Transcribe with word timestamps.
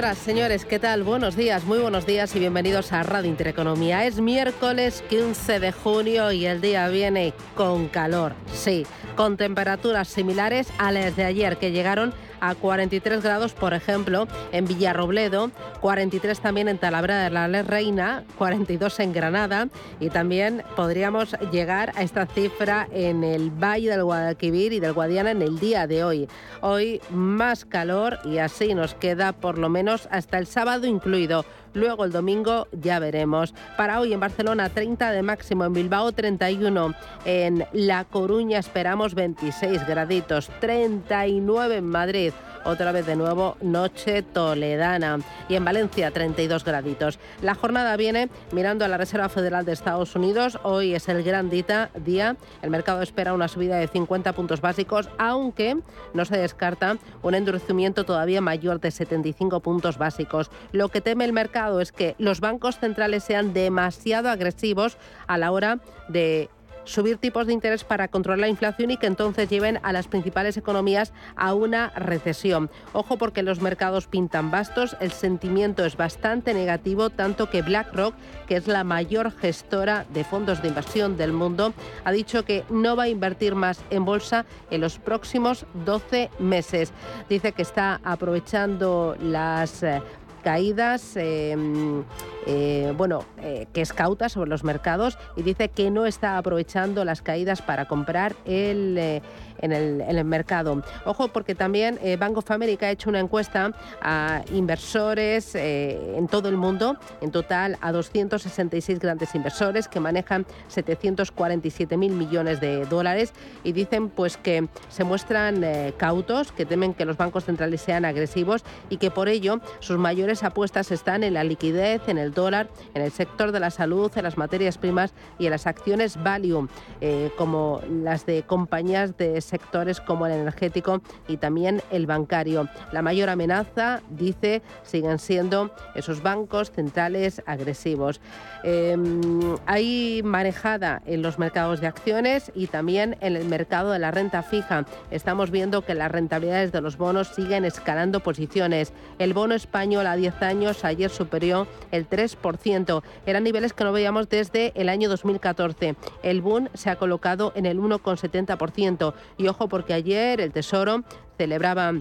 Señoras, 0.00 0.18
señores, 0.24 0.64
¿qué 0.64 0.78
tal? 0.78 1.02
Buenos 1.02 1.36
días, 1.36 1.64
muy 1.64 1.78
buenos 1.78 2.06
días 2.06 2.34
y 2.34 2.38
bienvenidos 2.38 2.90
a 2.90 3.02
Radio 3.02 3.28
Intereconomía. 3.28 4.06
Es 4.06 4.18
miércoles 4.18 5.04
15 5.10 5.60
de 5.60 5.72
junio 5.72 6.32
y 6.32 6.46
el 6.46 6.62
día 6.62 6.88
viene 6.88 7.34
con 7.54 7.86
calor, 7.88 8.32
sí, 8.50 8.86
con 9.14 9.36
temperaturas 9.36 10.08
similares 10.08 10.68
a 10.78 10.90
las 10.90 11.16
de 11.16 11.24
ayer 11.26 11.58
que 11.58 11.70
llegaron 11.70 12.14
a 12.40 12.54
43 12.54 13.22
grados, 13.22 13.52
por 13.52 13.74
ejemplo, 13.74 14.26
en 14.52 14.66
Villarrobledo, 14.66 15.50
43 15.80 16.40
también 16.40 16.68
en 16.68 16.78
Talavera 16.78 17.22
de 17.22 17.30
la 17.30 17.62
Reina, 17.62 18.24
42 18.38 19.00
en 19.00 19.12
Granada 19.12 19.68
y 19.98 20.10
también 20.10 20.62
podríamos 20.76 21.36
llegar 21.52 21.92
a 21.96 22.02
esta 22.02 22.26
cifra 22.26 22.88
en 22.92 23.24
el 23.24 23.50
Valle 23.50 23.90
del 23.90 24.04
Guadalquivir 24.04 24.72
y 24.72 24.80
del 24.80 24.92
Guadiana 24.92 25.30
en 25.30 25.42
el 25.42 25.58
día 25.58 25.86
de 25.86 26.04
hoy. 26.04 26.28
Hoy 26.60 27.00
más 27.10 27.64
calor 27.64 28.18
y 28.24 28.38
así 28.38 28.74
nos 28.74 28.94
queda 28.94 29.32
por 29.32 29.58
lo 29.58 29.68
menos 29.68 30.08
hasta 30.10 30.38
el 30.38 30.46
sábado 30.46 30.86
incluido. 30.86 31.44
Luego 31.74 32.04
el 32.04 32.12
domingo 32.12 32.68
ya 32.72 32.98
veremos. 32.98 33.54
Para 33.76 34.00
hoy 34.00 34.12
en 34.12 34.20
Barcelona 34.20 34.68
30 34.68 35.12
de 35.12 35.22
máximo, 35.22 35.64
en 35.64 35.72
Bilbao 35.72 36.12
31, 36.12 36.94
en 37.24 37.66
La 37.72 38.04
Coruña 38.04 38.58
esperamos 38.58 39.14
26 39.14 39.86
graditos, 39.86 40.50
39 40.60 41.76
en 41.76 41.86
Madrid 41.86 42.32
otra 42.64 42.92
vez 42.92 43.06
de 43.06 43.16
nuevo 43.16 43.56
noche 43.60 44.22
toledana. 44.22 45.18
Y 45.48 45.54
en 45.54 45.64
Valencia 45.64 46.10
32 46.10 46.64
graditos. 46.64 47.18
La 47.42 47.54
jornada 47.54 47.96
viene 47.96 48.28
mirando 48.52 48.84
a 48.84 48.88
la 48.88 48.96
Reserva 48.96 49.28
Federal 49.28 49.64
de 49.64 49.72
Estados 49.72 50.14
Unidos. 50.14 50.58
Hoy 50.62 50.94
es 50.94 51.08
el 51.08 51.22
gran 51.22 51.50
día. 51.50 52.36
El 52.62 52.70
mercado 52.70 53.02
espera 53.02 53.34
una 53.34 53.48
subida 53.48 53.76
de 53.76 53.88
50 53.88 54.32
puntos 54.32 54.60
básicos, 54.60 55.08
aunque 55.18 55.78
no 56.14 56.24
se 56.24 56.36
descarta 56.36 56.98
un 57.22 57.34
endurecimiento 57.34 58.04
todavía 58.04 58.40
mayor 58.40 58.80
de 58.80 58.90
75 58.90 59.60
puntos 59.60 59.98
básicos. 59.98 60.50
Lo 60.72 60.88
que 60.88 61.00
teme 61.00 61.24
el 61.24 61.32
mercado 61.32 61.80
es 61.80 61.92
que 61.92 62.14
los 62.18 62.40
bancos 62.40 62.78
centrales 62.78 63.24
sean 63.24 63.52
demasiado 63.52 64.28
agresivos 64.28 64.96
a 65.26 65.38
la 65.38 65.50
hora 65.50 65.80
de 66.08 66.48
subir 66.90 67.18
tipos 67.18 67.46
de 67.46 67.52
interés 67.52 67.84
para 67.84 68.08
controlar 68.08 68.40
la 68.40 68.48
inflación 68.48 68.90
y 68.90 68.96
que 68.96 69.06
entonces 69.06 69.48
lleven 69.48 69.78
a 69.82 69.92
las 69.92 70.08
principales 70.08 70.56
economías 70.56 71.12
a 71.36 71.54
una 71.54 71.90
recesión. 71.90 72.68
Ojo 72.92 73.16
porque 73.16 73.42
los 73.42 73.60
mercados 73.60 74.08
pintan 74.08 74.50
bastos, 74.50 74.96
el 75.00 75.12
sentimiento 75.12 75.84
es 75.84 75.96
bastante 75.96 76.52
negativo, 76.52 77.10
tanto 77.10 77.48
que 77.48 77.62
BlackRock, 77.62 78.14
que 78.48 78.56
es 78.56 78.66
la 78.66 78.82
mayor 78.82 79.30
gestora 79.30 80.04
de 80.12 80.24
fondos 80.24 80.62
de 80.62 80.68
inversión 80.68 81.16
del 81.16 81.32
mundo, 81.32 81.72
ha 82.04 82.10
dicho 82.10 82.44
que 82.44 82.64
no 82.70 82.96
va 82.96 83.04
a 83.04 83.08
invertir 83.08 83.54
más 83.54 83.80
en 83.90 84.04
bolsa 84.04 84.44
en 84.70 84.80
los 84.80 84.98
próximos 84.98 85.66
12 85.84 86.30
meses. 86.40 86.92
Dice 87.28 87.52
que 87.52 87.62
está 87.62 88.00
aprovechando 88.02 89.16
las 89.20 89.82
eh, 89.84 90.02
caídas, 90.40 91.16
em, 91.16 92.02
eh, 92.46 92.92
bueno, 92.96 93.24
eh, 93.42 93.66
que 93.72 93.80
es 93.80 93.92
cauta 93.92 94.28
sobre 94.28 94.50
los 94.50 94.64
mercados 94.64 95.18
y 95.36 95.42
dice 95.42 95.68
que 95.68 95.90
no 95.90 96.06
está 96.06 96.38
aprovechando 96.38 97.04
las 97.04 97.22
caídas 97.22 97.62
para 97.62 97.86
comprar 97.86 98.34
el, 98.44 99.22
eh, 99.60 99.66
en, 99.66 99.72
el, 100.18 100.24
mercado. 100.24 100.82
Ojo, 101.04 101.28
porque 101.28 101.54
también 101.54 101.98
Bank 102.18 102.36
of 102.36 102.50
America 102.50 102.86
ha 102.86 102.90
hecho 102.90 103.08
una 103.08 103.20
encuesta 103.20 103.72
a 104.00 104.42
inversores 104.52 105.54
en 105.54 106.28
todo 106.28 106.48
el 106.48 106.56
mundo, 106.56 106.96
en 107.20 107.30
total 107.30 107.78
a 107.80 107.90
266 107.90 108.98
grandes 108.98 109.34
inversores 109.34 109.88
que 109.88 109.98
manejan 109.98 110.46
747 110.68 111.96
mil 111.96 112.12
millones 112.12 112.60
de 112.60 112.84
dólares 112.84 113.32
y 113.64 113.72
dicen 113.72 114.08
pues 114.08 114.36
que 114.36 114.68
se 114.88 115.04
muestran 115.04 115.64
cautos, 115.96 116.52
que 116.52 116.66
temen 116.66 116.94
que 116.94 117.04
los 117.04 117.16
bancos 117.16 117.44
centrales 117.44 117.80
sean 117.80 118.04
agresivos 118.04 118.64
y 118.88 118.98
que 118.98 119.10
por 119.10 119.28
ello 119.28 119.60
sus 119.80 119.98
mayores 119.98 120.42
apuestas 120.44 120.90
están 120.90 121.24
en 121.24 121.34
la 121.34 121.44
liquidez, 121.44 122.08
en 122.08 122.18
el 122.18 122.32
dólar, 122.32 122.68
en 122.94 123.02
el 123.02 123.10
sector 123.10 123.52
de 123.52 123.60
la 123.60 123.70
salud, 123.70 124.10
en 124.16 124.24
las 124.24 124.36
materias 124.36 124.78
primas 124.78 125.12
y 125.38 125.46
en 125.46 125.52
las 125.52 125.66
acciones 125.66 126.22
value, 126.22 126.68
eh, 127.00 127.30
como 127.36 127.80
las 127.88 128.26
de 128.26 128.42
compañías 128.42 129.16
de 129.16 129.40
sectores 129.50 130.00
como 130.00 130.26
el 130.26 130.32
energético 130.32 131.02
y 131.28 131.36
también 131.36 131.82
el 131.90 132.06
bancario. 132.06 132.68
La 132.92 133.02
mayor 133.02 133.28
amenaza, 133.28 134.00
dice, 134.08 134.62
siguen 134.82 135.18
siendo 135.18 135.70
esos 135.94 136.22
bancos 136.22 136.70
centrales 136.70 137.42
agresivos. 137.46 138.20
Em, 138.62 139.56
hay 139.66 140.22
manejada 140.24 141.02
en 141.06 141.22
los 141.22 141.38
mercados 141.38 141.80
de 141.80 141.86
acciones 141.86 142.52
y 142.54 142.66
también 142.66 143.16
en 143.20 143.36
el 143.36 143.44
mercado 143.46 143.90
de 143.90 143.98
la 143.98 144.10
renta 144.10 144.42
fija. 144.42 144.86
Estamos 145.10 145.50
viendo 145.50 145.82
que 145.82 145.94
las 145.94 146.10
rentabilidades 146.10 146.72
de 146.72 146.80
los 146.80 146.96
bonos 146.96 147.28
siguen 147.28 147.64
escalando 147.64 148.20
posiciones. 148.20 148.92
El 149.18 149.34
bono 149.34 149.54
español 149.54 150.06
a 150.06 150.16
10 150.16 150.42
años 150.42 150.84
ayer 150.84 151.10
superó 151.10 151.66
el 151.90 152.08
3%. 152.08 153.02
Eran 153.26 153.44
niveles 153.44 153.72
que 153.72 153.84
no 153.84 153.92
veíamos 153.92 154.28
desde 154.28 154.72
el 154.74 154.88
año 154.88 155.08
2014. 155.08 155.96
El 156.22 156.40
boom 156.42 156.68
se 156.74 156.90
ha 156.90 156.96
colocado 156.96 157.52
en 157.54 157.66
el 157.66 157.78
1,70%. 157.78 159.14
Y 159.40 159.48
ojo 159.48 159.68
porque 159.70 159.94
ayer 159.94 160.38
el 160.38 160.52
Tesoro 160.52 161.02
celebraba 161.38 161.94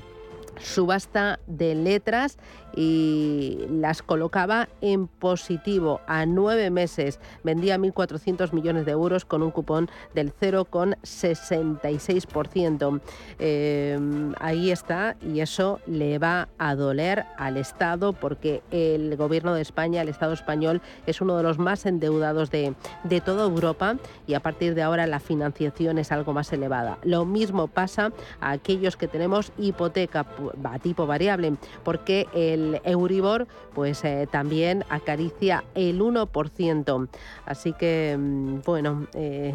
subasta 0.60 1.40
de 1.48 1.74
letras 1.74 2.38
y 2.80 3.58
las 3.70 4.02
colocaba 4.02 4.70
en 4.80 5.08
positivo 5.08 6.00
a 6.08 6.26
nueve 6.26 6.70
meses. 6.70 7.20
Vendía 7.44 7.78
1.400 7.78 8.54
millones 8.54 8.86
de 8.86 8.94
euros 8.94 9.26
con 9.26 9.44
un 9.44 9.52
cupón 9.52 9.90
del 10.16 10.32
0,66%. 10.34 13.02
Em, 13.38 14.34
ahí 14.40 14.72
está 14.72 15.18
y 15.22 15.42
eso 15.42 15.82
le 15.88 16.20
va 16.20 16.48
a 16.58 16.76
doler 16.76 17.26
al 17.38 17.58
Estado 17.58 18.14
porque 18.14 18.64
el 18.72 19.18
gobierno 19.18 19.54
de 19.54 19.62
España, 19.62 20.02
el 20.02 20.08
Estado 20.08 20.32
español, 20.32 20.82
es 21.06 21.20
uno 21.20 21.36
de 21.36 21.44
los 21.44 21.60
más 21.60 21.86
endeudados 21.86 22.50
de, 22.50 22.76
de 23.04 23.20
toda 23.20 23.44
Europa 23.44 23.98
y 24.26 24.36
a 24.36 24.40
partir 24.40 24.74
de 24.74 24.84
ahora 24.84 25.06
la 25.06 25.20
financiación 25.20 25.98
es 25.98 26.14
algo 26.14 26.32
más 26.32 26.54
elevada. 26.54 26.98
Lo 27.04 27.26
mismo 27.26 27.68
pasa 27.68 28.14
a 28.40 28.52
aquellos 28.52 28.96
que 28.96 29.10
tenemos 29.10 29.52
hipoteca 29.58 30.26
a 30.64 30.80
tipo 30.80 31.06
variable 31.06 31.58
porque 31.84 32.26
el 32.34 32.69
Euribor 32.84 33.47
pues 33.74 34.03
eh, 34.03 34.28
también 34.30 34.84
acaricia 34.90 35.63
el 35.75 36.02
1%. 36.02 37.07
Así 37.46 37.74
que, 37.74 38.16
mm, 38.18 38.62
bueno... 38.66 39.07
Eh, 39.13 39.53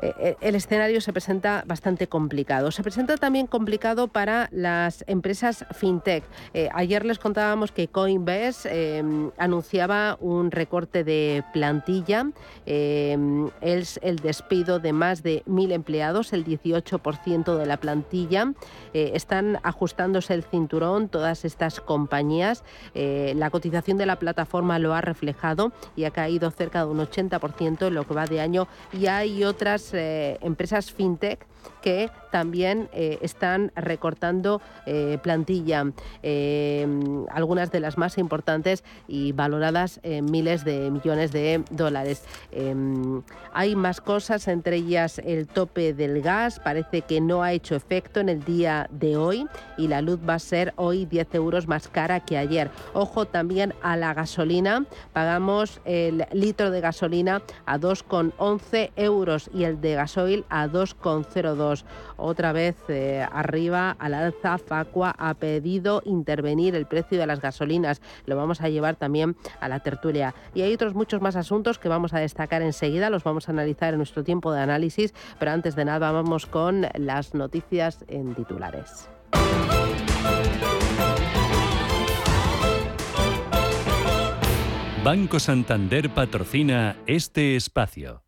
eh, 0.00 0.14
eh, 0.18 0.36
el 0.40 0.54
escenario 0.54 1.00
se 1.00 1.12
presenta 1.12 1.64
bastante 1.66 2.06
complicado. 2.06 2.70
Se 2.70 2.82
presenta 2.82 3.16
también 3.16 3.46
complicado 3.46 4.08
para 4.08 4.48
las 4.52 5.04
empresas 5.06 5.64
fintech. 5.72 6.24
Eh, 6.54 6.68
ayer 6.72 7.04
les 7.04 7.18
contábamos 7.18 7.72
que 7.72 7.88
Coinbase 7.88 9.02
anunciaba 9.38 10.16
un 10.20 10.50
recorte 10.50 11.04
de 11.04 11.42
plantilla, 11.52 12.26
es 12.66 13.98
el 14.02 14.16
despido 14.16 14.78
de 14.78 14.92
más 14.92 15.22
de 15.22 15.42
mil 15.46 15.72
empleados, 15.72 16.32
el 16.32 16.44
18% 16.44 17.56
de 17.56 17.66
la 17.66 17.76
plantilla. 17.78 18.52
están 18.92 19.58
ajustándose 19.62 20.34
el 20.34 20.42
cinturón 20.42 21.08
todas 21.08 21.44
estas 21.44 21.80
compañías. 21.80 22.64
la 22.94 23.50
cotización 23.50 23.98
de 23.98 24.06
la 24.06 24.18
plataforma 24.18 24.78
lo 24.78 24.94
ha 24.94 25.00
reflejado 25.00 25.72
y 25.96 26.04
ha 26.04 26.10
caído 26.10 26.50
cerca 26.50 26.84
de 26.84 26.90
un 26.90 26.98
80% 26.98 27.88
en 27.88 27.94
lo 27.94 28.06
que 28.06 28.14
va 28.14 28.26
de 28.26 28.40
año 28.40 28.68
y 28.92 29.06
hay 29.06 29.44
otras 29.44 29.87
eh, 29.94 30.38
empresas 30.42 30.90
fintech 30.90 31.40
que 31.82 32.10
también 32.30 32.88
eh, 32.92 33.18
están 33.22 33.72
recortando 33.74 34.60
eh, 34.86 35.18
plantilla, 35.22 35.86
algunas 37.30 37.70
de 37.70 37.80
las 37.80 37.96
más 37.96 38.18
importantes 38.18 38.84
y 39.06 39.32
valoradas 39.32 40.00
en 40.02 40.26
miles 40.26 40.64
de 40.64 40.90
millones 40.90 41.32
de 41.32 41.62
dólares. 41.70 42.24
hay 43.52 43.76
más 43.76 44.00
cosas, 44.00 44.48
entre 44.48 44.76
ellas 44.76 45.18
el 45.24 45.46
tope 45.46 45.94
del 45.94 46.20
gas, 46.22 46.60
parece 46.60 47.02
que 47.02 47.20
no 47.20 47.42
ha 47.42 47.52
hecho 47.52 47.74
efecto 47.74 48.20
en 48.20 48.28
el 48.28 48.44
día 48.44 48.88
de 48.90 49.16
hoy 49.16 49.46
y 49.76 49.88
la 49.88 50.02
luz 50.02 50.18
va 50.28 50.34
a 50.34 50.38
ser 50.38 50.72
hoy 50.76 51.06
10 51.06 51.34
euros 51.34 51.68
más 51.68 51.88
cara 51.88 52.20
que 52.20 52.36
ayer. 52.36 52.70
Ojo 52.92 53.26
también 53.26 53.74
a 53.82 53.96
la 53.96 54.14
gasolina, 54.14 54.84
pagamos 55.12 55.80
el 55.84 56.26
litro 56.32 56.70
de 56.70 56.80
gasolina 56.80 57.42
a 57.66 57.78
2,11 57.78 58.90
euros 58.96 59.50
y 59.54 59.64
el 59.64 59.80
de 59.80 59.94
gasoil 59.94 60.44
a 60.48 60.66
2,0 60.66 61.56
0,02. 61.58 61.84
Otra 62.16 62.52
vez 62.52 62.76
eh, 62.88 63.26
arriba 63.30 63.96
al 63.98 64.14
alza, 64.14 64.58
Facua 64.58 65.14
ha 65.18 65.34
pedido 65.34 66.02
intervenir 66.04 66.74
el 66.74 66.86
precio 66.86 67.18
de 67.18 67.26
las 67.26 67.40
gasolinas. 67.40 68.00
Lo 68.26 68.36
vamos 68.36 68.60
a 68.60 68.68
llevar 68.68 68.96
también 68.96 69.36
a 69.60 69.68
la 69.68 69.80
tertulia. 69.80 70.34
Y 70.54 70.62
hay 70.62 70.72
otros 70.72 70.94
muchos 70.94 71.20
más 71.20 71.36
asuntos 71.36 71.78
que 71.78 71.88
vamos 71.88 72.14
a 72.14 72.18
destacar 72.18 72.62
enseguida, 72.62 73.10
los 73.10 73.24
vamos 73.24 73.48
a 73.48 73.52
analizar 73.52 73.94
en 73.94 73.98
nuestro 73.98 74.24
tiempo 74.24 74.52
de 74.52 74.60
análisis, 74.60 75.14
pero 75.38 75.50
antes 75.50 75.76
de 75.76 75.84
nada 75.84 76.10
vamos 76.12 76.46
con 76.46 76.86
las 76.94 77.34
noticias 77.34 78.04
en 78.08 78.34
titulares. 78.34 79.08
Banco 85.04 85.38
Santander 85.38 86.10
patrocina 86.10 86.96
este 87.06 87.56
espacio. 87.56 88.27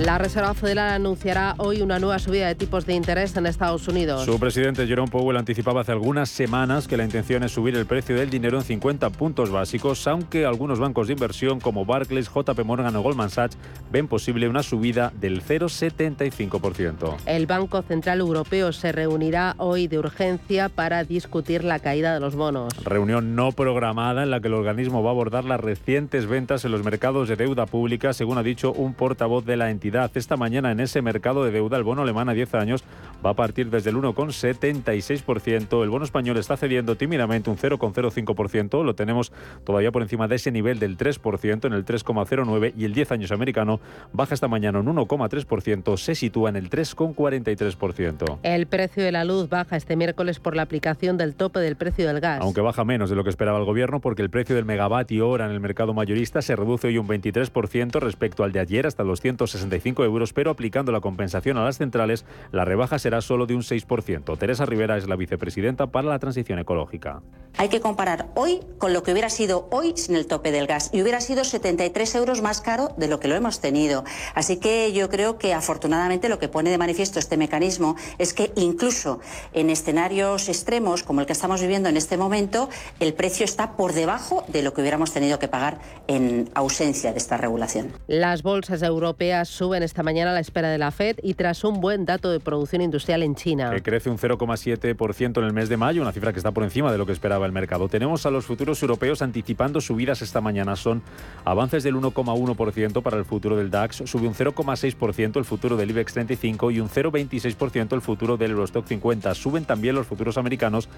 La 0.00 0.18
Reserva 0.18 0.54
Federal 0.54 0.90
anunciará 0.90 1.54
hoy 1.56 1.80
una 1.80 2.00
nueva 2.00 2.18
subida 2.18 2.48
de 2.48 2.56
tipos 2.56 2.84
de 2.84 2.94
interés 2.94 3.36
en 3.36 3.46
Estados 3.46 3.86
Unidos. 3.86 4.24
Su 4.24 4.40
presidente 4.40 4.88
Jerome 4.88 5.08
Powell 5.08 5.36
anticipaba 5.36 5.82
hace 5.82 5.92
algunas 5.92 6.28
semanas 6.28 6.88
que 6.88 6.96
la 6.96 7.04
intención 7.04 7.44
es 7.44 7.52
subir 7.52 7.76
el 7.76 7.86
precio 7.86 8.16
del 8.16 8.28
dinero 8.28 8.58
en 8.58 8.64
50 8.64 9.10
puntos 9.10 9.52
básicos, 9.52 10.04
aunque 10.08 10.46
algunos 10.46 10.80
bancos 10.80 11.06
de 11.06 11.12
inversión 11.12 11.60
como 11.60 11.84
Barclays, 11.84 12.28
JP 12.28 12.64
Morgan 12.64 12.96
o 12.96 13.02
Goldman 13.02 13.30
Sachs 13.30 13.56
ven 13.92 14.08
posible 14.08 14.48
una 14.48 14.64
subida 14.64 15.12
del 15.14 15.44
0,75%. 15.44 17.14
El 17.26 17.46
Banco 17.46 17.80
Central 17.82 18.18
Europeo 18.18 18.72
se 18.72 18.90
reunirá 18.90 19.54
hoy 19.58 19.86
de 19.86 20.00
urgencia 20.00 20.70
para 20.70 21.04
discutir 21.04 21.62
la 21.62 21.78
caída 21.78 22.12
de 22.14 22.18
los 22.18 22.34
bonos. 22.34 22.74
Reunión 22.82 23.36
no 23.36 23.52
programada 23.52 24.24
en 24.24 24.32
la 24.32 24.40
que 24.40 24.48
el 24.48 24.54
organismo 24.54 25.04
va 25.04 25.10
a 25.10 25.12
abordar 25.12 25.44
las 25.44 25.60
recientes 25.60 26.26
ventas 26.26 26.64
en 26.64 26.72
los 26.72 26.82
mercados 26.82 27.28
de 27.28 27.36
deuda 27.36 27.66
pública, 27.66 28.12
según 28.12 28.38
ha 28.38 28.42
dicho 28.42 28.72
un 28.72 28.94
portavoz 28.94 29.44
de 29.44 29.56
la 29.56 29.70
entidad 29.70 29.83
esta 30.14 30.36
mañana 30.36 30.72
en 30.72 30.80
ese 30.80 31.02
mercado 31.02 31.44
de 31.44 31.50
deuda, 31.50 31.76
el 31.76 31.84
bono 31.84 32.02
alemán 32.02 32.28
a 32.28 32.32
10 32.32 32.54
años 32.54 32.84
va 33.24 33.30
a 33.30 33.34
partir 33.34 33.70
desde 33.70 33.90
el 33.90 33.96
1,76%. 33.96 35.82
El 35.82 35.90
bono 35.90 36.04
español 36.04 36.36
está 36.38 36.56
cediendo 36.56 36.96
tímidamente 36.96 37.50
un 37.50 37.56
0,05%. 37.56 38.82
Lo 38.82 38.94
tenemos 38.94 39.32
todavía 39.64 39.92
por 39.92 40.02
encima 40.02 40.28
de 40.28 40.36
ese 40.36 40.50
nivel 40.50 40.78
del 40.78 40.96
3%, 40.96 41.66
en 41.66 41.72
el 41.72 41.84
3,09%. 41.84 42.72
Y 42.76 42.84
el 42.84 42.94
10 42.94 43.12
años 43.12 43.32
americano 43.32 43.80
baja 44.12 44.34
esta 44.34 44.48
mañana 44.48 44.80
un 44.80 44.86
1,3%. 44.86 45.96
Se 45.96 46.14
sitúa 46.14 46.48
en 46.48 46.56
el 46.56 46.70
3,43%. 46.70 48.38
El 48.42 48.66
precio 48.66 49.02
de 49.02 49.12
la 49.12 49.24
luz 49.24 49.48
baja 49.48 49.76
este 49.76 49.96
miércoles 49.96 50.40
por 50.40 50.56
la 50.56 50.62
aplicación 50.62 51.18
del 51.18 51.34
tope 51.34 51.60
del 51.60 51.76
precio 51.76 52.06
del 52.06 52.20
gas. 52.20 52.40
Aunque 52.40 52.60
baja 52.60 52.84
menos 52.84 53.10
de 53.10 53.16
lo 53.16 53.24
que 53.24 53.30
esperaba 53.30 53.58
el 53.58 53.64
gobierno 53.64 54.00
porque 54.00 54.22
el 54.22 54.30
precio 54.30 54.56
del 54.56 54.64
megavatio 54.64 55.28
hora 55.28 55.46
en 55.46 55.52
el 55.52 55.60
mercado 55.60 55.92
mayorista 55.94 56.42
se 56.42 56.56
reduce 56.56 56.88
hoy 56.88 56.98
un 56.98 57.08
23% 57.08 58.00
respecto 58.00 58.44
al 58.44 58.52
de 58.52 58.60
ayer 58.60 58.86
hasta 58.86 59.04
los 59.04 59.20
160 59.20 59.73
euros, 60.04 60.32
pero 60.32 60.50
aplicando 60.50 60.92
la 60.92 61.00
compensación 61.00 61.58
a 61.58 61.64
las 61.64 61.78
centrales, 61.78 62.24
la 62.52 62.64
rebaja 62.64 62.98
será 62.98 63.20
solo 63.20 63.46
de 63.46 63.54
un 63.54 63.62
6%. 63.62 64.38
Teresa 64.38 64.66
Rivera 64.66 64.96
es 64.96 65.08
la 65.08 65.16
vicepresidenta 65.16 65.86
para 65.86 66.08
la 66.08 66.18
transición 66.18 66.58
ecológica. 66.58 67.22
Hay 67.56 67.68
que 67.68 67.80
comparar 67.80 68.28
hoy 68.34 68.60
con 68.78 68.92
lo 68.92 69.02
que 69.02 69.12
hubiera 69.12 69.30
sido 69.30 69.68
hoy 69.70 69.92
sin 69.96 70.16
el 70.16 70.26
tope 70.26 70.50
del 70.50 70.66
gas 70.66 70.90
y 70.92 71.02
hubiera 71.02 71.20
sido 71.20 71.44
73 71.44 72.14
euros 72.16 72.42
más 72.42 72.60
caro 72.60 72.88
de 72.96 73.06
lo 73.06 73.20
que 73.20 73.28
lo 73.28 73.36
hemos 73.36 73.60
tenido. 73.60 74.04
Así 74.34 74.56
que 74.56 74.92
yo 74.92 75.08
creo 75.08 75.38
que 75.38 75.54
afortunadamente 75.54 76.28
lo 76.28 76.40
que 76.40 76.48
pone 76.48 76.70
de 76.70 76.78
manifiesto 76.78 77.20
este 77.20 77.36
mecanismo 77.36 77.94
es 78.18 78.34
que 78.34 78.52
incluso 78.56 79.20
en 79.52 79.70
escenarios 79.70 80.48
extremos 80.48 81.04
como 81.04 81.20
el 81.20 81.26
que 81.26 81.32
estamos 81.32 81.60
viviendo 81.60 81.88
en 81.88 81.96
este 81.96 82.16
momento, 82.16 82.68
el 82.98 83.14
precio 83.14 83.44
está 83.44 83.76
por 83.76 83.92
debajo 83.92 84.44
de 84.48 84.62
lo 84.62 84.74
que 84.74 84.80
hubiéramos 84.80 85.12
tenido 85.12 85.38
que 85.38 85.46
pagar 85.46 85.78
en 86.08 86.50
ausencia 86.54 87.12
de 87.12 87.18
esta 87.18 87.36
regulación. 87.36 87.92
Las 88.08 88.42
bolsas 88.42 88.82
europeas 88.82 89.48
suben 89.64 89.82
esta 89.82 90.02
mañana 90.02 90.30
a 90.30 90.34
la 90.34 90.40
espera 90.40 90.68
de 90.68 90.76
la 90.76 90.90
Fed 90.90 91.16
y 91.22 91.32
tras 91.32 91.64
un 91.64 91.80
buen 91.80 92.04
dato 92.04 92.30
de 92.30 92.38
producción 92.38 92.82
industrial 92.82 93.22
en 93.22 93.34
China. 93.34 93.72
Crece 93.82 94.10
un 94.10 94.18
0,7% 94.18 95.38
en 95.38 95.44
el 95.44 95.54
mes 95.54 95.70
de 95.70 95.78
mayo, 95.78 96.02
una 96.02 96.12
cifra 96.12 96.34
que 96.34 96.38
está 96.38 96.50
por 96.50 96.64
encima 96.64 96.92
de 96.92 96.98
lo 96.98 97.06
que 97.06 97.12
esperaba 97.12 97.46
el 97.46 97.52
mercado. 97.52 97.88
Tenemos 97.88 98.26
a 98.26 98.30
los 98.30 98.44
futuros 98.44 98.82
europeos 98.82 99.22
anticipando 99.22 99.80
subidas 99.80 100.20
esta 100.20 100.42
mañana. 100.42 100.76
Son 100.76 101.00
avances 101.46 101.82
del 101.82 101.94
1,1% 101.94 103.00
para 103.00 103.16
el 103.16 103.24
futuro 103.24 103.56
del 103.56 103.70
DAX, 103.70 104.02
sube 104.04 104.28
un 104.28 104.34
0,6% 104.34 105.38
el 105.38 105.46
futuro 105.46 105.78
del 105.78 105.88
IBEX 105.88 106.12
35 106.12 106.70
y 106.70 106.80
un 106.80 106.90
0,26% 106.90 107.94
el 107.94 108.02
futuro 108.02 108.36
del 108.36 108.50
Eurostock 108.50 108.86
50. 108.86 109.34
Suben 109.34 109.64
también 109.64 109.94
los 109.94 110.06
futuros 110.06 110.36
americanos, 110.36 110.90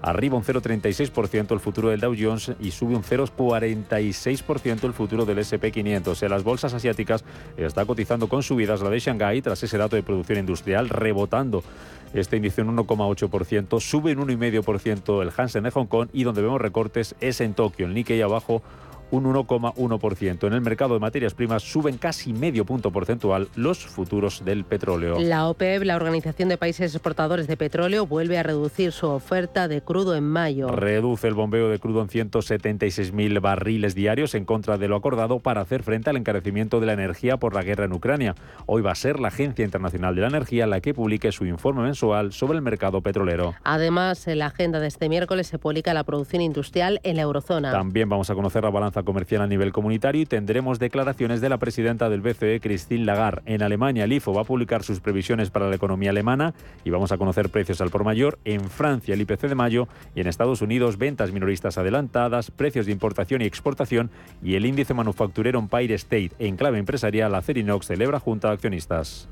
arriba 0.00 0.38
un 0.38 0.44
0,36% 0.44 1.52
el 1.52 1.60
futuro 1.60 1.90
del 1.90 2.00
Dow 2.00 2.14
Jones 2.18 2.52
y 2.58 2.70
sube 2.70 2.96
un 2.96 3.02
0,46% 3.02 4.84
el 4.84 4.94
futuro 4.94 5.26
del 5.26 5.40
SP 5.44 5.68
500. 5.70 6.22
En 6.22 6.30
las 6.30 6.42
bolsas 6.42 6.72
asiáticas 6.72 7.22
está 7.58 7.84
cotizando 7.84 8.13
con 8.20 8.42
subidas 8.42 8.80
la 8.80 8.90
de 8.90 8.98
Shanghái 8.98 9.42
tras 9.42 9.62
ese 9.62 9.78
dato 9.78 9.96
de 9.96 10.02
producción 10.02 10.38
industrial, 10.38 10.88
rebotando 10.88 11.62
este 12.14 12.36
índice 12.36 12.60
en 12.60 12.76
1,8%, 12.76 13.80
sube 13.80 14.12
en 14.12 14.20
1,5% 14.20 15.22
el 15.22 15.32
Hansen 15.36 15.64
de 15.64 15.70
Hong 15.70 15.86
Kong 15.86 16.08
y 16.12 16.24
donde 16.24 16.42
vemos 16.42 16.60
recortes 16.60 17.14
es 17.20 17.40
en 17.40 17.54
Tokio, 17.54 17.86
el 17.86 17.94
Nikkei 17.94 18.22
abajo 18.22 18.62
un 19.10 19.24
1,1%. 19.24 20.46
En 20.46 20.52
el 20.52 20.60
mercado 20.60 20.94
de 20.94 21.00
materias 21.00 21.34
primas 21.34 21.62
suben 21.62 21.98
casi 21.98 22.32
medio 22.32 22.64
punto 22.64 22.90
porcentual 22.90 23.48
los 23.54 23.86
futuros 23.86 24.44
del 24.44 24.64
petróleo. 24.64 25.18
La 25.20 25.48
OPEP, 25.48 25.82
la 25.84 25.96
Organización 25.96 26.48
de 26.48 26.56
Países 26.56 26.94
Exportadores 26.94 27.46
de 27.46 27.56
Petróleo, 27.56 28.06
vuelve 28.06 28.38
a 28.38 28.42
reducir 28.42 28.92
su 28.92 29.06
oferta 29.08 29.68
de 29.68 29.82
crudo 29.82 30.14
en 30.16 30.24
mayo. 30.24 30.68
Reduce 30.68 31.28
el 31.28 31.34
bombeo 31.34 31.68
de 31.68 31.78
crudo 31.78 32.02
en 32.02 32.08
176.000 32.08 33.40
barriles 33.40 33.94
diarios 33.94 34.34
en 34.34 34.44
contra 34.44 34.78
de 34.78 34.88
lo 34.88 34.96
acordado 34.96 35.40
para 35.40 35.60
hacer 35.60 35.82
frente 35.82 36.10
al 36.10 36.16
encarecimiento 36.16 36.80
de 36.80 36.86
la 36.86 36.92
energía 36.92 37.36
por 37.36 37.54
la 37.54 37.62
guerra 37.62 37.84
en 37.84 37.92
Ucrania. 37.92 38.34
Hoy 38.66 38.82
va 38.82 38.92
a 38.92 38.96
ser 38.96 39.20
la 39.20 39.28
Agencia 39.28 39.64
Internacional 39.64 40.14
de 40.14 40.22
la 40.22 40.28
Energía 40.28 40.66
la 40.66 40.80
que 40.80 40.94
publique 40.94 41.32
su 41.32 41.46
informe 41.46 41.82
mensual 41.82 42.32
sobre 42.32 42.56
el 42.56 42.62
mercado 42.62 43.00
petrolero. 43.00 43.54
Además, 43.64 44.26
en 44.28 44.38
la 44.38 44.46
agenda 44.46 44.80
de 44.80 44.88
este 44.88 45.08
miércoles 45.08 45.46
se 45.46 45.58
publica 45.58 45.94
la 45.94 46.04
producción 46.04 46.42
industrial 46.42 47.00
en 47.02 47.16
la 47.16 47.22
eurozona. 47.22 47.70
También 47.70 48.08
vamos 48.08 48.30
a 48.30 48.34
conocer 48.34 48.62
la 48.62 48.70
balanza 48.70 48.93
comercial 49.02 49.42
a 49.42 49.46
nivel 49.46 49.72
comunitario 49.72 50.22
y 50.22 50.26
tendremos 50.26 50.78
declaraciones 50.78 51.40
de 51.40 51.48
la 51.48 51.58
presidenta 51.58 52.08
del 52.08 52.20
BCE, 52.20 52.60
Christine 52.60 53.04
Lagarde. 53.04 53.42
En 53.46 53.62
Alemania, 53.62 54.04
el 54.04 54.12
IFO 54.12 54.32
va 54.32 54.42
a 54.42 54.44
publicar 54.44 54.82
sus 54.82 55.00
previsiones 55.00 55.50
para 55.50 55.68
la 55.68 55.76
economía 55.76 56.10
alemana 56.10 56.54
y 56.84 56.90
vamos 56.90 57.12
a 57.12 57.18
conocer 57.18 57.48
precios 57.48 57.80
al 57.80 57.90
por 57.90 58.04
mayor. 58.04 58.38
En 58.44 58.68
Francia, 58.70 59.14
el 59.14 59.20
IPC 59.20 59.42
de 59.48 59.54
mayo 59.54 59.88
y 60.14 60.20
en 60.20 60.26
Estados 60.26 60.62
Unidos, 60.62 60.98
ventas 60.98 61.32
minoristas 61.32 61.78
adelantadas, 61.78 62.50
precios 62.50 62.86
de 62.86 62.92
importación 62.92 63.42
y 63.42 63.46
exportación 63.46 64.10
y 64.42 64.54
el 64.54 64.66
índice 64.66 64.94
manufacturero 64.94 65.58
Empire 65.58 65.94
State. 65.94 66.32
En 66.38 66.56
clave 66.56 66.78
empresarial, 66.78 67.34
Acerinox 67.34 67.86
celebra 67.86 68.20
junta 68.20 68.48
de 68.48 68.54
accionistas. 68.54 69.28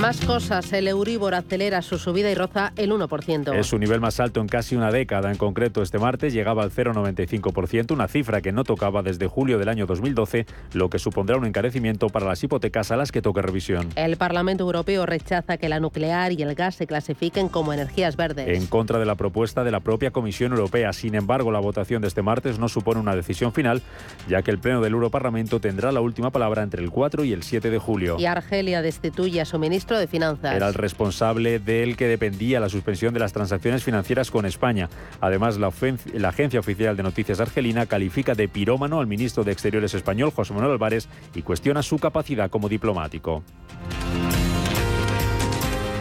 Más 0.00 0.18
cosas, 0.24 0.72
el 0.72 0.88
Euribor 0.88 1.34
acelera 1.34 1.82
su 1.82 1.98
subida 1.98 2.30
y 2.30 2.34
roza 2.34 2.72
el 2.76 2.90
1%. 2.90 3.54
Es 3.54 3.66
su 3.66 3.78
nivel 3.78 4.00
más 4.00 4.18
alto 4.18 4.40
en 4.40 4.48
casi 4.48 4.74
una 4.74 4.90
década. 4.90 5.30
En 5.30 5.36
concreto, 5.36 5.82
este 5.82 5.98
martes 5.98 6.32
llegaba 6.32 6.62
al 6.62 6.70
0,95%, 6.70 7.92
una 7.92 8.08
cifra 8.08 8.40
que 8.40 8.50
no 8.50 8.64
tocaba 8.64 9.02
desde 9.02 9.26
julio 9.26 9.58
del 9.58 9.68
año 9.68 9.84
2012, 9.84 10.46
lo 10.72 10.88
que 10.88 10.98
supondrá 10.98 11.36
un 11.36 11.44
encarecimiento 11.44 12.06
para 12.08 12.24
las 12.24 12.42
hipotecas 12.42 12.90
a 12.90 12.96
las 12.96 13.12
que 13.12 13.20
toque 13.20 13.42
revisión. 13.42 13.90
El 13.94 14.16
Parlamento 14.16 14.64
Europeo 14.64 15.04
rechaza 15.04 15.58
que 15.58 15.68
la 15.68 15.80
nuclear 15.80 16.32
y 16.32 16.40
el 16.40 16.54
gas 16.54 16.76
se 16.76 16.86
clasifiquen 16.86 17.50
como 17.50 17.74
energías 17.74 18.16
verdes. 18.16 18.48
En 18.48 18.68
contra 18.68 18.98
de 18.98 19.04
la 19.04 19.16
propuesta 19.16 19.64
de 19.64 19.70
la 19.70 19.80
propia 19.80 20.12
Comisión 20.12 20.52
Europea. 20.52 20.94
Sin 20.94 21.14
embargo, 21.14 21.52
la 21.52 21.60
votación 21.60 22.00
de 22.00 22.08
este 22.08 22.22
martes 22.22 22.58
no 22.58 22.70
supone 22.70 23.00
una 23.00 23.14
decisión 23.14 23.52
final, 23.52 23.82
ya 24.30 24.40
que 24.40 24.50
el 24.50 24.58
Pleno 24.58 24.80
del 24.80 24.94
Europarlamento 24.94 25.60
tendrá 25.60 25.92
la 25.92 26.00
última 26.00 26.30
palabra 26.30 26.62
entre 26.62 26.82
el 26.82 26.90
4 26.90 27.24
y 27.24 27.34
el 27.34 27.42
7 27.42 27.68
de 27.68 27.78
julio. 27.78 28.16
Y 28.18 28.24
Argelia 28.24 28.80
destituye 28.80 29.42
a 29.42 29.44
su 29.44 29.58
ministro 29.58 29.89
de 29.98 30.06
Finanzas. 30.06 30.54
Era 30.54 30.68
el 30.68 30.74
responsable 30.74 31.58
del 31.58 31.96
que 31.96 32.08
dependía 32.08 32.60
la 32.60 32.68
suspensión 32.68 33.14
de 33.14 33.20
las 33.20 33.32
transacciones 33.32 33.82
financieras 33.82 34.30
con 34.30 34.46
España. 34.46 34.88
Además, 35.20 35.58
la, 35.58 35.72
la, 36.14 36.28
Agencia 36.28 36.60
Oficial 36.60 36.96
de 36.96 37.02
Noticias 37.02 37.40
Argelina 37.40 37.86
califica 37.86 38.34
de 38.34 38.48
pirómano 38.48 39.00
al 39.00 39.06
ministro 39.06 39.44
de 39.44 39.52
Exteriores 39.52 39.94
español, 39.94 40.30
José 40.30 40.54
Manuel 40.54 40.72
Álvarez, 40.72 41.08
y 41.34 41.42
cuestiona 41.42 41.82
su 41.82 41.98
capacidad 41.98 42.50
como 42.50 42.68
diplomático. 42.68 43.42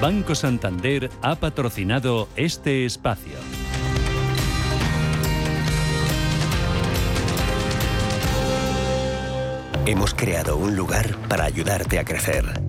Banco 0.01 0.34
Santander 0.34 1.10
ha 1.22 1.36
patrocinado 1.36 2.29
este 2.36 2.86
espacio. 2.86 3.34
Hemos 9.86 10.13
creado 10.13 10.55
un 10.55 10.75
lugar 10.75 11.15
para 11.27 11.46
ayudarte 11.46 12.00
a 12.00 12.05
crecer 12.05 12.68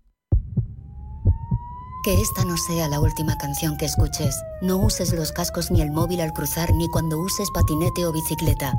Que 2.03 2.19
esta 2.19 2.43
no 2.45 2.57
sea 2.57 2.87
la 2.87 2.99
última 2.99 3.37
canción 3.37 3.77
que 3.77 3.85
escuches. 3.85 4.35
No 4.59 4.77
uses 4.77 5.13
los 5.13 5.31
cascos 5.31 5.69
ni 5.69 5.81
el 5.81 5.91
móvil 5.91 6.21
al 6.21 6.33
cruzar 6.33 6.73
ni 6.73 6.89
cuando 6.89 7.19
uses 7.19 7.51
patinete 7.51 8.07
o 8.07 8.11
bicicleta. 8.11 8.73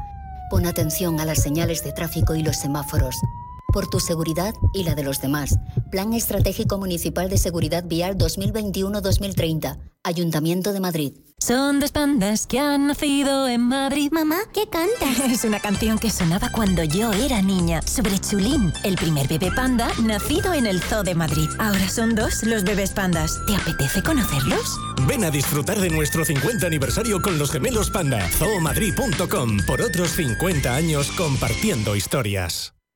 Pon 0.51 0.67
atención 0.67 1.21
a 1.21 1.25
las 1.25 1.41
señales 1.41 1.85
de 1.85 1.93
tráfico 1.93 2.35
y 2.35 2.43
los 2.43 2.57
semáforos. 2.57 3.15
Por 3.73 3.89
tu 3.89 4.01
seguridad 4.01 4.55
y 4.75 4.85
la 4.85 4.95
de 4.95 5.03
los 5.03 5.21
demás. 5.21 5.59
Plan 5.91 6.13
Estratégico 6.13 6.79
Municipal 6.79 7.31
de 7.31 7.39
Seguridad 7.39 7.85
Vial 7.87 8.19
2021-2030. 8.19 9.79
Ayuntamiento 10.05 10.73
de 10.73 10.81
Madrid. 10.81 11.13
Son 11.39 11.81
dos 11.81 11.91
pandas 11.91 12.47
que 12.47 12.61
han 12.61 12.87
nacido 12.87 13.49
en 13.49 13.63
Madrid. 13.63 14.13
Mamá, 14.13 14.37
¿qué 14.53 14.69
cantas? 14.69 15.19
Es 15.31 15.45
una 15.45 15.59
canción 15.59 15.99
que 15.99 16.11
sonaba 16.11 16.51
cuando 16.53 16.85
yo 16.85 17.13
era 17.13 17.43
niña, 17.43 17.83
sobre 17.83 18.19
Chulín, 18.21 18.73
el 18.85 18.95
primer 18.95 19.27
bebé 19.27 19.51
panda 19.51 19.89
nacido 20.03 20.53
en 20.55 20.67
el 20.67 20.81
Zoo 20.81 21.03
de 21.03 21.15
Madrid. 21.15 21.49
Ahora 21.59 21.89
son 21.89 22.15
dos 22.15 22.43
los 22.45 22.65
bebés 22.65 22.93
pandas. 22.93 23.41
¿Te 23.47 23.57
apetece 23.57 24.03
conocerlos? 24.03 24.79
Ven 25.09 25.25
a 25.25 25.31
disfrutar 25.31 25.81
de 25.81 25.91
nuestro 25.91 26.25
50 26.25 26.67
aniversario 26.67 27.21
con 27.23 27.39
los 27.39 27.51
gemelos 27.51 27.91
panda. 27.91 28.29
zoomadrid.com 28.29 29.59
por 29.67 29.81
otros 29.83 30.11
50 30.11 30.75
años 30.75 31.11
compartiendo 31.13 31.97
historias. 31.97 32.75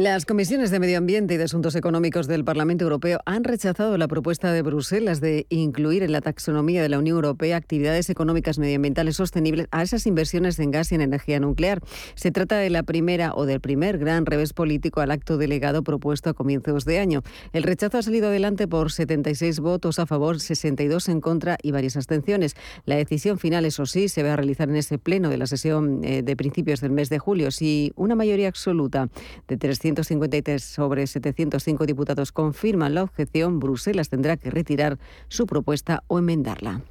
Las 0.00 0.24
comisiones 0.24 0.70
de 0.70 0.80
Medio 0.80 0.96
Ambiente 0.96 1.34
y 1.34 1.36
de 1.36 1.44
Asuntos 1.44 1.74
Económicos 1.74 2.26
del 2.26 2.42
Parlamento 2.42 2.84
Europeo 2.84 3.20
han 3.26 3.44
rechazado 3.44 3.98
la 3.98 4.08
propuesta 4.08 4.50
de 4.50 4.62
Bruselas 4.62 5.20
de 5.20 5.44
incluir 5.50 6.02
en 6.02 6.12
la 6.12 6.22
taxonomía 6.22 6.80
de 6.80 6.88
la 6.88 6.98
Unión 6.98 7.16
Europea 7.16 7.58
actividades 7.58 8.08
económicas 8.08 8.58
medioambientales 8.58 9.16
sostenibles 9.16 9.66
a 9.72 9.82
esas 9.82 10.06
inversiones 10.06 10.58
en 10.58 10.70
gas 10.70 10.90
y 10.90 10.94
en 10.94 11.02
energía 11.02 11.38
nuclear. 11.38 11.82
Se 12.14 12.30
trata 12.30 12.56
de 12.56 12.70
la 12.70 12.82
primera 12.82 13.34
o 13.34 13.44
del 13.44 13.60
primer 13.60 13.98
gran 13.98 14.24
revés 14.24 14.54
político 14.54 15.02
al 15.02 15.10
acto 15.10 15.36
delegado 15.36 15.82
propuesto 15.82 16.30
a 16.30 16.32
comienzos 16.32 16.86
de 16.86 16.98
año. 16.98 17.20
El 17.52 17.64
rechazo 17.64 17.98
ha 17.98 18.02
salido 18.02 18.28
adelante 18.28 18.66
por 18.66 18.92
76 18.92 19.60
votos 19.60 19.98
a 19.98 20.06
favor, 20.06 20.40
62 20.40 21.10
en 21.10 21.20
contra 21.20 21.58
y 21.62 21.72
varias 21.72 21.98
abstenciones. 21.98 22.56
La 22.86 22.96
decisión 22.96 23.38
final, 23.38 23.66
eso 23.66 23.84
sí, 23.84 24.08
se 24.08 24.22
va 24.22 24.32
a 24.32 24.36
realizar 24.36 24.70
en 24.70 24.76
ese 24.76 24.96
pleno 24.96 25.28
de 25.28 25.36
la 25.36 25.46
sesión 25.46 26.00
eh, 26.04 26.22
de 26.22 26.36
principios 26.36 26.80
del 26.80 26.92
mes 26.92 27.10
de 27.10 27.18
julio. 27.18 27.50
Si 27.50 27.92
una 27.96 28.14
mayoría 28.14 28.48
absoluta 28.48 29.10
de 29.46 29.58
tres 29.58 29.78
353 29.94 30.62
sobre 30.62 31.06
705 31.06 31.86
diputados 31.86 32.32
confirman 32.32 32.94
la 32.94 33.02
objeción, 33.02 33.58
Bruselas 33.58 34.08
tendrá 34.08 34.36
que 34.36 34.50
retirar 34.50 34.98
su 35.28 35.46
propuesta 35.46 36.02
o 36.06 36.18
enmendarla. 36.18 36.82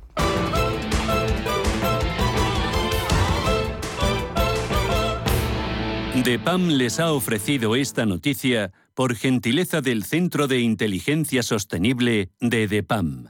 DEPAM 6.23 6.67
les 6.69 6.99
ha 6.99 7.13
ofrecido 7.13 7.75
esta 7.75 8.05
noticia 8.05 8.73
por 8.93 9.15
gentileza 9.15 9.79
del 9.79 10.03
Centro 10.03 10.47
de 10.47 10.59
Inteligencia 10.59 11.43
Sostenible 11.43 12.29
de 12.41 12.67
DEPAM. 12.67 13.29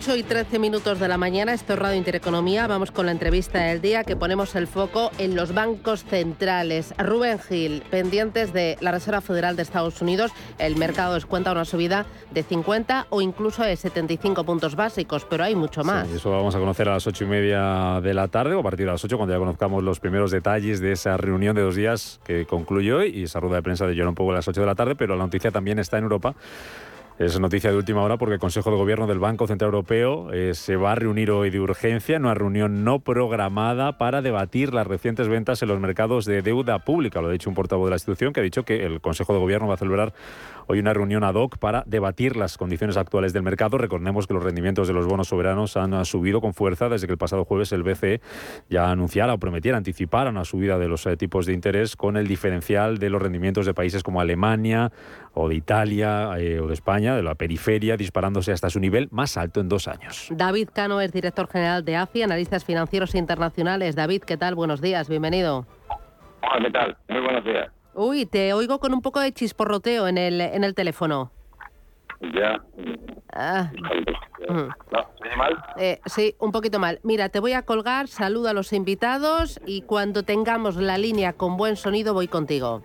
8 0.00 0.16
y 0.16 0.22
13 0.22 0.58
minutos 0.58 0.98
de 0.98 1.08
la 1.08 1.18
mañana, 1.18 1.52
esto 1.52 1.74
es 1.74 1.78
Radio 1.78 1.98
Intereconomía. 1.98 2.66
Vamos 2.66 2.90
con 2.90 3.04
la 3.04 3.12
entrevista 3.12 3.58
del 3.58 3.82
día 3.82 4.02
que 4.02 4.16
ponemos 4.16 4.54
el 4.54 4.66
foco 4.66 5.10
en 5.18 5.36
los 5.36 5.52
bancos 5.52 6.04
centrales. 6.04 6.94
Rubén 6.96 7.38
Gil, 7.38 7.82
pendientes 7.90 8.54
de 8.54 8.78
la 8.80 8.92
Reserva 8.92 9.20
Federal 9.20 9.56
de 9.56 9.62
Estados 9.62 10.00
Unidos, 10.00 10.32
el 10.58 10.76
mercado 10.76 11.12
descuenta 11.12 11.52
una 11.52 11.66
subida 11.66 12.06
de 12.30 12.42
50 12.42 13.08
o 13.10 13.20
incluso 13.20 13.62
de 13.62 13.76
75 13.76 14.42
puntos 14.44 14.74
básicos, 14.74 15.26
pero 15.28 15.44
hay 15.44 15.54
mucho 15.54 15.84
más. 15.84 16.08
Sí, 16.08 16.14
eso 16.16 16.30
vamos 16.30 16.54
a 16.54 16.58
conocer 16.58 16.88
a 16.88 16.92
las 16.92 17.06
8 17.06 17.24
y 17.24 17.26
media 17.26 18.00
de 18.02 18.14
la 18.14 18.28
tarde 18.28 18.54
o 18.54 18.60
a 18.60 18.62
partir 18.62 18.86
de 18.86 18.92
las 18.92 19.04
8 19.04 19.18
cuando 19.18 19.34
ya 19.34 19.38
conozcamos 19.38 19.84
los 19.84 20.00
primeros 20.00 20.30
detalles 20.30 20.80
de 20.80 20.92
esa 20.92 21.18
reunión 21.18 21.54
de 21.54 21.60
dos 21.60 21.76
días 21.76 22.20
que 22.24 22.46
concluyó 22.46 23.00
hoy 23.00 23.10
y 23.10 23.24
esa 23.24 23.38
rueda 23.38 23.56
de 23.56 23.62
prensa 23.62 23.86
de 23.86 23.94
Jerome 23.94 24.14
Powell 24.14 24.36
a 24.36 24.38
las 24.38 24.48
8 24.48 24.62
de 24.62 24.66
la 24.66 24.74
tarde, 24.74 24.94
pero 24.94 25.14
la 25.14 25.24
noticia 25.24 25.50
también 25.50 25.78
está 25.78 25.98
en 25.98 26.04
Europa 26.04 26.34
es 27.20 27.38
noticia 27.38 27.70
de 27.70 27.76
última 27.76 28.00
hora 28.02 28.16
porque 28.16 28.32
el 28.32 28.40
Consejo 28.40 28.70
de 28.70 28.78
Gobierno 28.78 29.06
del 29.06 29.18
Banco 29.18 29.46
Central 29.46 29.68
Europeo 29.68 30.32
eh, 30.32 30.54
se 30.54 30.76
va 30.76 30.92
a 30.92 30.94
reunir 30.94 31.30
hoy 31.30 31.50
de 31.50 31.60
urgencia 31.60 32.16
en 32.16 32.24
una 32.24 32.32
reunión 32.32 32.82
no 32.82 33.00
programada 33.00 33.98
para 33.98 34.22
debatir 34.22 34.72
las 34.72 34.86
recientes 34.86 35.28
ventas 35.28 35.60
en 35.60 35.68
los 35.68 35.78
mercados 35.80 36.24
de 36.24 36.40
deuda 36.40 36.78
pública. 36.78 37.20
Lo 37.20 37.28
ha 37.28 37.32
dicho 37.32 37.50
un 37.50 37.54
portavoz 37.54 37.88
de 37.88 37.90
la 37.90 37.96
institución 37.96 38.32
que 38.32 38.40
ha 38.40 38.42
dicho 38.42 38.62
que 38.62 38.86
el 38.86 39.02
Consejo 39.02 39.34
de 39.34 39.38
Gobierno 39.38 39.68
va 39.68 39.74
a 39.74 39.76
celebrar 39.76 40.14
hoy 40.70 40.78
una 40.78 40.94
reunión 40.94 41.24
ad 41.24 41.34
hoc 41.34 41.58
para 41.58 41.82
debatir 41.86 42.36
las 42.36 42.56
condiciones 42.56 42.96
actuales 42.96 43.32
del 43.32 43.42
mercado. 43.42 43.76
Recordemos 43.76 44.28
que 44.28 44.34
los 44.34 44.44
rendimientos 44.44 44.86
de 44.86 44.94
los 44.94 45.04
bonos 45.04 45.26
soberanos 45.26 45.76
han 45.76 46.04
subido 46.04 46.40
con 46.40 46.54
fuerza 46.54 46.88
desde 46.88 47.08
que 47.08 47.12
el 47.12 47.18
pasado 47.18 47.44
jueves 47.44 47.72
el 47.72 47.82
BCE 47.82 48.20
ya 48.68 48.88
anunciara 48.88 49.34
o 49.34 49.38
prometiera 49.38 49.76
anticipar 49.76 50.28
una 50.28 50.44
subida 50.44 50.78
de 50.78 50.86
los 50.86 51.04
eh, 51.06 51.16
tipos 51.16 51.46
de 51.46 51.54
interés 51.54 51.96
con 51.96 52.16
el 52.16 52.28
diferencial 52.28 52.98
de 52.98 53.10
los 53.10 53.20
rendimientos 53.20 53.66
de 53.66 53.74
países 53.74 54.04
como 54.04 54.20
Alemania 54.20 54.92
o 55.34 55.48
de 55.48 55.56
Italia 55.56 56.38
eh, 56.38 56.60
o 56.60 56.68
de 56.68 56.74
España, 56.74 57.16
de 57.16 57.24
la 57.24 57.34
periferia, 57.34 57.96
disparándose 57.96 58.52
hasta 58.52 58.70
su 58.70 58.78
nivel 58.78 59.08
más 59.10 59.36
alto 59.36 59.60
en 59.60 59.68
dos 59.68 59.88
años. 59.88 60.28
David 60.30 60.68
Cano 60.72 61.00
es 61.00 61.12
director 61.12 61.48
general 61.48 61.84
de 61.84 61.96
AFI, 61.96 62.22
analistas 62.22 62.64
financieros 62.64 63.16
internacionales. 63.16 63.96
David, 63.96 64.22
¿qué 64.22 64.36
tal? 64.36 64.54
Buenos 64.54 64.80
días, 64.80 65.08
bienvenido. 65.08 65.66
Hola, 66.42 66.64
¿qué 66.64 66.70
tal? 66.70 66.96
Muy 67.08 67.20
buenos 67.20 67.44
días. 67.44 67.79
Uy, 67.94 68.26
te 68.26 68.52
oigo 68.52 68.78
con 68.78 68.94
un 68.94 69.02
poco 69.02 69.20
de 69.20 69.32
chisporroteo 69.32 70.08
en 70.08 70.18
el, 70.18 70.40
en 70.40 70.64
el 70.64 70.74
teléfono. 70.74 71.30
Ya. 72.34 72.62
Ah. 73.32 73.70
No, 74.48 74.74
¿se 75.22 75.36
mal? 75.36 75.64
Eh, 75.76 76.00
sí, 76.06 76.34
un 76.38 76.52
poquito 76.52 76.78
mal. 76.78 77.00
Mira, 77.02 77.28
te 77.28 77.40
voy 77.40 77.52
a 77.52 77.62
colgar, 77.62 78.08
saluda 78.08 78.50
a 78.50 78.54
los 78.54 78.72
invitados 78.72 79.60
y 79.66 79.82
cuando 79.82 80.22
tengamos 80.22 80.76
la 80.76 80.98
línea 80.98 81.32
con 81.32 81.56
buen 81.56 81.76
sonido 81.76 82.14
voy 82.14 82.28
contigo. 82.28 82.82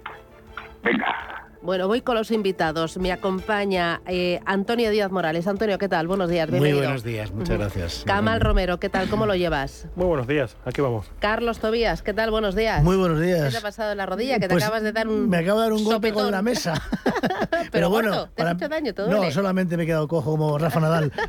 Venga. 0.84 1.35
Bueno, 1.66 1.88
voy 1.88 2.02
con 2.02 2.14
los 2.14 2.30
invitados. 2.30 2.96
Me 2.98 3.12
acompaña 3.12 4.00
eh, 4.06 4.40
Antonio 4.46 4.92
Díaz 4.92 5.10
Morales. 5.12 5.48
Antonio, 5.48 5.80
¿qué 5.80 5.90
tal? 5.90 6.06
Buenos 6.08 6.30
días, 6.30 6.48
Muy 6.48 6.60
bienvenido. 6.60 6.84
buenos 6.86 7.04
días, 7.04 7.32
muchas 7.32 7.58
gracias. 7.58 8.04
Camal 8.06 8.40
Romero, 8.40 8.80
¿qué 8.80 8.88
tal? 8.88 9.10
¿Cómo 9.10 9.26
lo 9.26 9.34
llevas? 9.34 9.88
Muy 9.96 10.06
buenos 10.06 10.28
días, 10.28 10.56
aquí 10.64 10.82
vamos. 10.82 11.08
Carlos 11.20 11.58
Tobías, 11.58 12.04
¿qué 12.04 12.14
tal? 12.14 12.30
Buenos 12.30 12.54
días. 12.54 12.84
Muy 12.84 12.98
buenos 12.98 13.20
días. 13.20 13.46
¿Qué 13.46 13.50
te 13.52 13.58
ha 13.58 13.62
pasado 13.62 13.92
en 13.94 13.98
la 13.98 14.06
rodilla? 14.06 14.38
Que 14.38 14.48
Pues, 14.48 14.60
te 14.60 14.64
acabas 14.66 14.84
de 14.84 14.92
dar 14.92 15.08
un 15.08 15.28
Me 15.28 15.38
acabo 15.38 15.60
de 15.60 15.64
dar 15.66 15.74
un 15.74 15.84
golpe 15.84 16.10
sopetón. 16.10 16.24
con 16.26 16.32
la 16.34 16.42
mesa. 16.44 16.80
Pero, 17.72 17.90
bueno, 17.90 18.10
gordo, 18.12 18.30
¿te 18.36 18.44
has 18.44 18.46
para- 18.46 18.52
hecho 18.58 18.70
daño? 18.70 18.94
¿Te 18.94 19.02
No, 19.02 19.08
duele? 19.18 19.32
solamente 19.32 19.76
me 19.76 19.84
he 19.84 19.86
quedado 19.88 20.08
cojo 20.08 20.32
como 20.32 20.58
Rafa 20.60 20.80
Nadal. 20.80 21.12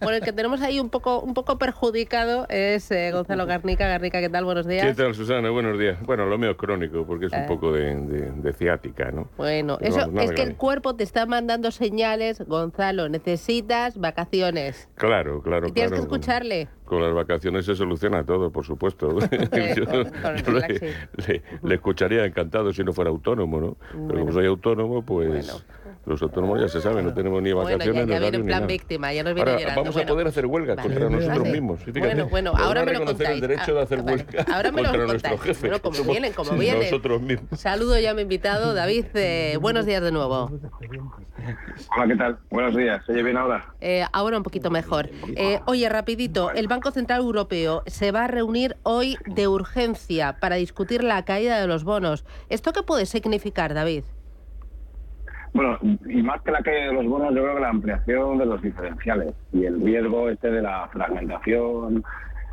Bueno, 0.00 0.16
el 0.16 0.22
que 0.22 0.32
tenemos 0.32 0.62
ahí 0.62 0.80
un 0.80 0.88
poco, 0.88 1.20
un 1.20 1.34
poco 1.34 1.58
perjudicado 1.58 2.46
es 2.48 2.90
eh, 2.90 3.10
Gonzalo 3.12 3.44
Garnica. 3.46 3.86
Garnica, 3.86 4.20
¿qué 4.20 4.28
tal? 4.30 4.44
Buenos 4.46 4.66
días. 4.66 4.86
¿Qué 4.86 4.94
tal, 4.94 5.14
Susana? 5.14 5.50
Buenos 5.50 5.78
días. 5.78 5.98
Bueno, 6.02 6.24
lo 6.24 6.38
mío 6.38 6.52
es 6.52 6.56
crónico, 6.56 7.04
porque 7.06 7.26
es 7.26 7.32
Eh. 7.32 7.40
un 7.40 7.46
poco 7.46 7.72
de, 7.72 7.94
de- 7.94 8.30
de 8.32 8.52
ciática, 8.54 9.10
¿no? 9.10 9.28
Bueno, 9.36 9.49
Pero 9.50 9.78
eso 9.80 9.98
vamos, 9.98 10.24
es 10.24 10.32
que 10.32 10.42
el 10.42 10.56
cuerpo 10.56 10.94
te 10.94 11.02
está 11.04 11.26
mandando 11.26 11.70
señales, 11.70 12.40
Gonzalo, 12.46 13.08
necesitas 13.08 13.98
vacaciones. 13.98 14.88
Claro, 14.94 15.42
claro, 15.42 15.68
y 15.68 15.72
tienes 15.72 15.90
claro. 15.90 16.02
que 16.02 16.06
escucharle. 16.14 16.68
Con 16.84 17.02
las 17.02 17.14
vacaciones 17.14 17.64
se 17.66 17.74
soluciona 17.76 18.24
todo, 18.24 18.50
por 18.50 18.64
supuesto. 18.64 19.16
Yo 19.30 19.84
le, 19.84 20.42
relaxing. 20.42 20.88
le- 21.28 21.42
le 21.62 21.74
escucharía 21.74 22.24
encantado 22.24 22.72
si 22.72 22.82
no 22.82 22.92
fuera 22.92 23.10
autónomo, 23.10 23.60
¿no? 23.60 23.76
Pero 23.92 24.02
Bueno. 24.04 24.20
como 24.20 24.32
soy 24.32 24.46
autónomo, 24.46 25.02
pues 25.04 25.64
los 26.06 26.22
autónomos 26.22 26.58
ya 26.60 26.68
se 26.68 26.80
saben, 26.80 27.04
no 27.04 27.12
tenemos 27.12 27.42
ni 27.42 27.52
Bueno, 27.52 27.68
ya, 27.68 27.74
vacaciones 27.76 28.06
ni 28.06 28.12
ya 28.12 28.18
viene 28.20 28.36
en 28.38 28.46
plan 28.46 28.60
nada. 28.60 28.66
víctima, 28.66 29.12
ya 29.12 29.22
nos 29.22 29.34
viene 29.34 29.50
Ahora 29.50 29.60
llorando. 29.60 29.80
vamos 29.82 29.94
Bueno, 29.94 30.08
a 30.10 30.14
poder 30.14 30.26
hacer 30.28 30.46
huelga 30.46 30.74
Vale. 30.74 30.88
contra 30.88 31.10
nosotros 31.10 31.38
Vale. 31.38 31.52
mismos. 31.52 31.80
Fíjate, 31.80 32.00
Bueno, 32.00 32.28
bueno, 32.28 32.52
ahora 32.56 32.80
me 32.84 32.92
lo 32.92 32.98
reconocer 33.00 33.26
contáis. 33.26 33.42
el 33.42 33.48
derecho 33.48 33.74
de 33.74 33.80
hacer 33.82 34.02
vale. 34.02 34.12
huelga 34.32 34.54
Ahora 34.54 34.72
me 34.72 34.82
lo 34.82 34.88
contra 34.88 35.06
nuestro 35.06 35.30
contáis. 35.32 35.48
jefe. 35.56 35.68
Bueno, 35.68 35.82
como 35.82 35.94
Somos 35.96 36.10
vienen, 36.12 36.32
como 36.32 36.52
vienen. 36.52 36.82
Nosotros 36.84 37.20
mismos. 37.22 37.60
Saludo 37.60 37.98
ya 37.98 38.10
a 38.12 38.14
mi 38.14 38.22
invitado, 38.22 38.74
David. 38.74 39.04
eh, 39.14 39.58
buenos 39.60 39.84
días 39.86 40.02
de 40.02 40.10
nuevo. 40.12 40.50
Hola, 41.96 42.06
¿qué 42.08 42.16
tal? 42.16 42.38
Buenos 42.50 42.76
días. 42.76 43.04
¿Se 43.06 43.12
oye 43.12 43.22
bien 43.22 43.36
ahora? 43.36 43.74
Eh, 43.80 44.04
ahora 44.12 44.36
un 44.38 44.42
poquito 44.42 44.70
mejor. 44.70 45.10
Eh, 45.36 45.60
oye, 45.66 45.88
rapidito, 45.88 46.50
el 46.50 46.66
Banco 46.68 46.90
Central 46.90 47.20
Europeo 47.20 47.82
se 47.86 48.10
va 48.12 48.24
a 48.24 48.26
reunir 48.26 48.76
hoy 48.82 49.16
de 49.26 49.48
urgencia 49.48 50.36
para 50.40 50.56
discutir 50.56 51.02
la 51.04 51.24
caída 51.24 51.60
de 51.60 51.66
los 51.66 51.84
bonos. 51.84 52.24
¿Esto 52.48 52.72
qué 52.72 52.82
puede 52.82 53.06
significar, 53.06 53.74
David? 53.74 54.04
Bueno, 55.52 55.78
y 56.08 56.22
más 56.22 56.40
que 56.42 56.52
la 56.52 56.62
caída 56.62 56.86
de 56.86 56.92
los 56.92 57.06
bonos, 57.06 57.34
yo 57.34 57.42
creo 57.42 57.54
que 57.56 57.60
la 57.60 57.70
ampliación 57.70 58.38
de 58.38 58.46
los 58.46 58.62
diferenciales 58.62 59.34
y 59.52 59.64
el 59.64 59.80
riesgo 59.82 60.28
este 60.28 60.50
de 60.50 60.62
la 60.62 60.88
fragmentación 60.92 62.04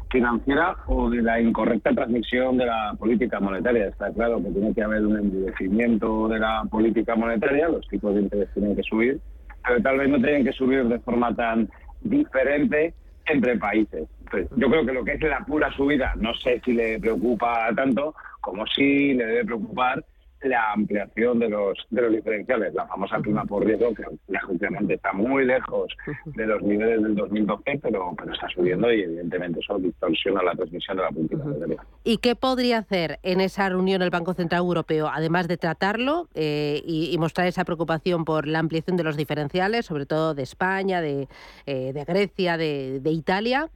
financiera 0.09 0.75
o 0.87 1.09
de 1.09 1.21
la 1.21 1.39
incorrecta 1.39 1.93
transmisión 1.93 2.57
de 2.57 2.65
la 2.65 2.95
política 2.97 3.39
monetaria. 3.39 3.87
Está 3.87 4.11
claro 4.13 4.41
que 4.41 4.49
tiene 4.49 4.73
que 4.73 4.81
haber 4.81 5.05
un 5.05 5.17
endurecimiento 5.17 6.27
de 6.27 6.39
la 6.39 6.63
política 6.69 7.15
monetaria, 7.15 7.69
los 7.69 7.87
tipos 7.87 8.15
de 8.15 8.21
interés 8.21 8.49
tienen 8.53 8.75
que 8.75 8.83
subir, 8.83 9.19
pero 9.65 9.81
tal 9.81 9.97
vez 9.99 10.09
no 10.09 10.17
tienen 10.17 10.43
que 10.43 10.53
subir 10.53 10.85
de 10.85 10.99
forma 10.99 11.35
tan 11.35 11.69
diferente 12.01 12.93
entre 13.25 13.57
países. 13.57 14.07
Yo 14.55 14.69
creo 14.69 14.85
que 14.85 14.93
lo 14.93 15.03
que 15.03 15.13
es 15.13 15.21
la 15.21 15.45
pura 15.45 15.71
subida, 15.73 16.13
no 16.15 16.33
sé 16.35 16.61
si 16.63 16.73
le 16.73 16.99
preocupa 16.99 17.69
tanto, 17.75 18.15
como 18.41 18.65
sí 18.67 19.13
le 19.13 19.25
debe 19.25 19.45
preocupar 19.45 20.03
la 20.47 20.71
ampliación 20.73 21.39
de 21.39 21.49
los 21.49 21.77
de 21.89 22.01
los 22.01 22.11
diferenciales, 22.11 22.73
la 22.73 22.87
famosa 22.87 23.19
prima 23.19 23.45
por 23.45 23.65
riesgo, 23.65 23.93
que 23.93 24.03
lógicamente 24.27 24.95
está 24.95 25.13
muy 25.13 25.45
lejos 25.45 25.95
de 26.25 26.45
los 26.45 26.61
niveles 26.61 27.01
del 27.01 27.15
2012, 27.15 27.79
pero, 27.81 28.13
pero 28.17 28.33
está 28.33 28.47
subiendo 28.49 28.91
y 28.91 29.01
evidentemente 29.01 29.59
eso 29.59 29.77
distorsiona 29.77 30.43
la 30.43 30.53
transmisión 30.55 30.97
de 30.97 31.03
la 31.03 31.09
política 31.09 31.43
monetaria. 31.43 31.83
¿Y 32.03 32.17
qué 32.17 32.35
podría 32.35 32.79
hacer 32.79 33.19
en 33.23 33.41
esa 33.41 33.69
reunión 33.69 34.01
el 34.01 34.09
Banco 34.09 34.33
Central 34.33 34.61
Europeo, 34.61 35.09
además 35.13 35.47
de 35.47 35.57
tratarlo 35.57 36.27
eh, 36.33 36.81
y, 36.85 37.11
y 37.11 37.17
mostrar 37.17 37.47
esa 37.47 37.65
preocupación 37.65 38.25
por 38.25 38.47
la 38.47 38.59
ampliación 38.59 38.97
de 38.97 39.03
los 39.03 39.17
diferenciales, 39.17 39.85
sobre 39.85 40.05
todo 40.05 40.33
de 40.33 40.43
España, 40.43 41.01
de, 41.01 41.27
eh, 41.65 41.93
de 41.93 42.03
Grecia, 42.03 42.57
de, 42.57 42.99
de 42.99 43.11
Italia? 43.11 43.69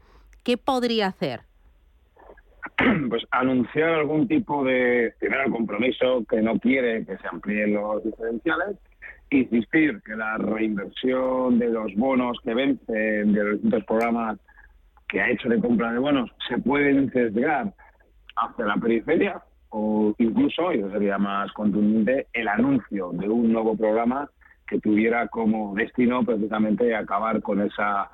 ¿Qué 0.44 0.58
podría 0.58 1.08
hacer? 1.08 1.42
pues 3.10 3.24
anunciar 3.32 3.90
algún 3.90 4.28
tipo 4.28 4.64
de 4.64 5.14
primero 5.20 5.50
compromiso 5.52 6.24
que 6.30 6.42
no 6.42 6.60
quiere 6.60 7.06
que 7.06 7.18
se 7.18 7.28
amplíen 7.28 7.74
los 7.74 8.04
diferenciales 8.04 8.78
insistir 9.32 10.02
que 10.04 10.16
la 10.16 10.38
reinversión 10.38 11.58
de 11.58 11.70
los 11.70 11.96
bonos 11.96 12.38
que 12.44 12.54
vencen 12.54 13.34
de 13.34 13.44
los 13.44 13.54
distintos 13.54 13.86
programas 13.86 14.38
que 15.08 15.22
ha 15.22 15.30
hecho 15.30 15.50
de 15.50 15.60
compra 15.60 15.92
de 15.94 16.00
bonos 16.00 16.30
se 16.48 16.58
pueden 16.58 17.12
sesgar 17.12 17.74
hacia 18.36 18.66
la 18.66 18.76
periferia 18.76 19.42
o 19.70 20.14
incluso, 20.18 20.74
y 20.74 20.80
eso 20.80 20.92
sería 20.92 21.18
más 21.18 21.52
contundente, 21.54 22.28
el 22.34 22.48
anuncio 22.50 23.12
de 23.14 23.30
un 23.30 23.54
nuevo 23.54 23.76
programa 23.76 24.30
que 24.68 24.80
tuviera 24.80 25.28
como 25.28 25.74
destino 25.76 26.24
precisamente 26.24 26.94
acabar 26.94 27.42
con 27.42 27.62
esa 27.62 28.10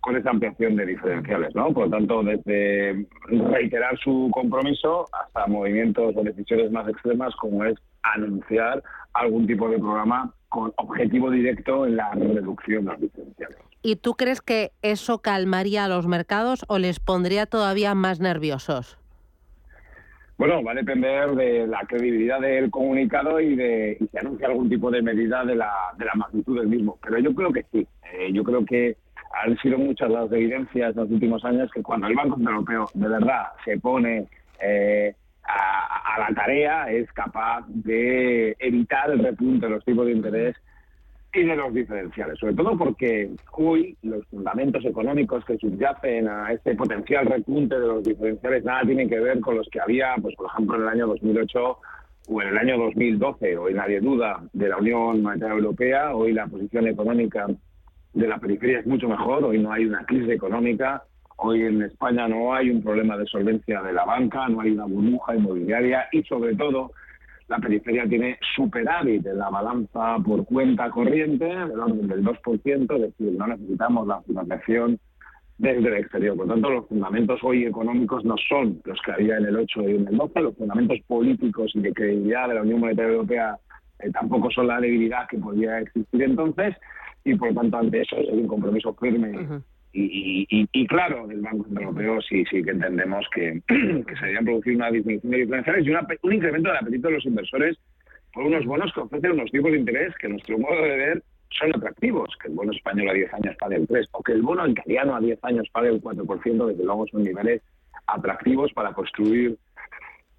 con 0.00 0.16
esa 0.16 0.30
ampliación 0.30 0.76
de 0.76 0.86
diferenciales, 0.86 1.54
¿no? 1.54 1.72
Por 1.72 1.84
lo 1.84 1.90
tanto, 1.90 2.22
desde 2.22 3.06
reiterar 3.28 3.98
su 3.98 4.30
compromiso 4.32 5.06
hasta 5.12 5.46
movimientos 5.46 6.14
o 6.16 6.22
decisiones 6.22 6.70
más 6.70 6.88
extremas 6.88 7.34
como 7.36 7.64
es 7.64 7.78
anunciar 8.02 8.82
algún 9.12 9.46
tipo 9.46 9.68
de 9.68 9.78
programa 9.78 10.32
con 10.48 10.72
objetivo 10.76 11.30
directo 11.30 11.86
en 11.86 11.96
la 11.96 12.10
reducción 12.12 12.84
de 12.84 12.92
los 12.92 13.00
diferenciales. 13.00 13.58
¿Y 13.82 13.96
tú 13.96 14.14
crees 14.14 14.40
que 14.40 14.72
eso 14.82 15.20
calmaría 15.20 15.84
a 15.84 15.88
los 15.88 16.06
mercados 16.06 16.64
o 16.68 16.78
les 16.78 16.98
pondría 16.98 17.46
todavía 17.46 17.94
más 17.94 18.20
nerviosos? 18.20 18.98
Bueno, 20.36 20.64
va 20.64 20.72
a 20.72 20.74
depender 20.74 21.32
de 21.32 21.66
la 21.66 21.80
credibilidad 21.86 22.40
del 22.40 22.70
comunicado 22.70 23.40
y 23.40 23.54
de 23.56 23.98
si 23.98 24.18
anuncia 24.18 24.48
algún 24.48 24.70
tipo 24.70 24.90
de 24.90 25.02
medida 25.02 25.44
de 25.44 25.54
la, 25.54 25.70
de 25.98 26.06
la 26.06 26.14
magnitud 26.14 26.58
del 26.58 26.68
mismo. 26.68 26.98
Pero 27.02 27.18
yo 27.18 27.34
creo 27.34 27.52
que 27.52 27.66
sí. 27.70 27.86
Eh, 28.12 28.32
yo 28.32 28.42
creo 28.42 28.64
que 28.64 28.96
han 29.30 29.56
sido 29.58 29.78
muchas 29.78 30.10
las 30.10 30.30
evidencias 30.32 30.90
en 30.90 31.02
los 31.02 31.10
últimos 31.10 31.44
años 31.44 31.70
que 31.72 31.82
cuando 31.82 32.06
el 32.06 32.14
Banco 32.14 32.36
Central 32.36 32.56
Europeo 32.56 32.86
de 32.94 33.08
verdad 33.08 33.46
se 33.64 33.78
pone 33.78 34.26
eh, 34.60 35.14
a, 35.44 36.14
a 36.16 36.20
la 36.20 36.34
tarea 36.34 36.90
es 36.90 37.10
capaz 37.12 37.64
de 37.68 38.56
evitar 38.58 39.10
el 39.10 39.20
repunte 39.20 39.66
de 39.66 39.72
los 39.72 39.84
tipos 39.84 40.06
de 40.06 40.12
interés 40.12 40.56
y 41.32 41.44
de 41.44 41.54
los 41.54 41.72
diferenciales, 41.72 42.38
sobre 42.38 42.54
todo 42.54 42.76
porque 42.76 43.30
hoy 43.52 43.96
los 44.02 44.26
fundamentos 44.26 44.84
económicos 44.84 45.44
que 45.44 45.58
subyacen 45.58 46.28
a 46.28 46.52
este 46.52 46.74
potencial 46.74 47.26
repunte 47.26 47.78
de 47.78 47.86
los 47.86 48.02
diferenciales 48.02 48.64
nada 48.64 48.82
tienen 48.82 49.08
que 49.08 49.20
ver 49.20 49.40
con 49.40 49.56
los 49.56 49.68
que 49.68 49.80
había, 49.80 50.16
pues 50.20 50.34
por 50.34 50.46
ejemplo, 50.46 50.76
en 50.76 50.82
el 50.82 50.88
año 50.88 51.06
2008 51.06 51.78
o 52.28 52.42
en 52.42 52.48
el 52.48 52.58
año 52.58 52.78
2012. 52.78 53.58
Hoy 53.58 53.74
nadie 53.74 54.00
duda 54.00 54.42
de 54.52 54.68
la 54.68 54.78
Unión 54.78 55.22
Monetaria 55.22 55.54
Europea, 55.54 56.14
hoy 56.14 56.32
la 56.32 56.48
posición 56.48 56.88
económica 56.88 57.46
de 58.12 58.28
la 58.28 58.38
periferia 58.38 58.80
es 58.80 58.86
mucho 58.86 59.08
mejor, 59.08 59.44
hoy 59.44 59.58
no 59.58 59.72
hay 59.72 59.86
una 59.86 60.04
crisis 60.04 60.30
económica, 60.30 61.02
hoy 61.36 61.62
en 61.62 61.82
España 61.82 62.28
no 62.28 62.54
hay 62.54 62.70
un 62.70 62.82
problema 62.82 63.16
de 63.16 63.26
solvencia 63.26 63.82
de 63.82 63.92
la 63.92 64.04
banca, 64.04 64.48
no 64.48 64.60
hay 64.60 64.72
una 64.72 64.84
burbuja 64.84 65.36
inmobiliaria 65.36 66.08
y 66.12 66.22
sobre 66.24 66.54
todo 66.56 66.92
la 67.48 67.58
periferia 67.58 68.06
tiene 68.08 68.38
superávit 68.54 69.26
en 69.26 69.38
la 69.38 69.50
balanza 69.50 70.16
por 70.24 70.44
cuenta 70.44 70.88
corriente 70.90 71.44
del 71.44 71.80
orden 71.80 72.06
del 72.06 72.24
2%, 72.24 72.94
es 72.94 73.00
decir, 73.00 73.32
no 73.36 73.46
necesitamos 73.48 74.06
la 74.06 74.22
financiación 74.22 74.98
desde 75.58 75.88
el 75.88 75.94
exterior. 75.94 76.36
Por 76.36 76.46
lo 76.46 76.54
tanto, 76.54 76.70
los 76.70 76.86
fundamentos 76.86 77.40
hoy 77.42 77.64
económicos 77.64 78.24
no 78.24 78.36
son 78.48 78.80
los 78.84 78.98
que 79.02 79.12
había 79.12 79.36
en 79.36 79.46
el 79.46 79.56
8 79.56 79.82
y 79.82 79.96
en 79.96 80.08
el 80.08 80.16
12, 80.16 80.40
los 80.40 80.56
fundamentos 80.56 80.98
políticos 81.06 81.72
y 81.74 81.80
de 81.80 81.92
credibilidad 81.92 82.48
de 82.48 82.54
la 82.54 82.62
Unión 82.62 82.80
Monetaria 82.80 83.12
Europea 83.12 83.56
eh, 83.98 84.10
tampoco 84.10 84.50
son 84.50 84.68
la 84.68 84.80
debilidad 84.80 85.26
que 85.28 85.38
podía 85.38 85.80
existir 85.80 86.22
entonces, 86.22 86.74
y 87.24 87.34
por 87.34 87.48
lo 87.52 87.60
tanto, 87.60 87.76
ante 87.78 88.00
eso 88.02 88.16
hay 88.16 88.28
un 88.30 88.46
compromiso 88.48 88.94
firme 88.94 89.32
y, 89.92 90.46
y- 90.48 90.68
y 90.72 90.86
claro 90.86 91.26
del 91.26 91.40
Banco 91.40 91.64
Central 91.64 91.88
Europeo 91.88 92.20
sí 92.22 92.44
sí 92.50 92.62
que 92.62 92.70
entendemos 92.70 93.26
que, 93.34 93.60
que 93.68 94.16
se 94.16 94.20
debería 94.26 94.40
producir 94.42 94.76
una 94.76 94.90
disminución 94.90 95.32
de 95.32 95.38
diferenciales 95.38 95.86
y 95.86 95.90
una 95.90 96.06
un 96.22 96.32
incremento 96.32 96.68
del 96.68 96.78
apetito 96.78 97.08
de 97.08 97.14
los 97.14 97.26
inversores 97.26 97.76
por 98.32 98.44
unos 98.44 98.64
bonos 98.64 98.92
que 98.94 99.00
ofrecen 99.00 99.32
unos 99.32 99.50
tipos 99.50 99.72
de 99.72 99.78
interés 99.78 100.14
que 100.20 100.28
nuestro 100.28 100.58
modo 100.58 100.80
de 100.82 100.96
ver 100.96 101.22
son 101.50 101.74
atractivos, 101.74 102.30
que 102.40 102.46
el 102.46 102.54
bono 102.54 102.70
español 102.70 103.08
a 103.08 103.12
10 103.12 103.34
años 103.34 103.56
pague 103.58 103.74
el 103.76 103.88
3 103.88 104.06
o 104.12 104.22
que 104.22 104.30
el 104.32 104.42
bono 104.42 104.68
italiano 104.68 105.16
a 105.16 105.20
10 105.20 105.38
años 105.42 105.68
pague 105.72 105.88
el 105.88 106.00
4%, 106.00 106.66
desde 106.68 106.84
luego 106.84 107.06
son 107.08 107.24
niveles 107.24 107.60
atractivos 108.06 108.72
para 108.72 108.92
construir 108.92 109.56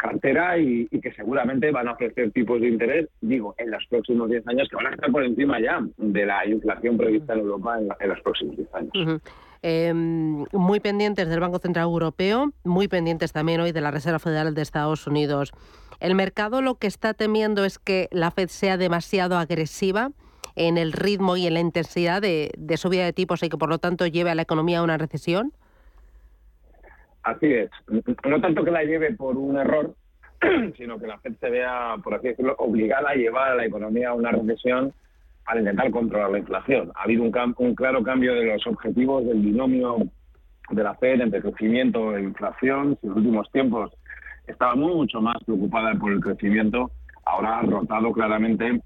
cartera 0.02 0.58
y, 0.58 0.88
que 0.88 1.14
seguramente 1.14 1.72
van 1.72 1.88
a 1.88 1.92
ofrecer 1.92 2.32
tipos 2.32 2.60
de 2.60 2.70
interés, 2.70 3.08
digo, 3.22 3.54
en 3.58 3.70
los 3.70 3.86
próximos 3.88 4.30
10 4.30 4.48
años 4.48 4.68
que 4.68 4.76
van 4.76 4.88
a 4.88 4.90
estar 4.92 5.12
por 5.12 5.24
encima 5.24 5.60
ya 5.60 5.80
de 5.98 6.26
la 6.26 6.46
inflación 6.48 6.98
prevista 6.98 7.34
en 7.34 7.40
Europa 7.40 7.78
en, 7.80 7.90
en 8.00 8.10
los 8.10 8.20
próximos 8.22 8.58
10 8.58 8.74
años. 8.74 9.22
Em, 9.62 10.46
muy 10.54 10.80
pendientes 10.80 11.30
del 11.30 11.40
Banco 11.40 11.60
Central 11.60 11.86
Europeo, 11.86 12.52
muy 12.64 12.88
pendientes 12.88 13.32
también 13.32 13.62
hoy 13.62 13.72
de 13.72 13.82
la 13.82 13.92
Reserva 13.92 14.18
Federal 14.18 14.56
de 14.56 14.62
Estados 14.64 15.06
Unidos. 15.06 15.52
El 16.00 16.16
mercado 16.16 16.64
lo 16.64 16.76
que 16.76 16.88
está 16.88 17.14
temiendo 17.14 17.64
es 17.64 17.78
que 17.78 18.08
la 18.12 18.32
Fed 18.32 18.50
sea 18.50 18.78
demasiado 18.78 19.38
agresiva 19.38 20.12
en 20.56 20.80
el 20.80 20.94
ritmo 20.94 21.38
y 21.38 21.46
en 21.46 21.54
la 21.54 21.60
intensidad 21.60 22.24
de, 22.24 22.52
de 22.58 22.78
subida 22.78 23.06
de 23.06 23.14
tipos 23.14 23.44
y 23.44 23.50
que 23.50 23.58
por 23.58 23.70
lo 23.70 23.78
tanto 23.78 24.08
lleve 24.08 24.32
a 24.32 24.36
la 24.36 24.42
economía 24.42 24.80
a 24.80 24.84
una 24.84 24.98
recesión. 24.98 25.54
Así 27.24 27.54
es. 27.54 27.70
No 28.26 28.42
tanto 28.42 28.64
que 28.64 28.72
la 28.72 28.84
lleve 28.84 29.14
por 29.14 29.38
un 29.38 29.58
error, 29.58 29.94
sino 30.78 31.00
que 31.00 31.08
la 31.08 31.20
Fed 31.20 31.34
se 31.40 31.50
vea, 31.50 31.96
por 32.04 32.16
así 32.16 32.30
decirlo, 32.30 32.56
obligada 32.58 33.12
a 33.12 33.16
llevar 33.16 33.52
a 33.52 33.56
la 33.56 33.66
economía 33.66 34.10
a 34.10 34.14
una 34.14 34.32
recesión 34.32 34.94
al 35.46 35.60
intentar 35.60 35.92
controlar 35.92 36.32
la 36.32 36.40
inflación. 36.40 36.92
Ha 36.96 37.04
habido 37.04 37.24
un, 37.24 37.76
claro 37.76 38.04
cambio 38.04 38.34
de 38.34 38.46
los 38.46 38.66
objetivos 38.68 39.26
del 39.26 39.40
binomio 39.40 39.98
de 40.70 40.84
la 40.84 40.96
Fed 40.96 41.22
entre 41.22 41.42
crecimiento 41.42 42.16
e 42.16 42.22
inflación. 42.22 42.98
En 43.02 43.10
los 43.10 43.18
últimos 43.18 43.52
tiempos 43.52 43.92
estaba 44.48 44.76
mucho 44.76 45.22
más 45.22 45.38
preocupada 45.46 45.94
por 45.96 46.12
el 46.12 46.20
crecimiento, 46.20 46.92
ahora 47.26 47.60
ha 47.60 47.62
rotado 47.62 48.12
claramente 48.12 48.82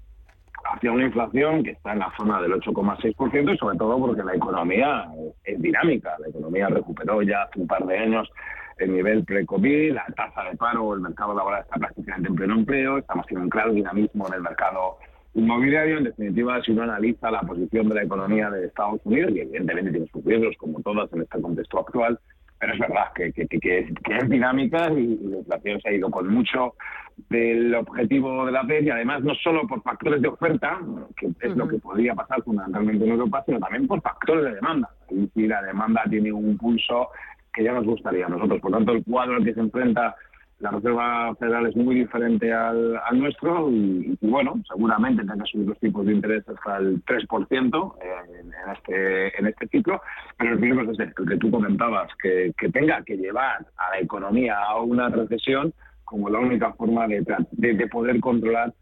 hacia 0.74 0.92
una 0.92 1.04
inflación 1.04 1.62
que 1.62 1.70
está 1.72 1.92
en 1.92 2.00
la 2.00 2.12
zona 2.16 2.40
del 2.40 2.52
8,6% 2.52 3.54
y 3.54 3.58
sobre 3.58 3.78
todo 3.78 3.98
porque 3.98 4.22
la 4.22 4.34
economía 4.34 5.06
es 5.44 5.60
dinámica. 5.60 6.16
La 6.18 6.28
economía 6.28 6.68
recuperó 6.68 7.22
ya 7.22 7.42
hace 7.42 7.60
un 7.60 7.66
par 7.66 7.84
de 7.86 7.98
años 7.98 8.30
el 8.78 8.92
nivel 8.92 9.24
pre-COVID, 9.24 9.94
la 9.94 10.04
tasa 10.14 10.44
de 10.50 10.56
paro, 10.56 10.94
el 10.94 11.00
mercado 11.00 11.34
laboral 11.34 11.62
está 11.62 11.76
prácticamente 11.76 12.28
en 12.28 12.36
pleno 12.36 12.54
empleo, 12.54 12.98
estamos 12.98 13.26
teniendo 13.26 13.44
un 13.44 13.50
claro 13.50 13.72
dinamismo 13.72 14.28
en 14.28 14.34
el 14.34 14.42
mercado 14.42 14.98
inmobiliario. 15.34 15.98
En 15.98 16.04
definitiva, 16.04 16.62
si 16.62 16.72
uno 16.72 16.82
analiza 16.82 17.30
la 17.30 17.40
posición 17.40 17.88
de 17.88 17.94
la 17.94 18.02
economía 18.02 18.50
de 18.50 18.66
Estados 18.66 19.00
Unidos, 19.04 19.32
y 19.34 19.40
evidentemente 19.40 19.92
tiene 19.92 20.06
sus 20.08 20.24
riesgos 20.24 20.54
como 20.58 20.80
todas 20.80 21.10
en 21.12 21.22
este 21.22 21.40
contexto 21.40 21.80
actual, 21.80 22.18
pero 22.58 22.72
es 22.72 22.78
verdad 22.78 23.12
que, 23.14 23.32
que, 23.32 23.46
que, 23.46 23.78
es, 23.78 24.28
dinámica 24.28 24.90
y, 24.92 25.18
la 25.18 25.38
inflación 25.38 25.80
se 25.80 25.88
ha 25.88 25.92
ido 25.92 26.10
con 26.10 26.28
mucho 26.28 26.74
del 27.28 27.74
objetivo 27.74 28.46
de 28.46 28.52
la 28.52 28.64
Fed 28.64 28.84
y 28.84 28.90
además 28.90 29.22
no 29.22 29.34
solo 29.34 29.66
por 29.66 29.82
factores 29.82 30.22
de 30.22 30.28
oferta, 30.28 30.78
que 31.16 31.28
es 31.40 31.56
lo 31.56 31.68
que 31.68 31.78
podría 31.78 32.14
pasar 32.14 32.42
fundamentalmente 32.42 33.04
en 33.04 33.10
Europa, 33.10 33.42
sino 33.46 33.58
también 33.58 33.86
por 33.86 34.00
factores 34.02 34.44
de 34.44 34.54
demanda. 34.54 34.90
Y 35.34 35.46
la 35.46 35.62
demanda 35.62 36.02
tiene 36.08 36.32
un 36.32 36.56
pulso 36.58 37.08
que 37.52 37.64
ya 37.64 37.72
nos 37.72 37.84
gustaría 37.84 38.26
a 38.26 38.28
nosotros. 38.28 38.60
Por 38.60 38.72
tanto, 38.72 38.92
el 38.92 39.04
cuadro 39.04 39.36
al 39.36 39.44
que 39.44 39.54
se 39.54 39.60
enfrenta 39.60 40.14
la 40.58 40.70
Reserva 40.70 41.34
Federal 41.36 41.66
es 41.66 41.76
muy 41.76 41.96
diferente 41.96 42.52
al, 42.52 42.98
nuestro 43.12 43.70
y, 43.70 44.16
bueno, 44.22 44.54
seguramente 44.68 45.22
tenga 45.22 45.36
que 45.44 45.50
subir 45.50 45.68
los 45.68 45.78
tipos 45.78 46.06
de 46.06 46.14
interés 46.14 46.48
hasta 46.48 46.78
el 46.78 47.04
3% 47.04 47.94
en, 48.02 48.46
en, 48.46 48.72
este, 48.72 49.38
en 49.38 49.46
este 49.46 49.68
ciclo, 49.68 50.00
pero 50.38 50.52
el 50.52 50.60
riesgo 50.60 50.92
es 50.92 50.98
el 50.98 51.14
que 51.14 51.36
tú 51.36 51.50
comentabas, 51.50 52.10
que, 52.22 52.54
tenga 52.72 53.02
que 53.02 53.16
llevar 53.16 53.66
a 53.76 53.90
la 53.90 54.00
economía 54.00 54.56
a 54.58 54.80
una 54.80 55.08
recesión 55.08 55.72
como 56.04 56.30
la 56.30 56.38
única 56.38 56.72
forma 56.72 57.06
de, 57.06 57.24
de 57.52 57.86
poder 57.88 58.20
controlar 58.20 58.72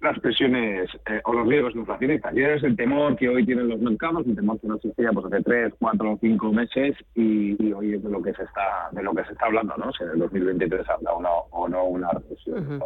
las 0.00 0.18
presiones 0.20 0.88
eh, 1.06 1.20
o 1.24 1.32
los 1.32 1.48
riesgos 1.48 1.74
inflacionistas. 1.74 2.34
Y 2.36 2.42
es 2.42 2.62
el 2.62 2.76
temor 2.76 3.16
que 3.16 3.28
hoy 3.28 3.44
tienen 3.44 3.68
los 3.68 3.80
mercados, 3.80 4.24
un 4.26 4.36
temor 4.36 4.60
que 4.60 4.68
no 4.68 4.76
existía 4.76 5.10
pues, 5.12 5.26
hace 5.26 5.42
tres, 5.42 5.74
cuatro 5.78 6.12
o 6.12 6.18
cinco 6.20 6.52
meses 6.52 6.96
y, 7.14 7.72
hoy 7.72 7.94
es 7.94 8.02
de 8.02 8.10
lo 8.10 8.22
que 8.22 8.32
se 8.34 8.44
está 8.44 8.88
de 8.92 9.02
lo 9.02 9.12
que 9.14 9.24
se 9.24 9.32
está 9.32 9.46
hablando, 9.46 9.74
¿no? 9.76 9.92
Si 9.92 10.04
en 10.04 10.10
el 10.10 10.18
2023 10.20 10.88
habrá 10.88 11.12
o 11.12 11.20
no, 11.20 11.30
o 11.50 11.68
no 11.68 11.84
una 11.84 12.10
recesión 12.10 12.80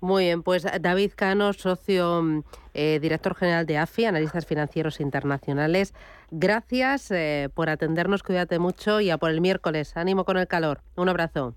Muy 0.00 0.24
bien, 0.24 0.42
pues 0.42 0.66
David 0.80 1.12
Cano, 1.16 1.52
socio 1.52 2.44
eh, 2.74 2.98
director 3.00 3.34
general 3.34 3.66
de 3.66 3.78
AFI, 3.78 4.06
Analistas 4.06 4.46
Financieros 4.46 5.00
Internacionales, 5.00 5.94
gracias 6.30 7.10
eh, 7.10 7.50
por 7.54 7.70
atendernos, 7.70 8.22
cuídate 8.22 8.58
mucho 8.58 9.00
y 9.00 9.10
a 9.10 9.18
por 9.18 9.30
el 9.30 9.40
miércoles. 9.40 9.96
Ánimo 9.96 10.24
con 10.24 10.36
el 10.36 10.46
calor. 10.46 10.80
Un 10.96 11.08
abrazo. 11.08 11.54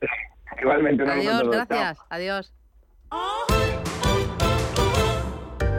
Igualmente, 0.60 1.02
un 1.04 1.10
Adiós, 1.10 1.48
gracias. 1.48 1.98
Adiós. 2.08 2.54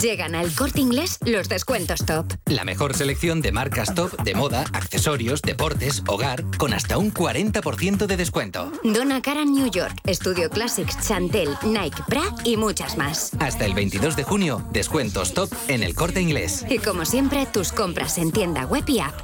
Llegan 0.00 0.34
al 0.34 0.54
corte 0.54 0.80
inglés 0.80 1.18
los 1.24 1.48
descuentos 1.48 2.04
top. 2.04 2.32
La 2.46 2.64
mejor 2.64 2.94
selección 2.94 3.40
de 3.40 3.52
marcas 3.52 3.94
top 3.94 4.12
de 4.22 4.34
moda, 4.34 4.64
accesorios, 4.72 5.42
deportes, 5.42 6.02
hogar, 6.06 6.44
con 6.56 6.72
hasta 6.72 6.98
un 6.98 7.12
40% 7.12 8.06
de 8.06 8.16
descuento. 8.16 8.70
Donna 8.84 9.20
Karan 9.22 9.52
New 9.52 9.70
York, 9.70 9.94
Studio 10.08 10.50
Classics, 10.50 10.96
Chantel, 11.06 11.50
Nike, 11.64 12.02
Bra 12.06 12.22
y 12.44 12.56
muchas 12.56 12.96
más. 12.96 13.32
Hasta 13.40 13.64
el 13.64 13.74
22 13.74 14.14
de 14.14 14.24
junio, 14.24 14.64
descuentos 14.72 15.34
top 15.34 15.50
en 15.68 15.82
el 15.82 15.94
corte 15.94 16.20
inglés. 16.20 16.64
Y 16.68 16.78
como 16.78 17.04
siempre, 17.04 17.46
tus 17.46 17.72
compras 17.72 18.18
en 18.18 18.30
tienda 18.30 18.66
web 18.66 18.84
y 18.86 19.00
app. 19.00 19.14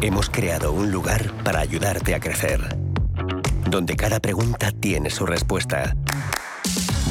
Hemos 0.00 0.30
creado 0.30 0.72
un 0.72 0.90
lugar 0.90 1.32
para 1.44 1.60
ayudarte 1.60 2.14
a 2.14 2.20
crecer. 2.20 2.76
Donde 3.68 3.96
cada 3.96 4.20
pregunta 4.20 4.70
tiene 4.70 5.10
su 5.10 5.26
respuesta 5.26 5.94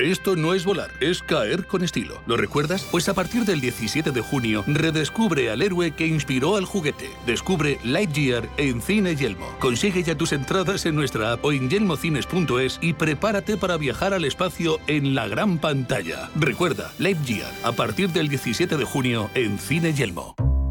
Esto 0.00 0.34
no 0.34 0.54
es 0.54 0.64
volar, 0.64 0.90
es 1.00 1.22
caer 1.22 1.68
con 1.68 1.84
estilo. 1.84 2.20
¿Lo 2.26 2.36
recuerdas? 2.36 2.82
Pues 2.90 3.08
a 3.08 3.14
partir 3.14 3.44
del 3.44 3.60
17 3.60 4.10
de 4.10 4.20
junio, 4.22 4.64
redescubre 4.66 5.52
al 5.52 5.62
héroe 5.62 5.92
que 5.92 6.04
inspiró 6.04 6.56
al 6.56 6.64
juguete. 6.64 7.08
Descubre 7.26 7.78
Lightyear 7.84 8.48
en 8.56 8.82
Cine 8.82 9.14
Yelmo. 9.14 9.46
Consigue 9.60 10.02
ya 10.02 10.16
tus 10.16 10.32
entradas 10.32 10.84
en 10.86 10.96
nuestra 10.96 11.30
app 11.30 11.44
o 11.44 11.52
en 11.52 11.70
yelmocines.es 11.70 12.80
y 12.82 12.94
prepárate 12.94 13.56
para 13.56 13.76
viajar 13.76 14.14
al 14.14 14.24
espacio 14.24 14.80
en 14.88 15.14
la 15.14 15.28
gran 15.28 15.58
pantalla. 15.58 16.28
Recuerda, 16.34 16.90
Lightyear, 16.98 17.52
a 17.62 17.70
partir 17.70 18.10
del 18.10 18.26
17 18.26 18.76
de 18.76 18.84
junio 18.84 19.30
en 19.36 19.60
Cine 19.60 19.92
Yelmo. 19.92 20.34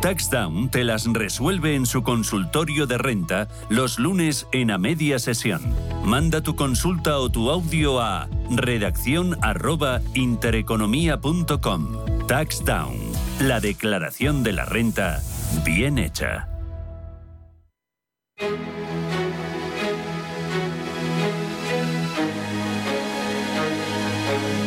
TaxDown 0.00 0.70
te 0.70 0.84
las 0.84 1.06
resuelve 1.06 1.74
en 1.74 1.86
su 1.86 2.02
consultorio 2.02 2.86
de 2.86 2.98
renta 2.98 3.48
los 3.68 3.98
lunes 3.98 4.46
en 4.52 4.70
a 4.70 4.78
media 4.78 5.18
sesión. 5.18 5.62
Manda 6.04 6.42
tu 6.42 6.54
consulta 6.54 7.18
o 7.18 7.30
tu 7.30 7.50
audio 7.50 8.00
a 8.00 8.28
redacción 8.50 9.36
arroba 9.42 10.00
intereconomía.com. 10.14 12.26
TaxDown, 12.26 12.96
la 13.40 13.60
declaración 13.60 14.42
de 14.42 14.52
la 14.52 14.64
renta 14.64 15.22
bien 15.64 15.98
hecha. 15.98 16.48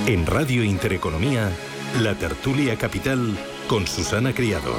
En 0.07 0.25
Radio 0.25 0.63
Intereconomía, 0.63 1.51
la 2.01 2.15
tertulia 2.15 2.75
capital 2.77 3.37
con 3.67 3.85
Susana 3.85 4.33
Criado. 4.33 4.73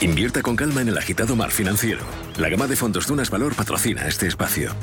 Invierta 0.00 0.42
con 0.42 0.56
calma 0.56 0.82
en 0.82 0.88
el 0.88 0.98
agitado 0.98 1.36
mar 1.36 1.50
financiero. 1.50 2.02
La 2.36 2.50
gama 2.50 2.66
de 2.66 2.76
fondos 2.76 3.06
Dunas 3.06 3.30
Valor 3.30 3.54
patrocina 3.54 4.06
este 4.06 4.26
espacio. 4.26 4.74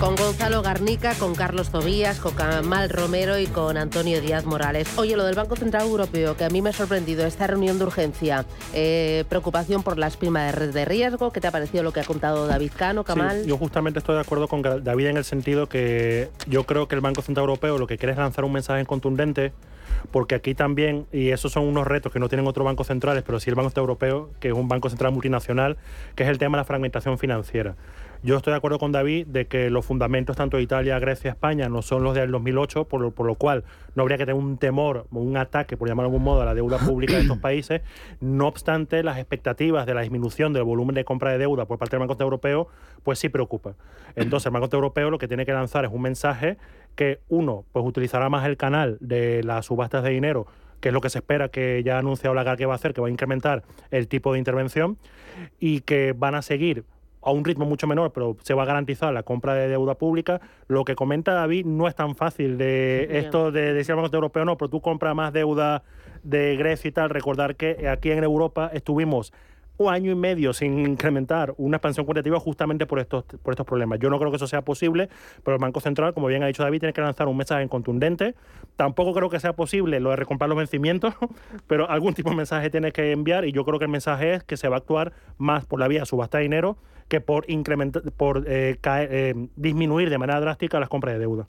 Con 0.00 0.14
Gonzalo 0.14 0.60
Garnica, 0.60 1.14
con 1.14 1.34
Carlos 1.34 1.70
Tobías, 1.70 2.20
con 2.20 2.34
Camal 2.34 2.90
Romero 2.90 3.38
y 3.38 3.46
con 3.46 3.78
Antonio 3.78 4.20
Díaz 4.20 4.44
Morales. 4.44 4.86
Oye, 4.98 5.16
lo 5.16 5.24
del 5.24 5.34
Banco 5.34 5.56
Central 5.56 5.86
Europeo, 5.86 6.36
que 6.36 6.44
a 6.44 6.50
mí 6.50 6.60
me 6.60 6.68
ha 6.68 6.72
sorprendido, 6.74 7.24
esta 7.24 7.46
reunión 7.46 7.78
de 7.78 7.84
urgencia, 7.84 8.44
eh, 8.74 9.24
preocupación 9.30 9.82
por 9.82 9.96
las 9.96 10.18
primas 10.18 10.74
de 10.74 10.84
riesgo, 10.84 11.32
¿qué 11.32 11.40
te 11.40 11.48
ha 11.48 11.50
parecido 11.50 11.82
lo 11.82 11.94
que 11.94 12.00
ha 12.00 12.04
contado 12.04 12.46
David 12.46 12.72
Cano, 12.76 13.04
Camal? 13.04 13.44
Sí, 13.44 13.48
yo 13.48 13.56
justamente 13.56 13.98
estoy 13.98 14.16
de 14.16 14.20
acuerdo 14.20 14.48
con 14.48 14.60
David 14.60 15.06
en 15.06 15.16
el 15.16 15.24
sentido 15.24 15.66
que 15.66 16.28
yo 16.46 16.64
creo 16.64 16.88
que 16.88 16.94
el 16.94 17.00
Banco 17.00 17.22
Central 17.22 17.44
Europeo 17.44 17.78
lo 17.78 17.86
que 17.86 17.96
quiere 17.96 18.12
es 18.12 18.18
lanzar 18.18 18.44
un 18.44 18.52
mensaje 18.52 18.84
contundente 18.84 19.54
porque 20.10 20.34
aquí 20.34 20.54
también, 20.54 21.06
y 21.12 21.30
esos 21.30 21.52
son 21.52 21.64
unos 21.64 21.86
retos 21.86 22.12
que 22.12 22.18
no 22.18 22.28
tienen 22.28 22.46
otros 22.46 22.64
bancos 22.64 22.86
centrales, 22.86 23.22
pero 23.24 23.40
sí 23.40 23.50
el 23.50 23.56
Banco 23.56 23.70
Central 23.70 23.84
Europeo, 23.84 24.30
que 24.40 24.48
es 24.48 24.54
un 24.54 24.68
banco 24.68 24.88
central 24.88 25.12
multinacional, 25.12 25.76
que 26.14 26.24
es 26.24 26.28
el 26.28 26.38
tema 26.38 26.58
de 26.58 26.60
la 26.60 26.64
fragmentación 26.64 27.18
financiera. 27.18 27.76
Yo 28.22 28.36
estoy 28.36 28.52
de 28.52 28.56
acuerdo 28.56 28.78
con 28.78 28.92
David 28.92 29.26
de 29.26 29.46
que 29.46 29.70
los 29.70 29.84
fundamentos 29.84 30.36
tanto 30.36 30.56
de 30.56 30.62
Italia, 30.62 30.98
Grecia, 30.98 31.30
España 31.30 31.68
no 31.68 31.82
son 31.82 32.02
los 32.02 32.14
del 32.14 32.30
2008, 32.30 32.84
por 32.84 33.00
lo, 33.00 33.10
por 33.10 33.26
lo 33.26 33.34
cual 33.34 33.64
no 33.94 34.02
habría 34.02 34.16
que 34.18 34.26
tener 34.26 34.40
un 34.40 34.58
temor 34.58 35.06
o 35.12 35.20
un 35.20 35.36
ataque, 35.36 35.76
por 35.76 35.88
llamarlo 35.88 36.10
de 36.10 36.16
algún 36.16 36.24
modo, 36.24 36.42
a 36.42 36.44
la 36.44 36.54
deuda 36.54 36.78
pública 36.78 37.14
de 37.14 37.22
estos 37.22 37.38
países. 37.40 37.82
No 38.20 38.48
obstante, 38.48 39.02
las 39.02 39.18
expectativas 39.18 39.86
de 39.86 39.94
la 39.94 40.00
disminución 40.00 40.52
del 40.52 40.64
volumen 40.64 40.94
de 40.94 41.04
compra 41.04 41.30
de 41.30 41.38
deuda 41.38 41.66
por 41.66 41.78
parte 41.78 41.92
del 41.92 42.00
Banco 42.00 42.14
Central 42.14 42.26
Europeo, 42.26 42.68
pues 43.02 43.18
sí 43.18 43.28
preocupa. 43.28 43.74
Entonces, 44.16 44.46
el 44.46 44.52
Banco 44.52 44.66
Central 44.66 44.78
Europeo 44.78 45.10
lo 45.10 45.18
que 45.18 45.28
tiene 45.28 45.46
que 45.46 45.52
lanzar 45.52 45.84
es 45.84 45.92
un 45.92 46.02
mensaje 46.02 46.56
que, 46.94 47.20
uno, 47.28 47.64
pues 47.72 47.84
utilizará 47.84 48.28
más 48.28 48.46
el 48.46 48.56
canal 48.56 48.96
de 49.00 49.42
las 49.44 49.66
subastas 49.66 50.02
de 50.02 50.10
dinero 50.10 50.46
que 50.80 50.90
es 50.90 50.92
lo 50.92 51.00
que 51.00 51.08
se 51.08 51.18
espera 51.18 51.48
que 51.48 51.82
ya 51.82 51.96
ha 51.96 51.98
anunciado 52.00 52.34
Lagarde 52.34 52.58
que 52.58 52.66
va 52.66 52.74
a 52.74 52.76
hacer, 52.76 52.92
que 52.92 53.00
va 53.00 53.06
a 53.06 53.10
incrementar 53.10 53.62
el 53.90 54.08
tipo 54.08 54.34
de 54.34 54.38
intervención 54.38 54.98
y 55.58 55.80
que 55.80 56.12
van 56.12 56.34
a 56.34 56.42
seguir 56.42 56.84
a 57.26 57.32
un 57.32 57.44
ritmo 57.44 57.66
mucho 57.66 57.88
menor, 57.88 58.12
pero 58.12 58.36
se 58.42 58.54
va 58.54 58.62
a 58.62 58.66
garantizar 58.66 59.12
la 59.12 59.24
compra 59.24 59.54
de 59.54 59.66
deuda 59.66 59.96
pública. 59.96 60.40
Lo 60.68 60.84
que 60.84 60.94
comenta 60.94 61.32
David 61.32 61.66
no 61.66 61.88
es 61.88 61.96
tan 61.96 62.14
fácil 62.14 62.56
de 62.56 63.18
esto 63.18 63.50
de 63.50 63.74
decir 63.74 63.92
al 63.92 64.00
Banco 64.00 64.14
Europeo, 64.14 64.44
no, 64.44 64.56
pero 64.56 64.68
tú 64.68 64.80
compras 64.80 65.12
más 65.16 65.32
deuda 65.32 65.82
de 66.22 66.54
Grecia 66.56 66.88
y 66.88 66.92
tal. 66.92 67.10
Recordar 67.10 67.56
que 67.56 67.88
aquí 67.88 68.12
en 68.12 68.22
Europa 68.22 68.70
estuvimos 68.72 69.32
un 69.78 69.92
año 69.92 70.12
y 70.12 70.14
medio 70.14 70.52
sin 70.52 70.78
incrementar 70.78 71.54
una 71.58 71.76
expansión 71.76 72.06
cuantitativa 72.06 72.38
justamente 72.40 72.86
por 72.86 72.98
estos, 72.98 73.24
por 73.24 73.52
estos 73.52 73.66
problemas. 73.66 73.98
Yo 73.98 74.10
no 74.10 74.18
creo 74.18 74.30
que 74.30 74.36
eso 74.36 74.46
sea 74.46 74.62
posible, 74.62 75.08
pero 75.44 75.56
el 75.56 75.60
Banco 75.60 75.80
Central, 75.80 76.14
como 76.14 76.26
bien 76.26 76.42
ha 76.42 76.46
dicho 76.46 76.62
David, 76.62 76.80
tiene 76.80 76.92
que 76.92 77.00
lanzar 77.00 77.28
un 77.28 77.36
mensaje 77.36 77.66
contundente. 77.68 78.34
Tampoco 78.76 79.12
creo 79.14 79.30
que 79.30 79.40
sea 79.40 79.54
posible 79.54 80.00
lo 80.00 80.10
de 80.10 80.16
recomprar 80.16 80.48
los 80.48 80.58
vencimientos, 80.58 81.14
pero 81.66 81.90
algún 81.90 82.14
tipo 82.14 82.30
de 82.30 82.36
mensaje 82.36 82.70
tiene 82.70 82.92
que 82.92 83.12
enviar 83.12 83.44
y 83.44 83.52
yo 83.52 83.64
creo 83.64 83.78
que 83.78 83.84
el 83.84 83.90
mensaje 83.90 84.34
es 84.34 84.44
que 84.44 84.56
se 84.56 84.68
va 84.68 84.76
a 84.76 84.78
actuar 84.78 85.12
más 85.38 85.66
por 85.66 85.80
la 85.80 85.88
vía 85.88 86.04
subasta 86.04 86.38
de 86.38 86.44
dinero 86.44 86.76
que 87.08 87.20
por 87.20 87.48
incrementar, 87.48 88.02
por 88.16 88.44
eh, 88.48 88.78
eh, 88.84 89.34
disminuir 89.56 90.10
de 90.10 90.18
manera 90.18 90.40
drástica 90.40 90.80
las 90.80 90.88
compras 90.88 91.14
de 91.14 91.20
deuda. 91.20 91.46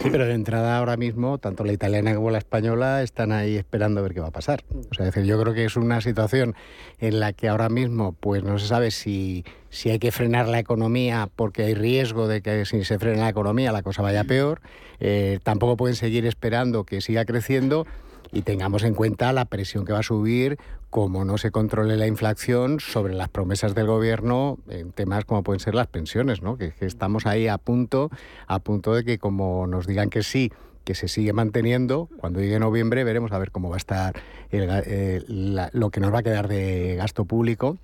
Sí, 0.00 0.08
pero 0.10 0.24
de 0.24 0.32
entrada 0.32 0.78
ahora 0.78 0.96
mismo, 0.96 1.36
tanto 1.36 1.62
la 1.62 1.72
italiana 1.72 2.14
como 2.14 2.30
la 2.30 2.38
española 2.38 3.02
están 3.02 3.32
ahí 3.32 3.56
esperando 3.56 4.00
a 4.00 4.02
ver 4.02 4.14
qué 4.14 4.20
va 4.20 4.28
a 4.28 4.32
pasar. 4.32 4.64
O 4.90 4.94
sea, 4.94 5.04
decir, 5.04 5.24
yo 5.24 5.38
creo 5.38 5.52
que 5.52 5.66
es 5.66 5.76
una 5.76 6.00
situación 6.00 6.54
en 7.00 7.20
la 7.20 7.34
que 7.34 7.48
ahora 7.48 7.68
mismo 7.68 8.12
pues 8.12 8.42
no 8.42 8.58
se 8.58 8.66
sabe 8.66 8.92
si, 8.92 9.44
si 9.68 9.90
hay 9.90 9.98
que 9.98 10.10
frenar 10.10 10.48
la 10.48 10.58
economía 10.58 11.28
porque 11.36 11.64
hay 11.64 11.74
riesgo 11.74 12.28
de 12.28 12.40
que 12.40 12.64
si 12.64 12.82
se 12.84 12.98
frena 12.98 13.24
la 13.24 13.28
economía 13.28 13.72
la 13.72 13.82
cosa 13.82 14.00
vaya 14.00 14.24
peor. 14.24 14.62
Eh, 15.00 15.38
tampoco 15.42 15.76
pueden 15.76 15.96
seguir 15.96 16.24
esperando 16.24 16.84
que 16.84 17.02
siga 17.02 17.26
creciendo 17.26 17.86
y 18.32 18.42
tengamos 18.42 18.82
en 18.84 18.94
cuenta 18.94 19.32
la 19.32 19.44
presión 19.44 19.84
que 19.84 19.92
va 19.92 20.00
a 20.00 20.04
subir 20.04 20.58
como 20.90 21.24
no 21.24 21.38
se 21.38 21.50
controle 21.50 21.96
la 21.96 22.06
inflación 22.06 22.80
sobre 22.80 23.14
las 23.14 23.28
promesas 23.28 23.74
del 23.74 23.86
gobierno 23.86 24.58
en 24.68 24.92
temas 24.92 25.24
como 25.24 25.42
pueden 25.42 25.60
ser 25.60 25.74
las 25.74 25.86
pensiones, 25.86 26.42
¿no? 26.42 26.56
que, 26.56 26.72
estamos 26.80 27.26
ahí 27.26 27.48
a 27.48 27.58
punto, 27.58 28.10
a 28.46 28.58
punto 28.58 28.94
de 28.94 29.04
que 29.04 29.18
como 29.18 29.66
nos 29.66 29.86
digan 29.86 30.10
que 30.10 30.22
sí, 30.22 30.52
que 30.84 30.94
se 30.94 31.08
sigue 31.08 31.32
manteniendo. 31.32 32.08
Cuando 32.16 32.40
llegue 32.40 32.58
noviembre 32.58 33.04
veremos 33.04 33.32
a 33.32 33.38
ver 33.38 33.50
cómo 33.50 33.68
va 33.68 33.76
a 33.76 33.78
estar 33.78 34.20
eh, 34.50 35.22
lo 35.28 35.90
que 35.90 36.00
nos 36.00 36.12
va 36.12 36.20
a 36.20 36.22
quedar 36.22 36.48
de 36.48 36.96
gasto 36.96 37.24
público 37.24 37.78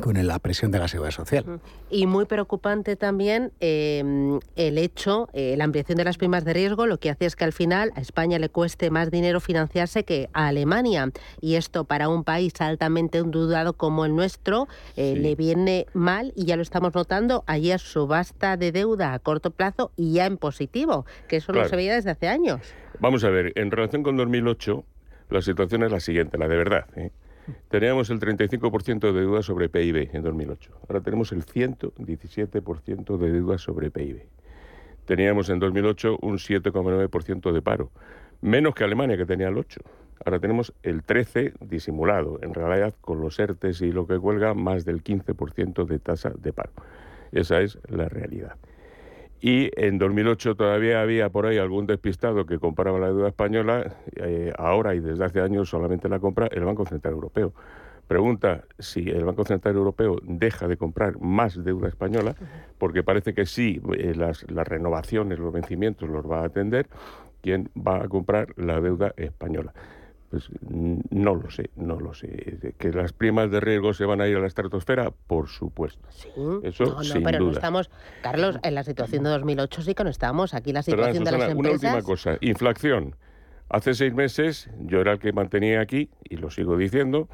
con 0.00 0.26
la 0.26 0.38
presión 0.38 0.70
de 0.70 0.78
la 0.78 0.88
seguridad 0.88 1.12
social. 1.12 1.60
Y 1.90 2.06
muy 2.06 2.24
preocupante 2.24 2.96
también 2.96 3.52
em, 3.60 4.40
el 4.56 4.78
hecho, 4.78 5.28
eh, 5.32 5.54
la 5.56 5.64
ampliación 5.64 5.98
de 5.98 6.04
las 6.04 6.16
primas 6.18 6.44
de 6.44 6.52
riesgo, 6.52 6.86
lo 6.86 6.98
que 6.98 7.10
hace 7.10 7.26
es 7.26 7.36
que 7.36 7.44
al 7.44 7.52
final 7.52 7.92
a 7.94 8.00
España 8.00 8.38
le 8.38 8.48
cueste 8.48 8.90
más 8.90 9.10
dinero 9.10 9.40
financiarse 9.40 10.04
que 10.04 10.28
a 10.32 10.48
Alemania. 10.48 11.10
Y 11.40 11.54
esto 11.54 11.84
para 11.84 12.08
un 12.08 12.24
país 12.24 12.52
altamente 12.60 13.18
endeudado 13.18 13.74
como 13.74 14.04
el 14.04 14.14
nuestro 14.14 14.68
eh, 14.96 15.14
le 15.16 15.34
viene 15.34 15.86
mal 15.92 16.32
y 16.34 16.46
ya 16.46 16.56
lo 16.56 16.62
estamos 16.62 16.94
notando. 16.94 17.44
Ayer 17.46 17.80
subasta 17.80 18.56
de 18.56 18.72
deuda 18.72 19.12
a 19.12 19.18
corto 19.18 19.50
plazo 19.50 19.92
y 19.96 20.14
ya 20.14 20.26
en 20.26 20.36
positivo, 20.36 21.06
que 21.28 21.36
eso 21.36 21.52
no 21.52 21.66
se 21.68 21.76
veía 21.76 21.94
desde 21.94 22.10
hace 22.10 22.28
años. 22.28 22.60
Vamos 22.98 23.24
a 23.24 23.30
ver, 23.30 23.52
en 23.56 23.70
relación 23.70 24.02
con 24.02 24.16
2008, 24.16 24.84
la 25.30 25.42
situación 25.42 25.82
es 25.84 25.92
la 25.92 26.00
siguiente, 26.00 26.36
la 26.38 26.48
de 26.48 26.56
verdad. 26.56 26.86
Teníamos 27.68 28.10
el 28.10 28.20
35% 28.20 29.12
de 29.12 29.20
deuda 29.20 29.42
sobre 29.42 29.68
PIB 29.68 30.10
en 30.12 30.22
2008. 30.22 30.72
Ahora 30.88 31.00
tenemos 31.00 31.32
el 31.32 31.44
117% 31.44 33.16
de 33.16 33.32
deuda 33.32 33.58
sobre 33.58 33.90
PIB. 33.90 34.26
Teníamos 35.04 35.48
en 35.48 35.58
2008 35.58 36.18
un 36.22 36.38
7,9% 36.38 37.52
de 37.52 37.62
paro, 37.62 37.90
menos 38.40 38.74
que 38.74 38.84
Alemania 38.84 39.16
que 39.16 39.26
tenía 39.26 39.48
el 39.48 39.58
8. 39.58 39.80
Ahora 40.24 40.38
tenemos 40.38 40.72
el 40.82 41.02
13 41.02 41.54
disimulado, 41.60 42.38
en 42.42 42.52
realidad 42.52 42.94
con 43.00 43.20
los 43.20 43.38
ERTES 43.38 43.80
y 43.82 43.92
lo 43.92 44.06
que 44.06 44.18
cuelga 44.18 44.54
más 44.54 44.84
del 44.84 45.02
15% 45.02 45.86
de 45.86 45.98
tasa 45.98 46.30
de 46.38 46.52
paro. 46.52 46.72
Esa 47.32 47.60
es 47.60 47.78
la 47.88 48.08
realidad. 48.08 48.56
Y 49.40 49.70
en 49.76 49.98
2008 49.98 50.54
todavía 50.54 51.00
había 51.00 51.30
por 51.30 51.46
ahí 51.46 51.56
algún 51.56 51.86
despistado 51.86 52.44
que 52.44 52.58
compraba 52.58 52.98
la 52.98 53.06
deuda 53.06 53.28
española, 53.28 53.96
eh, 54.16 54.52
ahora 54.58 54.94
y 54.94 55.00
desde 55.00 55.24
hace 55.24 55.40
años 55.40 55.70
solamente 55.70 56.08
la 56.08 56.18
compra 56.18 56.46
el 56.48 56.64
Banco 56.64 56.84
Central 56.84 57.14
Europeo. 57.14 57.54
Pregunta 58.06 58.64
si 58.78 59.08
el 59.08 59.24
Banco 59.24 59.44
Central 59.44 59.76
Europeo 59.76 60.18
deja 60.24 60.68
de 60.68 60.76
comprar 60.76 61.20
más 61.20 61.62
deuda 61.64 61.88
española, 61.88 62.34
porque 62.76 63.02
parece 63.02 63.32
que 63.32 63.46
sí, 63.46 63.80
eh, 63.96 64.14
las, 64.14 64.50
las 64.50 64.66
renovaciones, 64.68 65.38
los 65.38 65.52
vencimientos 65.52 66.08
los 66.08 66.28
va 66.28 66.40
a 66.40 66.46
atender, 66.46 66.88
¿quién 67.40 67.70
va 67.76 68.02
a 68.02 68.08
comprar 68.08 68.48
la 68.56 68.80
deuda 68.80 69.14
española? 69.16 69.72
Pues 70.30 70.48
no 70.62 71.34
lo 71.34 71.50
sé, 71.50 71.70
no 71.74 71.98
lo 71.98 72.14
sé. 72.14 72.74
Que 72.78 72.92
las 72.92 73.12
primas 73.12 73.50
de 73.50 73.58
riesgo 73.58 73.92
se 73.92 74.04
van 74.04 74.20
a 74.20 74.28
ir 74.28 74.36
a 74.36 74.40
la 74.40 74.46
estratosfera, 74.46 75.10
por 75.10 75.48
supuesto. 75.48 76.06
Sí. 76.10 76.28
Eso 76.62 76.84
no, 76.84 77.02
no, 77.02 77.22
pero 77.24 77.40
no 77.40 77.50
estamos, 77.50 77.90
Carlos, 78.22 78.56
en 78.62 78.76
la 78.76 78.84
situación 78.84 79.24
de 79.24 79.30
2008 79.30 79.82
sí 79.82 79.94
que 79.94 80.04
no 80.04 80.10
estamos. 80.10 80.54
Aquí 80.54 80.72
la 80.72 80.82
situación 80.82 81.24
de 81.24 81.32
las 81.32 81.50
empresas. 81.50 81.80
Una 81.80 81.94
última 81.96 82.02
cosa, 82.02 82.38
inflación. 82.40 83.16
Hace 83.68 83.94
seis 83.94 84.14
meses 84.14 84.70
yo 84.80 85.00
era 85.00 85.12
el 85.12 85.18
que 85.18 85.32
mantenía 85.32 85.80
aquí, 85.80 86.10
y 86.22 86.36
lo 86.36 86.50
sigo 86.50 86.76
diciendo, 86.76 87.28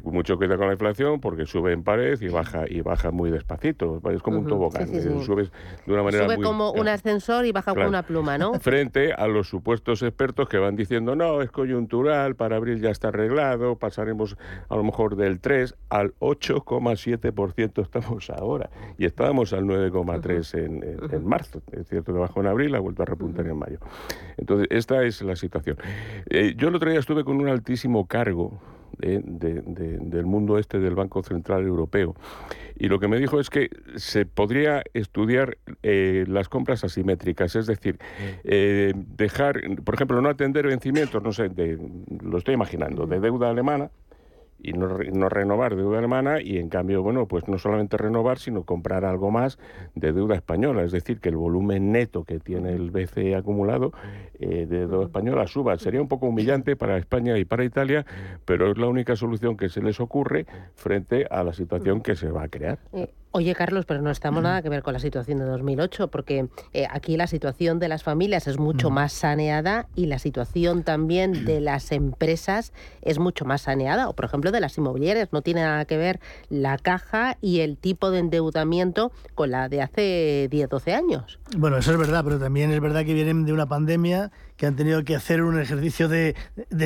que 0.00 0.10
mucho 0.10 0.38
queda 0.38 0.56
con 0.56 0.66
la 0.66 0.72
inflación 0.72 1.20
porque 1.20 1.46
sube 1.46 1.72
en 1.72 1.82
pared 1.82 2.20
y 2.20 2.28
baja 2.28 2.64
y 2.68 2.80
baja 2.80 3.10
muy 3.10 3.30
despacito. 3.30 4.00
Es 4.10 4.22
como 4.22 4.38
un 4.38 4.46
tobogán. 4.46 4.88
Eh, 4.94 5.22
subes 5.24 5.50
de 5.86 5.92
una 5.92 6.02
manera 6.02 6.24
Sube 6.24 6.42
como 6.42 6.72
un 6.72 6.88
ascensor 6.88 7.44
y 7.46 7.52
baja 7.52 7.74
con 7.74 7.86
una 7.86 8.02
pluma, 8.02 8.38
¿no? 8.38 8.54
Frente 8.60 9.12
a 9.12 9.26
los 9.26 9.48
supuestos 9.48 10.02
expertos 10.02 10.48
que 10.48 10.58
van 10.58 10.76
diciendo, 10.76 11.16
no, 11.16 11.42
es 11.42 11.50
coyuntural, 11.50 12.36
para 12.36 12.56
abril 12.56 12.80
ya 12.80 12.90
está 12.90 13.08
arreglado, 13.08 13.76
pasaremos 13.76 14.36
a 14.68 14.76
lo 14.76 14.84
mejor 14.84 15.16
del 15.16 15.40
3 15.40 15.74
al 15.90 16.14
8,7% 16.20 17.82
estamos 17.82 18.30
ahora. 18.30 18.70
Y 18.98 19.04
estábamos 19.04 19.52
al 19.52 19.64
9,3% 19.64 20.58
en, 20.58 21.12
en, 21.12 21.26
marzo. 21.26 21.62
Es 21.72 21.88
cierto 21.88 22.12
que 22.12 22.18
bajó 22.18 22.40
en 22.40 22.46
abril, 22.46 22.74
ha 22.74 22.80
vuelto 22.80 23.02
a 23.02 23.06
repuntar 23.06 23.46
en 23.46 23.58
mayo. 23.58 23.78
Entonces, 24.36 24.68
esta 24.70 25.04
es 25.04 25.22
la 25.22 25.36
situación. 25.36 25.76
Eh, 26.28 26.54
yo 26.56 26.68
el 26.68 26.74
otro 26.74 26.90
día 26.90 27.00
estuve 27.00 27.24
con 27.24 27.36
un 27.40 27.48
altísimo 27.48 28.06
cargo 28.06 28.60
del 28.98 30.26
mundo 30.26 30.58
este 30.58 30.78
del 30.78 30.94
Banco 30.94 31.22
Central 31.22 31.64
Europeo. 31.66 32.14
Y 32.76 32.88
lo 32.88 32.98
que 32.98 33.08
me 33.08 33.18
dijo 33.18 33.38
es 33.38 33.50
que 33.50 33.70
se 33.96 34.26
podría 34.26 34.82
estudiar 34.94 35.58
eh, 35.82 36.24
las 36.28 36.48
compras 36.48 36.84
asimétricas, 36.84 37.54
es 37.54 37.66
decir, 37.66 37.98
eh, 38.44 38.92
dejar, 38.94 39.60
por 39.84 39.94
ejemplo, 39.94 40.20
no 40.20 40.28
atender 40.28 40.66
vencimientos, 40.66 41.22
no 41.22 41.32
sé, 41.32 41.50
lo 42.22 42.38
estoy 42.38 42.54
imaginando, 42.54 43.06
de 43.06 43.20
deuda 43.20 43.50
alemana, 43.50 43.90
y 44.62 44.72
no, 44.72 44.98
no, 44.98 45.28
renovar 45.28 45.74
deuda 45.74 45.98
alemana 45.98 46.40
y 46.40 46.58
en 46.58 46.68
cambio, 46.68 47.02
bueno, 47.02 47.26
pues 47.26 47.48
no 47.48 47.58
solamente 47.58 47.96
renovar, 47.96 48.38
sino 48.38 48.62
comprar 48.62 49.04
algo 49.04 49.30
más 49.30 49.58
de 49.94 50.12
deuda 50.12 50.36
española, 50.36 50.84
es 50.84 50.92
decir, 50.92 51.18
que 51.18 51.30
el 51.30 51.36
volumen 51.36 51.90
neto 51.90 52.24
que 52.24 52.38
tiene 52.38 52.72
el 52.72 52.90
BCE 52.90 53.34
acumulado 53.34 53.92
eh, 54.38 54.66
de 54.66 54.86
deuda 54.86 55.04
española 55.04 55.46
suba. 55.46 55.76
Sería 55.78 56.00
un 56.00 56.08
poco 56.08 56.26
humillante 56.26 56.76
para 56.76 56.96
España 56.96 57.38
y 57.38 57.44
para 57.44 57.64
Italia, 57.64 58.06
pero 58.44 58.70
es 58.70 58.78
la 58.78 58.86
única 58.86 59.16
solución 59.16 59.56
que 59.56 59.68
se 59.68 59.82
les 59.82 60.00
ocurre 60.00 60.46
frente 60.74 61.26
a 61.30 61.42
la 61.42 61.52
situación 61.52 62.00
que 62.00 62.14
se 62.14 62.30
va 62.30 62.44
a 62.44 62.48
crear. 62.48 62.78
Oye, 63.34 63.54
Carlos, 63.54 63.86
pero 63.86 64.02
no 64.02 64.10
estamos 64.10 64.42
nada 64.42 64.60
que 64.60 64.68
ver 64.68 64.82
con 64.82 64.92
la 64.92 64.98
situación 64.98 65.38
de 65.38 65.46
2008, 65.46 66.08
porque 66.08 66.48
eh, 66.74 66.86
aquí 66.90 67.16
la 67.16 67.26
situación 67.26 67.78
de 67.78 67.88
las 67.88 68.02
familias 68.02 68.46
es 68.46 68.58
mucho 68.58 68.90
más 68.90 69.10
saneada 69.10 69.88
y 69.94 70.04
la 70.04 70.18
situación 70.18 70.82
también 70.82 71.46
de 71.46 71.60
las 71.62 71.92
empresas 71.92 72.74
es 73.00 73.18
mucho 73.18 73.46
más 73.46 73.62
saneada, 73.62 74.10
o 74.10 74.12
por 74.12 74.26
ejemplo 74.26 74.52
de 74.52 74.60
las 74.60 74.76
inmobiliarias. 74.76 75.32
No 75.32 75.40
tiene 75.40 75.62
nada 75.62 75.86
que 75.86 75.96
ver 75.96 76.20
la 76.50 76.76
caja 76.76 77.38
y 77.40 77.60
el 77.60 77.78
tipo 77.78 78.10
de 78.10 78.18
endeudamiento 78.18 79.12
con 79.34 79.50
la 79.50 79.70
de 79.70 79.80
hace 79.80 80.48
10, 80.50 80.68
12 80.68 80.92
años. 80.92 81.40
Bueno, 81.56 81.78
eso 81.78 81.90
es 81.90 81.96
verdad, 81.96 82.22
pero 82.24 82.38
también 82.38 82.70
es 82.70 82.80
verdad 82.80 83.02
que 83.06 83.14
vienen 83.14 83.46
de 83.46 83.54
una 83.54 83.64
pandemia 83.64 84.30
que 84.62 84.68
han 84.68 84.76
tenido 84.76 85.02
que 85.02 85.16
hacer 85.16 85.42
un 85.42 85.58
ejercicio 85.58 86.08
de, 86.08 86.36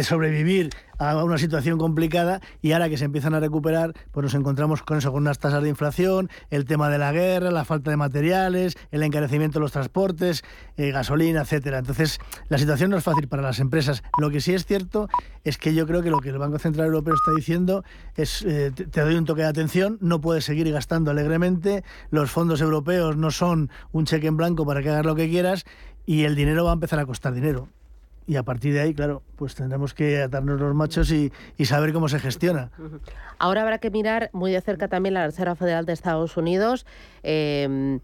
sobrevivir 0.02 0.70
a 0.98 1.22
una 1.22 1.36
situación 1.36 1.76
complicada 1.76 2.40
y 2.62 2.72
ahora 2.72 2.88
que 2.88 2.96
se 2.96 3.04
empiezan 3.04 3.34
a 3.34 3.40
recuperar, 3.40 3.92
pues 4.12 4.24
nos 4.24 4.32
encontramos 4.32 4.82
con 4.82 4.96
eso, 4.96 5.12
con 5.12 5.20
unas 5.20 5.38
tasas 5.38 5.62
de 5.62 5.68
inflación, 5.68 6.30
el 6.48 6.64
tema 6.64 6.88
de 6.88 6.96
la 6.96 7.12
guerra, 7.12 7.50
la 7.50 7.66
falta 7.66 7.90
de 7.90 7.98
materiales, 7.98 8.78
el 8.92 9.02
encarecimiento 9.02 9.58
de 9.58 9.64
los 9.64 9.72
transportes, 9.72 10.42
eh, 10.78 10.90
gasolina, 10.90 11.42
etcétera. 11.42 11.80
Entonces, 11.80 12.18
la 12.48 12.56
situación 12.56 12.92
no 12.92 12.96
es 12.96 13.04
fácil 13.04 13.28
para 13.28 13.42
las 13.42 13.60
empresas. 13.60 14.02
Lo 14.18 14.30
que 14.30 14.40
sí 14.40 14.54
es 14.54 14.64
cierto 14.64 15.10
es 15.44 15.58
que 15.58 15.74
yo 15.74 15.86
creo 15.86 16.02
que 16.02 16.08
lo 16.08 16.20
que 16.20 16.30
el 16.30 16.38
Banco 16.38 16.58
Central 16.58 16.86
Europeo 16.86 17.12
está 17.12 17.32
diciendo 17.36 17.84
es, 18.14 18.40
eh, 18.46 18.70
te 18.70 19.00
doy 19.02 19.16
un 19.16 19.26
toque 19.26 19.42
de 19.42 19.48
atención, 19.48 19.98
no 20.00 20.22
puedes 20.22 20.46
seguir 20.46 20.72
gastando 20.72 21.10
alegremente, 21.10 21.84
los 22.08 22.30
fondos 22.30 22.62
europeos 22.62 23.18
no 23.18 23.30
son 23.30 23.68
un 23.92 24.06
cheque 24.06 24.28
en 24.28 24.38
blanco 24.38 24.64
para 24.64 24.82
que 24.82 24.88
hagas 24.88 25.04
lo 25.04 25.14
que 25.14 25.28
quieras 25.28 25.66
y 26.06 26.24
el 26.24 26.34
dinero 26.34 26.64
va 26.64 26.70
a 26.70 26.74
empezar 26.74 26.98
a 26.98 27.06
costar 27.06 27.34
dinero. 27.34 27.68
Y 28.28 28.36
a 28.36 28.42
partir 28.42 28.72
de 28.72 28.80
ahí, 28.80 28.94
claro, 28.94 29.22
pues 29.36 29.54
tendremos 29.54 29.94
que 29.94 30.22
atarnos 30.22 30.58
los 30.58 30.74
machos 30.74 31.12
y, 31.12 31.32
y, 31.56 31.66
saber 31.66 31.92
cómo 31.92 32.08
se 32.08 32.18
gestiona. 32.18 32.70
Ahora 33.38 33.62
habrá 33.62 33.78
que 33.78 33.90
mirar 33.90 34.30
muy 34.32 34.50
de 34.50 34.60
cerca 34.60 34.88
también 34.88 35.14
la 35.14 35.26
Reserva 35.26 35.54
Federal 35.54 35.86
de 35.86 35.92
Estados 35.92 36.36
Unidos. 36.36 36.86
Eh, 37.22 38.00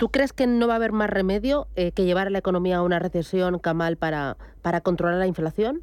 ¿Tú 0.00 0.08
crees 0.08 0.32
que 0.32 0.46
no 0.46 0.66
va 0.66 0.72
a 0.72 0.76
haber 0.76 0.92
más 0.92 1.10
remedio 1.10 1.68
eh, 1.76 1.92
que 1.92 2.06
llevar 2.06 2.28
a 2.28 2.30
la 2.30 2.38
economía 2.38 2.78
a 2.78 2.82
una 2.82 2.98
recesión, 2.98 3.58
Kamal, 3.58 3.98
para, 3.98 4.38
para 4.62 4.80
controlar 4.80 5.18
la 5.18 5.26
inflación? 5.26 5.82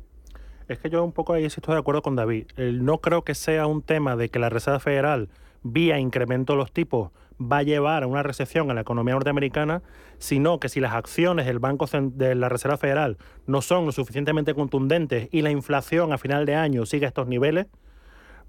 Es 0.67 0.79
que 0.79 0.89
yo 0.89 1.03
un 1.03 1.11
poco 1.11 1.33
ahí 1.33 1.45
estoy 1.45 1.75
de 1.75 1.79
acuerdo 1.79 2.01
con 2.01 2.15
David. 2.15 2.47
No 2.57 2.97
creo 2.97 3.21
que 3.21 3.35
sea 3.35 3.67
un 3.67 3.83
tema 3.83 4.15
de 4.15 4.29
que 4.29 4.39
la 4.39 4.49
Reserva 4.49 4.79
Federal, 4.79 5.29
vía 5.61 5.99
incremento 5.99 6.53
de 6.53 6.57
los 6.57 6.71
tipos, 6.71 7.11
va 7.39 7.59
a 7.59 7.63
llevar 7.63 8.03
a 8.03 8.07
una 8.07 8.23
recesión 8.23 8.69
en 8.69 8.75
la 8.75 8.81
economía 8.81 9.13
norteamericana, 9.13 9.81
sino 10.17 10.59
que 10.59 10.69
si 10.69 10.79
las 10.79 10.93
acciones 10.93 11.45
del 11.45 11.59
Banco 11.59 11.85
de 11.91 12.35
la 12.35 12.49
Reserva 12.49 12.77
Federal 12.77 13.17
no 13.45 13.61
son 13.61 13.85
lo 13.85 13.91
suficientemente 13.91 14.55
contundentes 14.55 15.29
y 15.31 15.41
la 15.41 15.51
inflación 15.51 16.13
a 16.13 16.17
final 16.17 16.45
de 16.45 16.55
año 16.55 16.85
sigue 16.85 17.05
estos 17.05 17.27
niveles, 17.27 17.67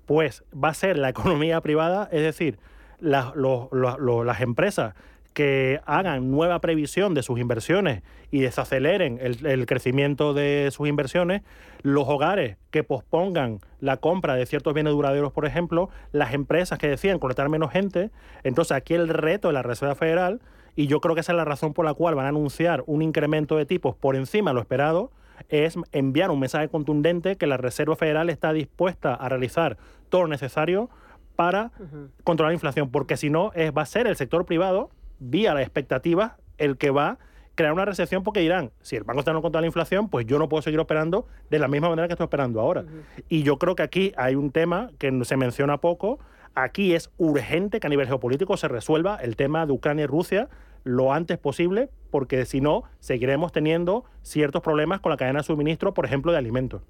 pues 0.06 0.42
va 0.52 0.70
a 0.70 0.74
ser 0.74 0.96
la 0.96 1.10
economía 1.10 1.60
privada, 1.60 2.08
es 2.10 2.22
decir, 2.22 2.58
las 3.00 4.40
empresas 4.40 4.94
que 5.38 5.80
hagan 5.86 6.32
nueva 6.32 6.58
previsión 6.58 7.14
de 7.14 7.22
sus 7.22 7.38
inversiones 7.38 8.02
y 8.32 8.40
desaceleren 8.40 9.20
el, 9.22 9.46
el, 9.46 9.66
crecimiento 9.66 10.34
de 10.34 10.70
sus 10.72 10.88
inversiones, 10.88 11.42
los 11.82 12.08
hogares 12.08 12.56
que 12.72 12.82
pospongan 12.82 13.60
la 13.78 13.98
compra 13.98 14.34
de 14.34 14.46
ciertos 14.46 14.74
bienes 14.74 14.94
duraderos, 14.94 15.32
por 15.32 15.46
ejemplo, 15.46 15.90
las 16.10 16.34
empresas 16.34 16.80
que 16.80 16.88
decían 16.88 17.20
conectar 17.20 17.48
menos 17.48 17.70
gente. 17.70 18.10
Entonces 18.42 18.76
aquí 18.76 18.94
el 18.94 19.08
reto 19.08 19.46
de 19.46 19.54
la 19.54 19.62
Reserva 19.62 19.94
Federal, 19.94 20.40
y 20.74 20.88
yo 20.88 21.00
creo 21.00 21.14
que 21.14 21.20
esa 21.20 21.30
es 21.30 21.36
la 21.36 21.44
razón 21.44 21.72
por 21.72 21.84
la 21.84 21.94
cual 21.94 22.16
van 22.16 22.26
a 22.26 22.30
anunciar 22.30 22.82
un 22.88 23.00
incremento 23.00 23.56
de 23.56 23.64
tipos 23.64 23.94
por 23.94 24.16
encima 24.16 24.50
de 24.50 24.56
lo 24.56 24.60
esperado, 24.60 25.12
es 25.50 25.78
enviar 25.92 26.32
un 26.32 26.40
mensaje 26.40 26.68
contundente 26.68 27.36
que 27.36 27.46
la 27.46 27.58
Reserva 27.58 27.94
Federal 27.94 28.28
está 28.28 28.52
dispuesta 28.52 29.14
a 29.14 29.28
realizar 29.28 29.78
todo 30.08 30.22
lo 30.22 30.26
necesario 30.26 30.90
para 31.36 31.70
uh 31.78 31.84
-huh. 31.84 32.08
controlar 32.24 32.50
la 32.50 32.54
inflación, 32.54 32.90
porque 32.90 33.16
si 33.16 33.30
no, 33.30 33.52
es, 33.54 33.70
va 33.72 33.82
a 33.82 33.86
ser 33.86 34.08
el 34.08 34.16
sector 34.16 34.44
privado 34.44 34.90
vía 35.18 35.54
la 35.54 35.62
expectativa 35.62 36.36
el 36.58 36.76
que 36.76 36.90
va 36.90 37.08
a 37.10 37.18
crear 37.54 37.72
una 37.72 37.84
recesión 37.84 38.22
porque 38.22 38.40
dirán, 38.40 38.70
si 38.82 38.96
el 38.96 39.02
Banco 39.02 39.20
está 39.20 39.32
no 39.32 39.42
contra 39.42 39.60
la 39.60 39.66
inflación, 39.66 40.08
pues 40.08 40.26
yo 40.26 40.38
no 40.38 40.48
puedo 40.48 40.62
seguir 40.62 40.78
operando 40.78 41.26
de 41.50 41.58
la 41.58 41.66
misma 41.66 41.88
manera 41.88 42.06
que 42.06 42.14
estoy 42.14 42.26
operando 42.26 42.60
ahora. 42.60 42.82
Uh 42.82 42.84
-huh. 42.84 43.24
Y 43.28 43.42
yo 43.42 43.58
creo 43.58 43.74
que 43.74 43.82
aquí 43.82 44.12
hay 44.16 44.36
un 44.36 44.52
tema 44.52 44.90
que 44.98 45.24
se 45.24 45.36
menciona 45.36 45.78
poco. 45.78 46.20
Aquí 46.54 46.94
es 46.94 47.10
urgente 47.18 47.80
que 47.80 47.86
a 47.86 47.90
nivel 47.90 48.06
geopolítico 48.06 48.56
se 48.56 48.68
resuelva 48.68 49.16
el 49.16 49.36
tema 49.36 49.66
de 49.66 49.72
Ucrania 49.72 50.04
y 50.04 50.06
Rusia 50.06 50.48
lo 50.84 51.12
antes 51.12 51.38
posible, 51.38 51.90
porque 52.10 52.46
si 52.46 52.60
no, 52.60 52.84
seguiremos 53.00 53.52
teniendo 53.52 54.04
ciertos 54.22 54.62
problemas 54.62 55.00
con 55.00 55.10
la 55.10 55.16
cadena 55.16 55.40
de 55.40 55.44
suministro, 55.44 55.94
por 55.94 56.04
ejemplo, 56.04 56.32
de 56.32 56.38
alimentos. 56.38 56.82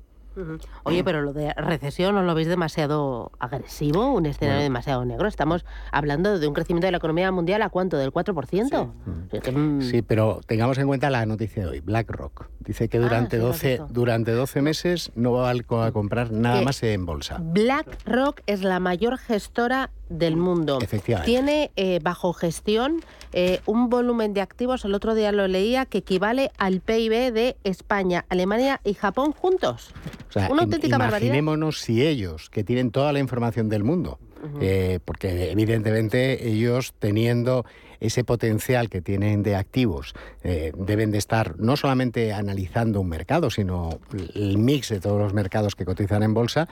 Oye, 0.84 1.04
pero 1.04 1.22
lo 1.22 1.32
de 1.32 1.52
recesión 1.54 2.14
no 2.14 2.22
lo 2.22 2.34
veis 2.34 2.48
demasiado 2.48 3.32
agresivo, 3.38 4.12
un 4.12 4.26
escenario 4.26 4.56
bueno. 4.56 4.62
demasiado 4.62 5.04
negro. 5.04 5.28
Estamos 5.28 5.64
hablando 5.92 6.38
de 6.38 6.46
un 6.46 6.54
crecimiento 6.54 6.86
de 6.86 6.92
la 6.92 6.98
economía 6.98 7.30
mundial 7.32 7.62
a 7.62 7.70
cuánto, 7.70 7.96
del 7.96 8.12
4%. 8.12 8.90
Sí, 9.30 9.90
sí 9.90 10.02
pero 10.02 10.40
tengamos 10.46 10.78
en 10.78 10.86
cuenta 10.86 11.10
la 11.10 11.26
noticia 11.26 11.64
de 11.64 11.68
hoy, 11.68 11.80
BlackRock. 11.80 12.48
Dice 12.60 12.88
que 12.88 12.98
durante, 12.98 13.36
ah, 13.36 13.52
sí, 13.52 13.76
12, 13.76 13.80
durante 13.90 14.32
12 14.32 14.62
meses 14.62 15.12
no 15.14 15.32
va 15.32 15.50
a 15.50 15.92
comprar 15.92 16.32
nada 16.32 16.62
más 16.62 16.82
en 16.82 17.06
bolsa. 17.06 17.38
BlackRock 17.40 18.42
es 18.46 18.62
la 18.62 18.80
mayor 18.80 19.18
gestora 19.18 19.90
del 20.08 20.36
mundo. 20.36 20.78
Tiene 21.24 21.70
eh, 21.76 22.00
bajo 22.02 22.32
gestión 22.32 23.00
eh, 23.32 23.60
un 23.66 23.88
volumen 23.90 24.34
de 24.34 24.40
activos, 24.40 24.84
el 24.84 24.94
otro 24.94 25.14
día 25.14 25.32
lo 25.32 25.46
leía, 25.48 25.86
que 25.86 25.98
equivale 25.98 26.50
al 26.58 26.80
PIB 26.80 27.32
de 27.32 27.56
España, 27.64 28.24
Alemania 28.28 28.80
y 28.84 28.94
Japón 28.94 29.32
juntos. 29.32 29.90
O 30.28 30.32
sea, 30.32 30.48
Una 30.50 30.62
auténtica 30.62 30.96
imaginémonos 30.96 31.76
barbaridad. 31.76 31.84
si 31.84 32.06
ellos, 32.06 32.50
que 32.50 32.64
tienen 32.64 32.90
toda 32.90 33.12
la 33.12 33.18
información 33.18 33.68
del 33.68 33.84
mundo, 33.84 34.18
uh 34.42 34.46
-huh. 34.46 34.58
eh, 34.62 35.00
porque 35.04 35.50
evidentemente 35.50 36.48
ellos 36.48 36.94
teniendo 36.98 37.64
ese 38.00 38.24
potencial 38.24 38.88
que 38.88 39.00
tienen 39.00 39.42
de 39.42 39.56
activos 39.56 40.14
eh, 40.42 40.72
deben 40.76 41.10
de 41.10 41.18
estar 41.18 41.58
no 41.58 41.76
solamente 41.76 42.32
analizando 42.32 43.00
un 43.00 43.08
mercado, 43.08 43.50
sino 43.50 44.00
el 44.34 44.58
mix 44.58 44.88
de 44.88 45.00
todos 45.00 45.20
los 45.20 45.34
mercados 45.34 45.74
que 45.74 45.84
cotizan 45.84 46.22
en 46.22 46.34
bolsa. 46.34 46.68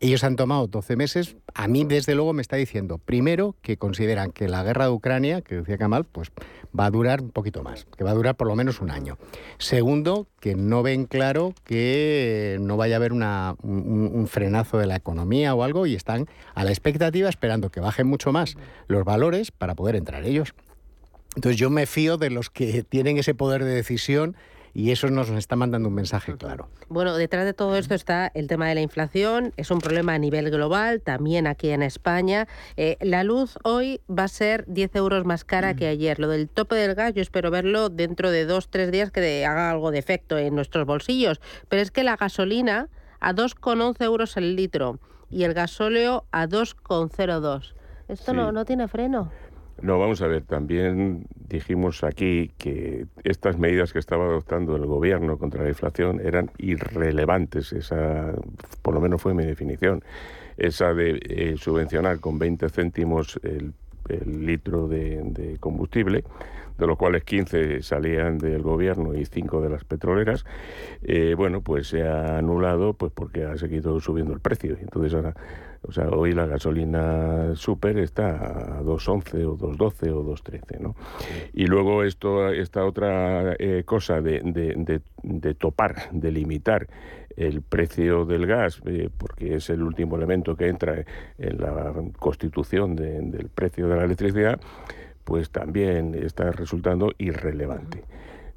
Ellos 0.00 0.22
han 0.22 0.36
tomado 0.36 0.66
12 0.68 0.96
meses. 0.96 1.36
A 1.54 1.66
mí, 1.66 1.84
desde 1.84 2.14
luego, 2.14 2.32
me 2.32 2.42
está 2.42 2.56
diciendo, 2.56 2.98
primero, 2.98 3.56
que 3.62 3.76
consideran 3.76 4.30
que 4.30 4.48
la 4.48 4.62
guerra 4.62 4.84
de 4.84 4.92
Ucrania, 4.92 5.42
que 5.42 5.56
decía 5.56 5.76
Kamal, 5.76 6.04
pues 6.04 6.30
va 6.78 6.86
a 6.86 6.90
durar 6.90 7.20
un 7.20 7.30
poquito 7.30 7.62
más, 7.62 7.86
que 7.96 8.04
va 8.04 8.10
a 8.10 8.14
durar 8.14 8.36
por 8.36 8.46
lo 8.46 8.54
menos 8.54 8.80
un 8.80 8.90
año. 8.90 9.18
Segundo, 9.58 10.28
que 10.40 10.54
no 10.54 10.82
ven 10.82 11.06
claro 11.06 11.54
que 11.64 12.58
no 12.60 12.76
vaya 12.76 12.96
a 12.96 12.98
haber 12.98 13.12
un, 13.12 14.26
frenazo 14.28 14.78
de 14.78 14.86
la 14.86 14.96
economía 14.96 15.54
o 15.54 15.62
algo 15.62 15.86
y 15.86 15.94
están 15.94 16.26
a 16.54 16.64
la 16.64 16.70
expectativa 16.70 17.28
esperando 17.28 17.70
que 17.70 17.80
bajen 17.80 18.06
mucho 18.06 18.32
más 18.32 18.56
los 18.86 19.04
valores 19.04 19.50
para 19.50 19.74
poder 19.74 19.96
entrar 19.96 20.24
ellos. 20.24 20.54
Entonces 21.38 21.56
yo 21.56 21.70
me 21.70 21.86
fío 21.86 22.16
de 22.16 22.30
los 22.30 22.50
que 22.50 22.82
tienen 22.82 23.16
ese 23.16 23.32
poder 23.32 23.62
de 23.62 23.72
decisión 23.72 24.34
y 24.74 24.90
eso 24.90 25.08
nos 25.08 25.30
está 25.30 25.54
mandando 25.54 25.88
un 25.88 25.94
mensaje 25.94 26.36
claro. 26.36 26.68
Bueno, 26.88 27.16
detrás 27.16 27.44
de 27.44 27.54
todo 27.54 27.76
esto 27.76 27.94
está 27.94 28.32
el 28.34 28.48
tema 28.48 28.66
de 28.66 28.74
la 28.74 28.80
inflación, 28.80 29.52
es 29.56 29.70
un 29.70 29.78
problema 29.78 30.14
a 30.14 30.18
nivel 30.18 30.50
global, 30.50 31.00
también 31.00 31.46
aquí 31.46 31.70
en 31.70 31.84
España. 31.84 32.48
Eh, 32.76 32.96
la 33.00 33.22
luz 33.22 33.56
hoy 33.62 34.00
va 34.10 34.24
a 34.24 34.28
ser 34.28 34.64
10 34.66 34.96
euros 34.96 35.24
más 35.26 35.44
cara 35.44 35.74
que 35.74 35.86
ayer. 35.86 36.18
Lo 36.18 36.26
del 36.26 36.48
tope 36.48 36.74
del 36.74 36.96
gas, 36.96 37.14
yo 37.14 37.22
espero 37.22 37.52
verlo 37.52 37.88
dentro 37.88 38.32
de 38.32 38.44
dos, 38.44 38.68
tres 38.68 38.90
días 38.90 39.12
que 39.12 39.20
de, 39.20 39.46
haga 39.46 39.70
algo 39.70 39.92
de 39.92 40.00
efecto 40.00 40.38
en 40.38 40.56
nuestros 40.56 40.86
bolsillos. 40.86 41.40
Pero 41.68 41.80
es 41.80 41.92
que 41.92 42.02
la 42.02 42.16
gasolina 42.16 42.88
a 43.20 43.32
2,11 43.32 44.02
euros 44.02 44.36
el 44.36 44.56
litro 44.56 44.98
y 45.30 45.44
el 45.44 45.54
gasóleo 45.54 46.24
a 46.32 46.48
2,02. 46.48 47.74
Esto 48.08 48.32
sí. 48.32 48.36
no, 48.36 48.50
no 48.50 48.64
tiene 48.64 48.88
freno. 48.88 49.30
No, 49.80 49.98
vamos 49.98 50.22
a 50.22 50.26
ver, 50.26 50.42
también 50.42 51.26
dijimos 51.36 52.02
aquí 52.02 52.50
que 52.58 53.06
estas 53.22 53.58
medidas 53.58 53.92
que 53.92 54.00
estaba 54.00 54.24
adoptando 54.24 54.74
el 54.74 54.86
gobierno 54.86 55.38
contra 55.38 55.62
la 55.62 55.68
inflación 55.68 56.20
eran 56.20 56.50
irrelevantes, 56.58 57.72
esa 57.72 58.32
por 58.82 58.94
lo 58.94 59.00
menos 59.00 59.22
fue 59.22 59.34
mi 59.34 59.44
definición, 59.44 60.02
esa 60.56 60.92
de 60.94 61.20
eh, 61.22 61.54
subvencionar 61.56 62.18
con 62.18 62.40
20 62.40 62.68
céntimos 62.70 63.38
el, 63.44 63.72
litro 64.26 64.88
de, 64.88 65.58
combustible, 65.60 66.24
de 66.78 66.86
los 66.86 66.96
cuales 66.96 67.24
15 67.24 67.82
salían 67.82 68.38
del 68.38 68.62
gobierno 68.62 69.14
y 69.14 69.24
5 69.24 69.60
de 69.60 69.70
las 69.70 69.84
petroleras, 69.84 70.44
eh, 71.02 71.34
bueno, 71.36 71.60
pues 71.60 71.88
se 71.88 72.06
ha 72.06 72.38
anulado 72.38 72.94
pues 72.94 73.12
porque 73.12 73.44
ha 73.44 73.56
seguido 73.56 73.98
subiendo 74.00 74.32
el 74.32 74.40
precio. 74.40 74.76
Entonces 74.80 75.14
ahora 75.14 75.34
o 75.82 75.92
sea, 75.92 76.08
hoy 76.08 76.32
la 76.32 76.46
gasolina 76.46 77.54
super 77.54 77.98
está 77.98 78.78
a 78.78 78.82
2.11 78.82 79.44
o 79.46 79.56
2.12 79.56 80.10
o 80.10 80.24
2.13, 80.24 80.80
¿no? 80.80 80.96
Y 81.52 81.66
luego 81.66 82.02
esto, 82.02 82.50
esta 82.50 82.84
otra 82.84 83.54
eh, 83.58 83.84
cosa 83.84 84.20
de, 84.20 84.40
de, 84.40 85.00
de, 85.22 85.54
topar, 85.54 86.10
de 86.10 86.32
limitar 86.32 86.88
el 87.36 87.62
precio 87.62 88.24
del 88.24 88.46
gas, 88.46 88.80
eh, 88.86 89.08
porque 89.16 89.54
es 89.54 89.70
el 89.70 89.82
último 89.82 90.16
elemento 90.16 90.56
que 90.56 90.66
entra 90.66 91.04
en 91.38 91.58
la 91.58 91.94
constitución 92.18 92.96
del 92.96 93.48
precio 93.54 93.88
de 93.88 93.96
la 93.96 94.04
electricidad, 94.04 94.60
pues 95.28 95.50
también 95.50 96.14
está 96.14 96.52
resultando 96.52 97.12
irrelevante. 97.18 98.02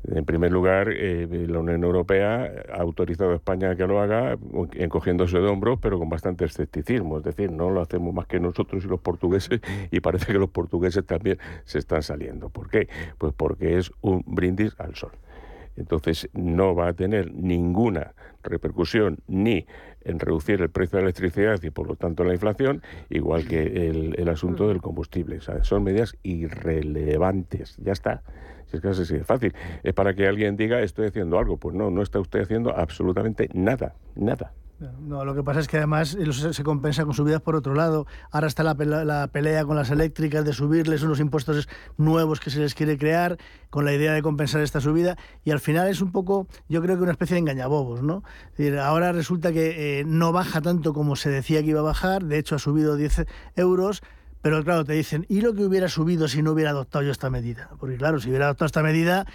En 0.07 0.23
primer 0.23 0.53
lugar, 0.53 0.87
eh, 0.89 1.27
la 1.49 1.59
Unión 1.59 1.83
Europea 1.83 2.49
ha 2.73 2.81
autorizado 2.81 3.31
a 3.31 3.35
España 3.35 3.71
a 3.71 3.75
que 3.75 3.85
lo 3.85 3.99
haga 3.99 4.37
encogiéndose 4.75 5.37
de 5.37 5.47
hombros, 5.49 5.79
pero 5.81 5.99
con 5.99 6.07
bastante 6.07 6.45
escepticismo. 6.45 7.17
Es 7.17 7.25
decir, 7.25 7.51
no 7.51 7.71
lo 7.71 7.81
hacemos 7.81 8.13
más 8.13 8.25
que 8.25 8.39
nosotros 8.39 8.85
y 8.85 8.87
los 8.87 9.01
portugueses, 9.01 9.59
y 9.91 9.99
parece 9.99 10.27
que 10.27 10.39
los 10.39 10.49
portugueses 10.49 11.05
también 11.05 11.39
se 11.65 11.77
están 11.77 12.03
saliendo. 12.03 12.47
¿Por 12.47 12.69
qué? 12.69 12.87
Pues 13.17 13.33
porque 13.35 13.77
es 13.77 13.91
un 13.99 14.23
brindis 14.25 14.73
al 14.79 14.95
sol. 14.95 15.11
Entonces, 15.75 16.29
no 16.31 16.73
va 16.73 16.87
a 16.87 16.93
tener 16.93 17.33
ninguna 17.33 18.13
repercusión 18.43 19.19
ni 19.27 19.65
en 20.03 20.19
reducir 20.19 20.61
el 20.61 20.69
precio 20.69 20.97
de 20.97 21.03
la 21.03 21.09
electricidad 21.09 21.61
y 21.61 21.69
por 21.69 21.87
lo 21.87 21.95
tanto 21.95 22.23
la 22.23 22.33
inflación, 22.33 22.81
igual 23.09 23.47
que 23.47 23.89
el, 24.17 24.29
asunto 24.29 24.67
del 24.67 24.81
combustible. 24.81 25.39
son 25.61 25.83
medidas 25.83 26.15
irrelevantes. 26.23 27.77
Ya 27.77 27.91
está. 27.91 28.23
Si 28.67 28.77
es 28.77 28.81
que 28.81 28.87
así 28.87 29.13
de 29.13 29.23
fácil. 29.23 29.53
Es 29.83 29.93
para 29.93 30.13
que 30.13 30.27
alguien 30.27 30.55
diga 30.55 30.81
estoy 30.81 31.07
haciendo 31.07 31.37
algo. 31.37 31.57
Pues 31.57 31.75
no, 31.75 31.91
no 31.91 32.01
está 32.01 32.19
usted 32.19 32.41
haciendo 32.41 32.75
absolutamente 32.75 33.49
nada. 33.53 33.95
Nada. 34.15 34.53
No, 34.99 35.25
lo 35.25 35.35
que 35.35 35.43
pasa 35.43 35.59
es 35.59 35.67
que 35.67 35.77
además 35.77 36.17
se 36.51 36.63
compensa 36.63 37.05
con 37.05 37.13
subidas 37.13 37.41
por 37.41 37.55
otro 37.55 37.75
lado. 37.75 38.07
Ahora 38.31 38.47
está 38.47 38.63
la, 38.63 38.73
la, 38.73 39.27
pelea 39.27 39.63
con 39.63 39.75
las 39.75 39.91
eléctricas 39.91 40.43
de 40.43 40.53
subirles 40.53 41.03
unos 41.03 41.19
impuestos 41.19 41.69
nuevos 41.97 42.39
que 42.39 42.49
se 42.49 42.59
les 42.59 42.73
quiere 42.73 42.97
crear 42.97 43.37
con 43.69 43.85
la 43.85 43.93
idea 43.93 44.13
de 44.13 44.23
compensar 44.23 44.61
esta 44.61 44.81
subida 44.81 45.17
y 45.43 45.51
al 45.51 45.59
final 45.59 45.87
es 45.87 46.01
un 46.01 46.11
poco, 46.11 46.47
yo 46.67 46.81
creo 46.81 46.97
que 46.97 47.03
una 47.03 47.11
especie 47.11 47.35
de 47.35 47.39
engañabobos, 47.39 48.01
¿no? 48.01 48.23
ahora 48.81 49.11
resulta 49.11 49.51
que 49.53 49.99
eh, 49.99 50.03
no 50.05 50.31
baja 50.31 50.61
tanto 50.61 50.93
como 50.93 51.15
se 51.15 51.29
decía 51.29 51.61
que 51.61 51.69
iba 51.69 51.79
a 51.79 51.83
bajar, 51.83 52.23
de 52.23 52.39
hecho 52.39 52.55
ha 52.55 52.59
subido 52.59 52.95
10 52.95 53.25
euros 53.55 54.01
pero 54.41 54.63
claro, 54.63 54.83
te 54.83 54.93
dicen, 54.93 55.25
¿y 55.29 55.41
lo 55.41 55.53
que 55.53 55.63
hubiera 55.63 55.87
subido 55.87 56.27
si 56.27 56.41
no 56.41 56.51
hubiera 56.51 56.71
adoptado 56.71 57.03
yo 57.03 57.11
esta 57.11 57.29
medida? 57.29 57.69
Porque 57.79 57.97
claro, 57.97 58.19
si 58.19 58.29
hubiera 58.29 58.45
adoptado 58.45 58.65
esta 58.65 58.81
medida, 58.81 59.25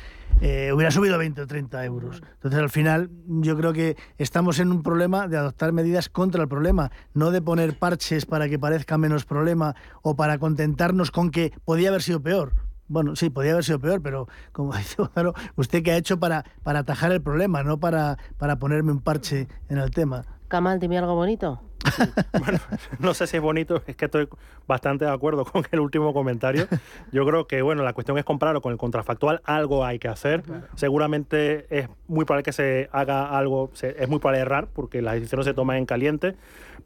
eh, 0.40 0.72
hubiera 0.72 0.90
subido 0.90 1.16
20 1.16 1.42
o 1.42 1.46
30 1.46 1.84
euros. 1.84 2.22
Entonces, 2.34 2.60
al 2.60 2.70
final, 2.70 3.10
yo 3.26 3.56
creo 3.56 3.72
que 3.72 3.96
estamos 4.18 4.58
en 4.58 4.72
un 4.72 4.82
problema 4.82 5.28
de 5.28 5.36
adoptar 5.36 5.72
medidas 5.72 6.08
contra 6.08 6.42
el 6.42 6.48
problema, 6.48 6.90
no 7.14 7.30
de 7.30 7.40
poner 7.40 7.78
parches 7.78 8.26
para 8.26 8.48
que 8.48 8.58
parezca 8.58 8.98
menos 8.98 9.24
problema 9.24 9.76
o 10.02 10.16
para 10.16 10.38
contentarnos 10.38 11.10
con 11.10 11.30
que 11.30 11.52
podía 11.64 11.90
haber 11.90 12.02
sido 12.02 12.20
peor. 12.20 12.54
Bueno, 12.88 13.16
sí, 13.16 13.30
podía 13.30 13.52
haber 13.52 13.64
sido 13.64 13.80
peor, 13.80 14.02
pero 14.02 14.28
como 14.52 14.72
dice 14.76 14.96
claro, 15.14 15.34
¿usted 15.54 15.82
qué 15.82 15.92
ha 15.92 15.96
hecho 15.96 16.18
para, 16.18 16.44
para 16.62 16.80
atajar 16.80 17.12
el 17.12 17.22
problema, 17.22 17.62
no 17.62 17.78
para, 17.78 18.18
para 18.38 18.58
ponerme 18.58 18.92
un 18.92 19.00
parche 19.00 19.48
en 19.68 19.78
el 19.78 19.90
tema? 19.90 20.24
Kamal, 20.48 20.78
dime 20.78 20.98
algo 20.98 21.14
bonito. 21.14 21.60
bueno, 22.38 22.58
no 22.98 23.14
sé 23.14 23.26
si 23.26 23.36
es 23.36 23.42
bonito, 23.42 23.82
es 23.86 23.96
que 23.96 24.06
estoy 24.06 24.28
bastante 24.66 25.04
de 25.04 25.10
acuerdo 25.10 25.44
con 25.44 25.64
el 25.70 25.80
último 25.80 26.12
comentario. 26.12 26.66
Yo 27.12 27.26
creo 27.26 27.46
que, 27.46 27.62
bueno, 27.62 27.82
la 27.82 27.92
cuestión 27.92 28.18
es 28.18 28.24
compararlo 28.24 28.60
con 28.60 28.72
el 28.72 28.78
contrafactual, 28.78 29.40
algo 29.44 29.84
hay 29.84 29.98
que 29.98 30.08
hacer. 30.08 30.42
Seguramente 30.74 31.66
es 31.70 31.88
muy 32.08 32.24
probable 32.24 32.42
que 32.42 32.52
se 32.52 32.88
haga 32.92 33.36
algo, 33.36 33.70
es 33.80 34.08
muy 34.08 34.18
probable 34.18 34.40
errar, 34.40 34.68
porque 34.72 35.02
las 35.02 35.14
decisiones 35.14 35.46
se 35.46 35.54
toman 35.54 35.78
en 35.78 35.86
caliente, 35.86 36.34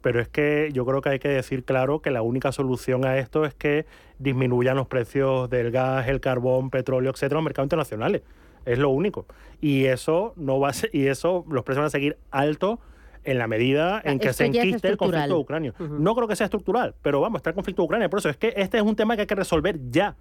pero 0.01 0.19
es 0.19 0.27
que 0.27 0.69
yo 0.73 0.85
creo 0.85 1.01
que 1.01 1.09
hay 1.09 1.19
que 1.19 1.29
decir 1.29 1.63
claro 1.63 2.01
que 2.01 2.11
la 2.11 2.21
única 2.21 2.51
solución 2.51 3.05
a 3.05 3.17
esto 3.17 3.45
es 3.45 3.53
que 3.53 3.85
disminuyan 4.19 4.75
los 4.75 4.87
precios 4.87 5.49
del 5.49 5.71
gas, 5.71 6.07
el 6.07 6.21
carbón, 6.21 6.69
petróleo, 6.69 7.11
etcétera, 7.11 7.37
en 7.37 7.43
los 7.43 7.45
mercados 7.45 7.65
internacionales. 7.65 8.21
Es 8.65 8.77
lo 8.77 8.89
único. 8.89 9.25
Y 9.59 9.85
eso 9.85 10.33
no 10.35 10.59
va 10.59 10.69
a 10.69 10.73
y 10.91 11.07
eso, 11.07 11.45
los 11.49 11.63
precios 11.63 11.81
van 11.81 11.87
a 11.87 11.91
seguir 11.91 12.17
altos 12.29 12.79
en 13.23 13.37
la 13.37 13.47
medida 13.47 14.01
en 14.03 14.19
que 14.19 14.33
se 14.33 14.45
enquiste 14.45 14.89
el 14.89 14.97
conflicto 14.97 15.27
de 15.27 15.39
Ucrania. 15.39 15.73
No 15.79 16.15
creo 16.15 16.27
que 16.27 16.35
sea 16.35 16.45
estructural, 16.45 16.95
pero 17.01 17.21
vamos, 17.21 17.39
está 17.39 17.49
el 17.51 17.55
conflicto 17.55 17.81
de 17.81 17.85
Ucrania. 17.85 18.09
Por 18.09 18.19
eso 18.19 18.29
es 18.29 18.37
que 18.37 18.53
este 18.57 18.77
es 18.77 18.83
un 18.83 18.95
tema 18.95 19.15
que 19.15 19.21
hay 19.21 19.27
que 19.27 19.35
resolver 19.35 19.79
ya. 19.89 20.15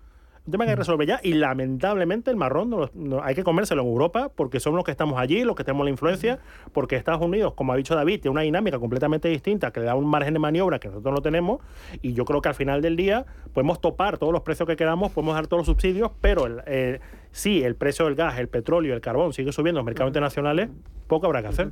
Un 0.47 0.53
tema 0.53 0.65
que 0.65 0.71
hay 0.71 0.75
que 0.75 0.81
resolver 0.81 1.07
ya 1.07 1.21
y 1.23 1.35
lamentablemente 1.35 2.31
el 2.31 2.37
marrón 2.37 2.71
no, 2.71 3.23
hay 3.23 3.35
que 3.35 3.45
comérselo 3.45 3.83
en 3.83 3.89
Europa 3.89 4.31
porque 4.35 4.59
somos 4.59 4.79
los 4.79 4.85
que 4.85 4.91
estamos 4.91 5.19
allí, 5.19 5.45
los 5.45 5.55
que 5.55 5.65
tenemos 5.65 5.85
la 5.85 5.91
influencia, 5.91 6.39
porque 6.73 6.97
Estados 6.97 7.21
Unidos, 7.21 7.53
como 7.53 7.75
ha 7.75 7.77
dicho 7.77 7.95
David, 7.95 8.23
tiene 8.23 8.33
una 8.33 8.41
dinámica 8.41 8.79
completamente 8.79 9.29
distinta 9.29 9.71
que 9.71 9.81
le 9.81 9.87
da 9.87 9.95
un 9.95 10.07
margen 10.07 10.33
de 10.33 10.39
maniobra 10.41 10.79
que 10.79 10.89
nosotros 10.89 11.15
no 11.15 11.21
tenemos 11.21 11.61
y 12.01 12.15
yo 12.15 12.25
creo 12.25 12.41
que 12.41 12.49
al 12.49 12.55
final 12.55 12.81
del 12.81 12.97
día 12.97 13.27
podemos 13.53 13.83
topar 13.83 14.17
todos 14.17 14.33
los 14.33 14.41
precios 14.41 14.67
que 14.67 14.77
queramos, 14.77 15.13
podemos 15.13 15.35
dar 15.35 15.47
todos 15.47 15.61
los 15.61 15.67
subsidios, 15.67 16.11
pero 16.23 16.47
el, 16.47 16.63
eh, 16.67 17.01
si 17.33 17.63
el 17.63 17.77
precio 17.77 18.07
del 18.07 18.15
gas, 18.15 18.39
el 18.39 18.49
petróleo, 18.49 18.95
el 18.95 19.03
carbón 19.03 19.35
sigue 19.35 19.53
subiendo 19.53 19.79
en 19.79 19.85
los 19.85 19.87
mercados 19.87 20.09
internacionales, 20.09 20.71
poco 21.07 21.27
habrá 21.27 21.43
que 21.43 21.49
hacer. 21.49 21.71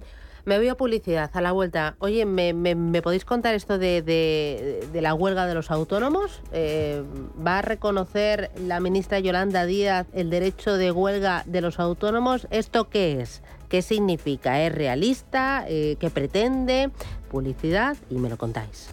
Me 0.49 0.57
voy 0.57 0.69
a 0.69 0.77
publicidad 0.77 1.31
a 1.35 1.43
la 1.43 1.53
vuelta. 1.53 1.97
Oye, 1.99 2.25
¿me, 2.25 3.03
podéis 3.03 3.27
contar 3.27 3.55
esto 3.55 3.77
de, 3.77 4.01
de, 4.01 5.03
la 5.03 5.13
huelga 5.13 5.45
de 5.45 5.53
los 5.53 5.71
autónomos? 5.71 6.41
Eh, 6.53 7.03
¿Va 7.47 7.59
a 7.59 7.63
reconocer 7.63 8.51
la 8.67 8.81
ministra 8.81 9.19
Yolanda 9.19 9.67
Díaz 9.67 10.07
el 10.15 10.31
derecho 10.31 10.79
de 10.79 10.91
huelga 10.91 11.43
de 11.45 11.61
los 11.61 11.79
autónomos? 11.79 12.49
¿Esto 12.51 12.89
qué 12.89 13.21
es? 13.21 13.43
¿Qué 13.69 13.83
significa? 13.83 14.63
¿Es 14.63 14.75
realista? 14.75 15.67
Eh, 15.69 15.97
¿Qué 16.01 16.09
pretende? 16.09 16.89
Publicidad 17.31 17.99
y 18.09 18.15
me 18.15 18.31
lo 18.31 18.39
contáis. 18.39 18.89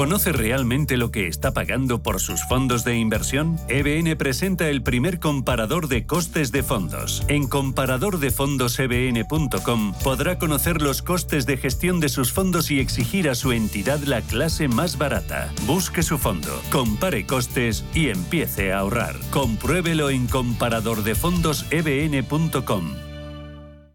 ¿Conoce 0.00 0.32
realmente 0.32 0.96
lo 0.96 1.10
que 1.10 1.26
está 1.26 1.52
pagando 1.52 2.02
por 2.02 2.20
sus 2.20 2.42
fondos 2.48 2.84
de 2.84 2.96
inversión? 2.96 3.58
EBN 3.68 4.16
presenta 4.16 4.70
el 4.70 4.82
primer 4.82 5.20
comparador 5.20 5.88
de 5.88 6.06
costes 6.06 6.52
de 6.52 6.62
fondos. 6.62 7.22
En 7.28 7.46
comparadordefondosebn.com 7.46 9.92
podrá 10.02 10.38
conocer 10.38 10.80
los 10.80 11.02
costes 11.02 11.44
de 11.44 11.58
gestión 11.58 12.00
de 12.00 12.08
sus 12.08 12.32
fondos 12.32 12.70
y 12.70 12.80
exigir 12.80 13.28
a 13.28 13.34
su 13.34 13.52
entidad 13.52 14.00
la 14.04 14.22
clase 14.22 14.68
más 14.68 14.96
barata. 14.96 15.52
Busque 15.66 16.02
su 16.02 16.16
fondo, 16.16 16.62
compare 16.72 17.26
costes 17.26 17.84
y 17.92 18.08
empiece 18.08 18.72
a 18.72 18.78
ahorrar. 18.78 19.16
Compruébelo 19.30 20.08
en 20.08 20.28
comparadordefondosebn.com. 20.28 23.09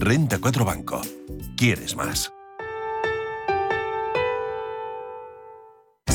Renta 0.00 0.38
4 0.38 0.64
Banco. 0.64 1.00
¿Quieres 1.56 1.96
más? 1.96 2.32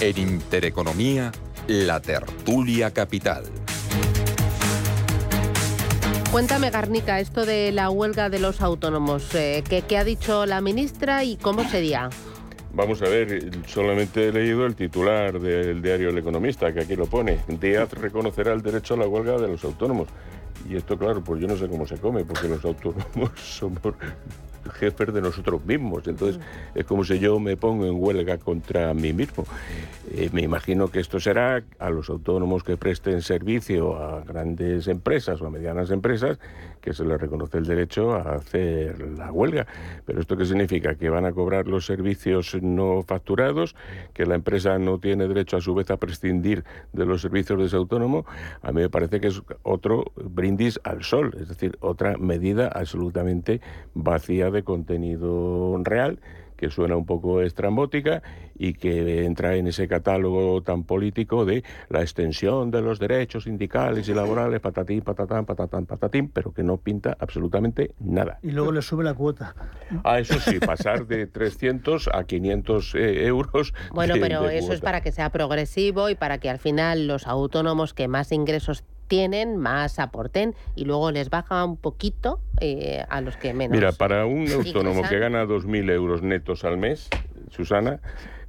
En 0.00 0.18
Intereconomía, 0.18 1.30
la 1.68 2.00
tertulia 2.00 2.92
capital. 2.92 3.44
Cuéntame, 6.32 6.70
Garnica, 6.70 7.20
esto 7.20 7.46
de 7.46 7.70
la 7.70 7.90
huelga 7.90 8.28
de 8.28 8.40
los 8.40 8.60
autónomos. 8.60 9.32
Eh, 9.36 9.62
¿qué, 9.68 9.82
¿Qué 9.82 9.96
ha 9.96 10.02
dicho 10.02 10.46
la 10.46 10.60
ministra 10.60 11.22
y 11.22 11.36
cómo 11.36 11.62
sería? 11.68 12.10
Vamos 12.72 13.02
a 13.02 13.04
ver, 13.04 13.52
solamente 13.68 14.28
he 14.28 14.32
leído 14.32 14.66
el 14.66 14.74
titular 14.74 15.38
del 15.38 15.80
diario 15.80 16.10
El 16.10 16.18
Economista, 16.18 16.74
que 16.74 16.80
aquí 16.80 16.96
lo 16.96 17.06
pone. 17.06 17.38
Díaz 17.46 17.92
reconocerá 17.92 18.52
el 18.52 18.62
derecho 18.62 18.94
a 18.94 18.96
la 18.96 19.06
huelga 19.06 19.38
de 19.38 19.46
los 19.46 19.62
autónomos. 19.62 20.08
Y 20.68 20.74
esto, 20.74 20.98
claro, 20.98 21.22
pues 21.22 21.40
yo 21.40 21.46
no 21.46 21.56
sé 21.56 21.68
cómo 21.68 21.86
se 21.86 21.98
come, 21.98 22.24
porque 22.24 22.48
los 22.48 22.64
autónomos 22.64 23.30
somos 23.36 23.94
jefes 24.72 25.12
de 25.12 25.20
nosotros 25.20 25.64
mismos. 25.64 26.06
Entonces 26.06 26.40
es 26.74 26.84
como 26.84 27.04
si 27.04 27.18
yo 27.18 27.38
me 27.38 27.56
pongo 27.56 27.86
en 27.86 27.94
huelga 27.96 28.38
contra 28.38 28.92
mí 28.94 29.12
mismo. 29.12 29.44
Eh, 30.16 30.30
me 30.32 30.42
imagino 30.42 30.92
que 30.92 31.00
esto 31.00 31.18
será 31.18 31.64
a 31.80 31.90
los 31.90 32.08
autónomos 32.08 32.62
que 32.62 32.76
presten 32.76 33.20
servicio 33.20 33.96
a 33.96 34.20
grandes 34.20 34.86
empresas 34.86 35.42
o 35.42 35.46
a 35.46 35.50
medianas 35.50 35.90
empresas 35.90 36.38
que 36.80 36.92
se 36.92 37.04
les 37.04 37.20
reconoce 37.20 37.58
el 37.58 37.66
derecho 37.66 38.14
a 38.14 38.36
hacer 38.36 39.00
la 39.18 39.32
huelga. 39.32 39.66
Pero 40.06 40.20
¿esto 40.20 40.36
qué 40.36 40.44
significa? 40.44 40.94
Que 40.94 41.10
van 41.10 41.24
a 41.24 41.32
cobrar 41.32 41.66
los 41.66 41.84
servicios 41.84 42.56
no 42.62 43.02
facturados, 43.02 43.74
que 44.12 44.24
la 44.24 44.36
empresa 44.36 44.78
no 44.78 45.00
tiene 45.00 45.26
derecho 45.26 45.56
a 45.56 45.60
su 45.60 45.74
vez 45.74 45.90
a 45.90 45.96
prescindir 45.96 46.62
de 46.92 47.06
los 47.06 47.20
servicios 47.20 47.58
de 47.58 47.64
ese 47.64 47.74
autónomo. 47.74 48.24
A 48.62 48.70
mí 48.70 48.82
me 48.82 48.90
parece 48.90 49.18
que 49.18 49.26
es 49.26 49.42
otro 49.64 50.12
brindis 50.14 50.78
al 50.84 51.02
sol, 51.02 51.36
es 51.40 51.48
decir, 51.48 51.76
otra 51.80 52.18
medida 52.18 52.68
absolutamente 52.68 53.60
vacía 53.94 54.52
de 54.52 54.62
contenido 54.62 55.76
real 55.82 56.20
que 56.56 56.70
suena 56.70 56.96
un 56.96 57.06
poco 57.06 57.40
estrambótica 57.40 58.22
y 58.56 58.74
que 58.74 59.24
entra 59.24 59.56
en 59.56 59.66
ese 59.66 59.88
catálogo 59.88 60.62
tan 60.62 60.84
político 60.84 61.44
de 61.44 61.64
la 61.88 62.02
extensión 62.02 62.70
de 62.70 62.82
los 62.82 62.98
derechos 62.98 63.44
sindicales 63.44 64.08
y 64.08 64.14
laborales, 64.14 64.60
patatín, 64.60 65.02
patatán, 65.02 65.44
patatán, 65.44 65.86
patatín, 65.86 66.28
pero 66.28 66.52
que 66.52 66.62
no 66.62 66.76
pinta 66.76 67.16
absolutamente 67.18 67.94
nada. 67.98 68.38
Y 68.42 68.52
luego 68.52 68.72
le 68.72 68.82
sube 68.82 69.04
la 69.04 69.14
cuota. 69.14 69.54
Ah, 70.04 70.20
eso 70.20 70.38
sí, 70.40 70.58
pasar 70.60 71.06
de 71.06 71.26
300 71.26 72.08
a 72.12 72.24
500 72.24 72.94
eh, 72.94 73.26
euros. 73.26 73.74
Bueno, 73.92 74.14
pero 74.20 74.48
eso 74.48 74.72
es 74.72 74.80
para 74.80 75.00
que 75.00 75.12
sea 75.12 75.30
progresivo 75.30 76.10
y 76.10 76.14
para 76.14 76.38
que 76.38 76.50
al 76.50 76.58
final 76.58 77.06
los 77.06 77.26
autónomos 77.26 77.94
que 77.94 78.08
más 78.08 78.32
ingresos 78.32 78.84
tienen, 79.06 79.56
más 79.56 79.98
aporten 79.98 80.54
y 80.74 80.84
luego 80.84 81.10
les 81.10 81.30
baja 81.30 81.64
un 81.64 81.76
poquito 81.76 82.40
eh, 82.60 83.04
a 83.08 83.20
los 83.20 83.36
que 83.36 83.54
menos. 83.54 83.76
Mira, 83.76 83.92
para 83.92 84.26
un 84.26 84.50
autónomo 84.50 85.02
que 85.08 85.18
gana 85.18 85.44
2.000 85.44 85.90
euros 85.90 86.22
netos 86.22 86.64
al 86.64 86.76
mes, 86.78 87.08
Susana, 87.50 88.00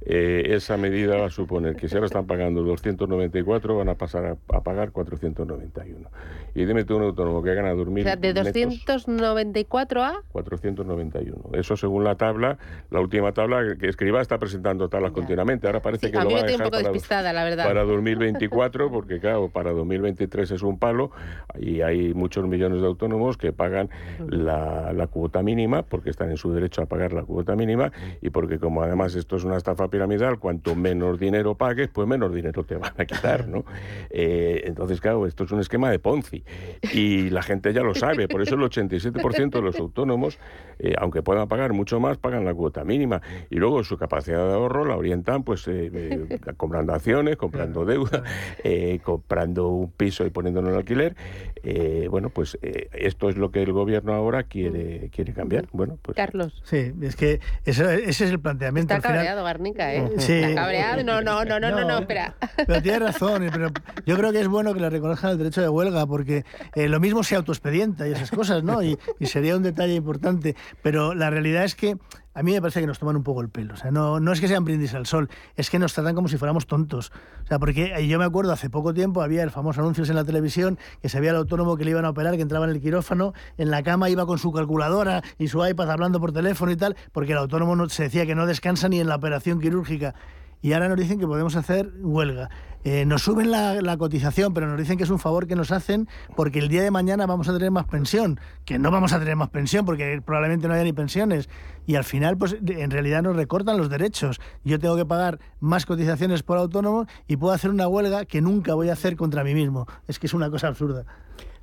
eh, 0.08 0.54
esa 0.54 0.76
medida 0.76 1.16
va 1.16 1.26
a 1.26 1.30
suponer 1.30 1.74
que 1.74 1.88
si 1.88 1.96
ahora 1.96 2.06
están 2.06 2.26
pagando 2.26 2.62
294, 2.62 3.76
van 3.76 3.88
a 3.88 3.96
pasar 3.96 4.24
a, 4.24 4.60
pagar 4.60 4.92
491. 4.92 6.08
Y 6.54 6.64
dime 6.64 6.84
tú 6.84 6.96
un 6.96 7.02
autónomo 7.02 7.42
que 7.42 7.52
gana 7.54 7.74
2.000 7.74 8.00
O 8.00 8.02
sea, 8.04 8.16
de 8.16 8.32
294 8.32 10.04
a... 10.04 10.22
491. 10.30 11.50
Eso 11.54 11.76
según 11.76 12.04
la 12.04 12.14
tabla, 12.14 12.56
la 12.90 13.00
última 13.00 13.32
tabla 13.32 13.76
que 13.78 13.88
Escriba 13.88 14.22
está 14.22 14.38
presentando 14.38 14.88
tablas 14.88 15.10
continuamente. 15.10 15.66
Ahora 15.66 15.82
parece 15.82 16.12
que 16.12 16.18
a 16.18 16.22
lo 16.22 16.28
mí 16.28 16.34
va 16.34 16.40
me 16.40 16.44
a 16.44 16.46
tiene 16.46 16.64
un 16.64 16.70
dejar 16.70 16.70
poco 16.70 16.82
para, 16.82 16.92
despistada, 16.92 17.32
la 17.32 17.44
verdad. 17.44 17.66
para 17.66 17.82
2024, 17.84 18.90
porque 18.90 19.18
claro, 19.18 19.48
para 19.48 19.72
2023 19.72 20.52
es 20.52 20.62
un 20.62 20.78
palo 20.78 21.10
y 21.58 21.80
hay 21.80 22.14
muchos 22.14 22.46
millones 22.46 22.80
de 22.80 22.86
autónomos 22.86 23.36
que 23.36 23.52
pagan 23.52 23.90
la, 24.28 24.92
la 24.92 25.06
cuota 25.08 25.42
mínima 25.42 25.82
porque 25.82 26.10
están 26.10 26.30
en 26.30 26.36
su 26.36 26.52
derecho 26.52 26.80
a 26.82 26.86
pagar 26.86 27.12
la 27.12 27.24
cuota 27.24 27.56
mínima 27.56 27.90
y 28.22 28.30
porque 28.30 28.58
como 28.60 28.82
además 28.82 29.16
esto 29.16 29.36
es 29.36 29.44
una 29.44 29.56
estafa 29.56 29.88
piramidal, 29.96 30.38
cuanto 30.38 30.74
menos 30.74 31.18
dinero 31.18 31.54
pagues, 31.54 31.88
pues 31.88 32.06
menos 32.06 32.34
dinero 32.34 32.64
te 32.64 32.76
van 32.76 32.92
a 32.98 33.04
quitar, 33.04 33.48
¿no? 33.48 33.64
Eh, 34.18 34.62
entonces, 34.66 35.00
claro, 35.00 35.26
esto 35.26 35.44
es 35.44 35.50
un 35.50 35.60
esquema 35.60 35.90
de 35.90 35.98
Ponzi 35.98 36.42
y 36.94 37.28
la 37.28 37.42
gente 37.42 37.72
ya 37.74 37.82
lo 37.82 37.94
sabe, 37.94 38.28
por 38.28 38.40
eso 38.40 38.54
el 38.54 38.62
87% 38.62 39.50
de 39.50 39.62
los 39.62 39.78
autónomos, 39.78 40.38
eh, 40.78 40.94
aunque 40.98 41.22
puedan 41.22 41.48
pagar 41.48 41.72
mucho 41.74 42.00
más, 42.00 42.16
pagan 42.16 42.44
la 42.44 42.54
cuota 42.54 42.84
mínima 42.84 43.20
y 43.50 43.56
luego 43.56 43.84
su 43.84 43.98
capacidad 43.98 44.46
de 44.46 44.54
ahorro 44.54 44.84
la 44.84 44.96
orientan 44.96 45.42
pues 45.42 45.68
eh, 45.68 45.90
eh, 45.92 46.38
comprando 46.56 46.94
acciones, 46.94 47.36
comprando 47.36 47.84
deuda, 47.84 48.22
eh, 48.64 49.00
comprando 49.02 49.68
un 49.68 49.90
piso 49.90 50.24
y 50.24 50.30
poniéndolo 50.30 50.70
en 50.70 50.76
alquiler. 50.76 51.16
Eh, 51.62 52.06
bueno, 52.10 52.30
pues 52.30 52.58
eh, 52.62 52.88
esto 52.92 53.28
es 53.28 53.36
lo 53.36 53.50
que 53.50 53.62
el 53.62 53.72
gobierno 53.72 54.14
ahora 54.14 54.44
quiere, 54.44 55.10
quiere 55.12 55.32
cambiar. 55.32 55.66
Bueno, 55.72 55.98
pues 56.00 56.16
Carlos. 56.16 56.62
Sí, 56.64 56.92
es 57.02 57.16
que 57.16 57.40
ese, 57.64 58.08
ese 58.08 58.24
es 58.24 58.30
el 58.30 58.40
planteamiento. 58.40 58.94
Está 58.94 59.08
cabreado, 59.08 59.42
Garnica, 59.42 59.85
¿eh? 59.94 60.10
Sí. 60.18 60.32
Está. 60.32 60.66
No, 61.02 61.20
no, 61.20 61.44
no, 61.44 61.44
no, 61.44 61.60
no, 61.60 61.70
no, 61.70 61.84
No. 61.86 61.98
espera. 61.98 62.34
Pero 62.66 62.82
tiene 62.82 62.98
razón, 63.00 63.48
pero 63.52 63.70
yo 64.04 64.16
creo 64.16 64.32
que 64.32 64.40
es 64.40 64.48
bueno 64.48 64.74
que 64.74 64.80
le 64.80 64.90
reconozcan 64.90 65.30
el 65.32 65.38
derecho 65.38 65.60
de 65.62 65.68
huelga, 65.68 66.06
porque 66.06 66.44
eh, 66.74 66.88
lo 66.88 67.00
mismo 67.00 67.22
se 67.22 67.36
autoexpedienta 67.36 68.08
y 68.08 68.12
esas 68.12 68.30
cosas, 68.30 68.62
¿no? 68.62 68.82
Y, 68.82 68.98
y 69.18 69.26
sería 69.26 69.56
un 69.56 69.62
detalle 69.62 69.94
importante. 69.94 70.56
Pero 70.82 71.14
la 71.14 71.30
realidad 71.30 71.64
es 71.64 71.74
que 71.74 71.96
a 72.36 72.42
mí 72.42 72.52
me 72.52 72.60
parece 72.60 72.80
que 72.80 72.86
nos 72.86 72.98
toman 72.98 73.16
un 73.16 73.22
poco 73.22 73.40
el 73.40 73.48
pelo. 73.48 73.72
O 73.72 73.76
sea, 73.78 73.90
no, 73.90 74.20
no 74.20 74.30
es 74.30 74.42
que 74.42 74.46
sean 74.46 74.62
brindis 74.62 74.92
al 74.92 75.06
sol, 75.06 75.30
es 75.56 75.70
que 75.70 75.78
nos 75.78 75.94
tratan 75.94 76.14
como 76.14 76.28
si 76.28 76.36
fuéramos 76.36 76.66
tontos. 76.66 77.10
O 77.44 77.46
sea, 77.46 77.58
porque 77.58 77.94
eh, 77.96 78.06
yo 78.06 78.18
me 78.18 78.26
acuerdo 78.26 78.52
hace 78.52 78.68
poco 78.68 78.92
tiempo 78.92 79.22
había 79.22 79.42
el 79.42 79.50
famoso 79.50 79.80
anuncios 79.80 80.10
en 80.10 80.16
la 80.16 80.24
televisión 80.24 80.78
que 81.00 81.08
se 81.08 81.18
veía 81.18 81.30
al 81.30 81.38
autónomo 81.38 81.78
que 81.78 81.86
le 81.86 81.92
iban 81.92 82.04
a 82.04 82.10
operar, 82.10 82.36
que 82.36 82.42
entraba 82.42 82.66
en 82.66 82.72
el 82.72 82.82
quirófano, 82.82 83.32
en 83.56 83.70
la 83.70 83.82
cama 83.82 84.10
iba 84.10 84.26
con 84.26 84.38
su 84.38 84.52
calculadora 84.52 85.22
y 85.38 85.48
su 85.48 85.66
iPad 85.66 85.90
hablando 85.90 86.20
por 86.20 86.32
teléfono 86.32 86.70
y 86.70 86.76
tal, 86.76 86.94
porque 87.12 87.32
el 87.32 87.38
autónomo 87.38 87.74
no, 87.74 87.88
se 87.88 88.02
decía 88.02 88.26
que 88.26 88.34
no 88.34 88.44
descansa 88.44 88.90
ni 88.90 89.00
en 89.00 89.08
la 89.08 89.16
operación 89.16 89.58
quirúrgica. 89.58 90.14
Y 90.62 90.72
ahora 90.72 90.88
nos 90.88 90.98
dicen 90.98 91.18
que 91.18 91.26
podemos 91.26 91.56
hacer 91.56 91.92
huelga. 92.00 92.50
Eh, 92.84 93.04
nos 93.04 93.22
suben 93.22 93.50
la, 93.50 93.82
la 93.82 93.96
cotización, 93.96 94.54
pero 94.54 94.68
nos 94.68 94.78
dicen 94.78 94.96
que 94.96 95.02
es 95.02 95.10
un 95.10 95.18
favor 95.18 95.48
que 95.48 95.56
nos 95.56 95.72
hacen 95.72 96.08
porque 96.36 96.60
el 96.60 96.68
día 96.68 96.82
de 96.82 96.92
mañana 96.92 97.26
vamos 97.26 97.48
a 97.48 97.52
tener 97.52 97.72
más 97.72 97.86
pensión. 97.86 98.38
Que 98.64 98.78
no 98.78 98.92
vamos 98.92 99.12
a 99.12 99.18
tener 99.18 99.34
más 99.34 99.48
pensión 99.48 99.84
porque 99.84 100.22
probablemente 100.24 100.68
no 100.68 100.74
haya 100.74 100.84
ni 100.84 100.92
pensiones. 100.92 101.48
Y 101.84 101.96
al 101.96 102.04
final, 102.04 102.36
pues 102.36 102.56
en 102.64 102.90
realidad 102.90 103.22
nos 103.22 103.34
recortan 103.34 103.76
los 103.76 103.90
derechos. 103.90 104.40
Yo 104.64 104.78
tengo 104.78 104.96
que 104.96 105.04
pagar 105.04 105.40
más 105.58 105.84
cotizaciones 105.84 106.44
por 106.44 106.58
autónomo 106.58 107.06
y 107.26 107.36
puedo 107.36 107.52
hacer 107.52 107.70
una 107.70 107.88
huelga 107.88 108.24
que 108.24 108.40
nunca 108.40 108.74
voy 108.74 108.88
a 108.88 108.92
hacer 108.92 109.16
contra 109.16 109.42
mí 109.42 109.52
mismo. 109.52 109.86
Es 110.06 110.20
que 110.20 110.28
es 110.28 110.34
una 110.34 110.48
cosa 110.48 110.68
absurda. 110.68 111.04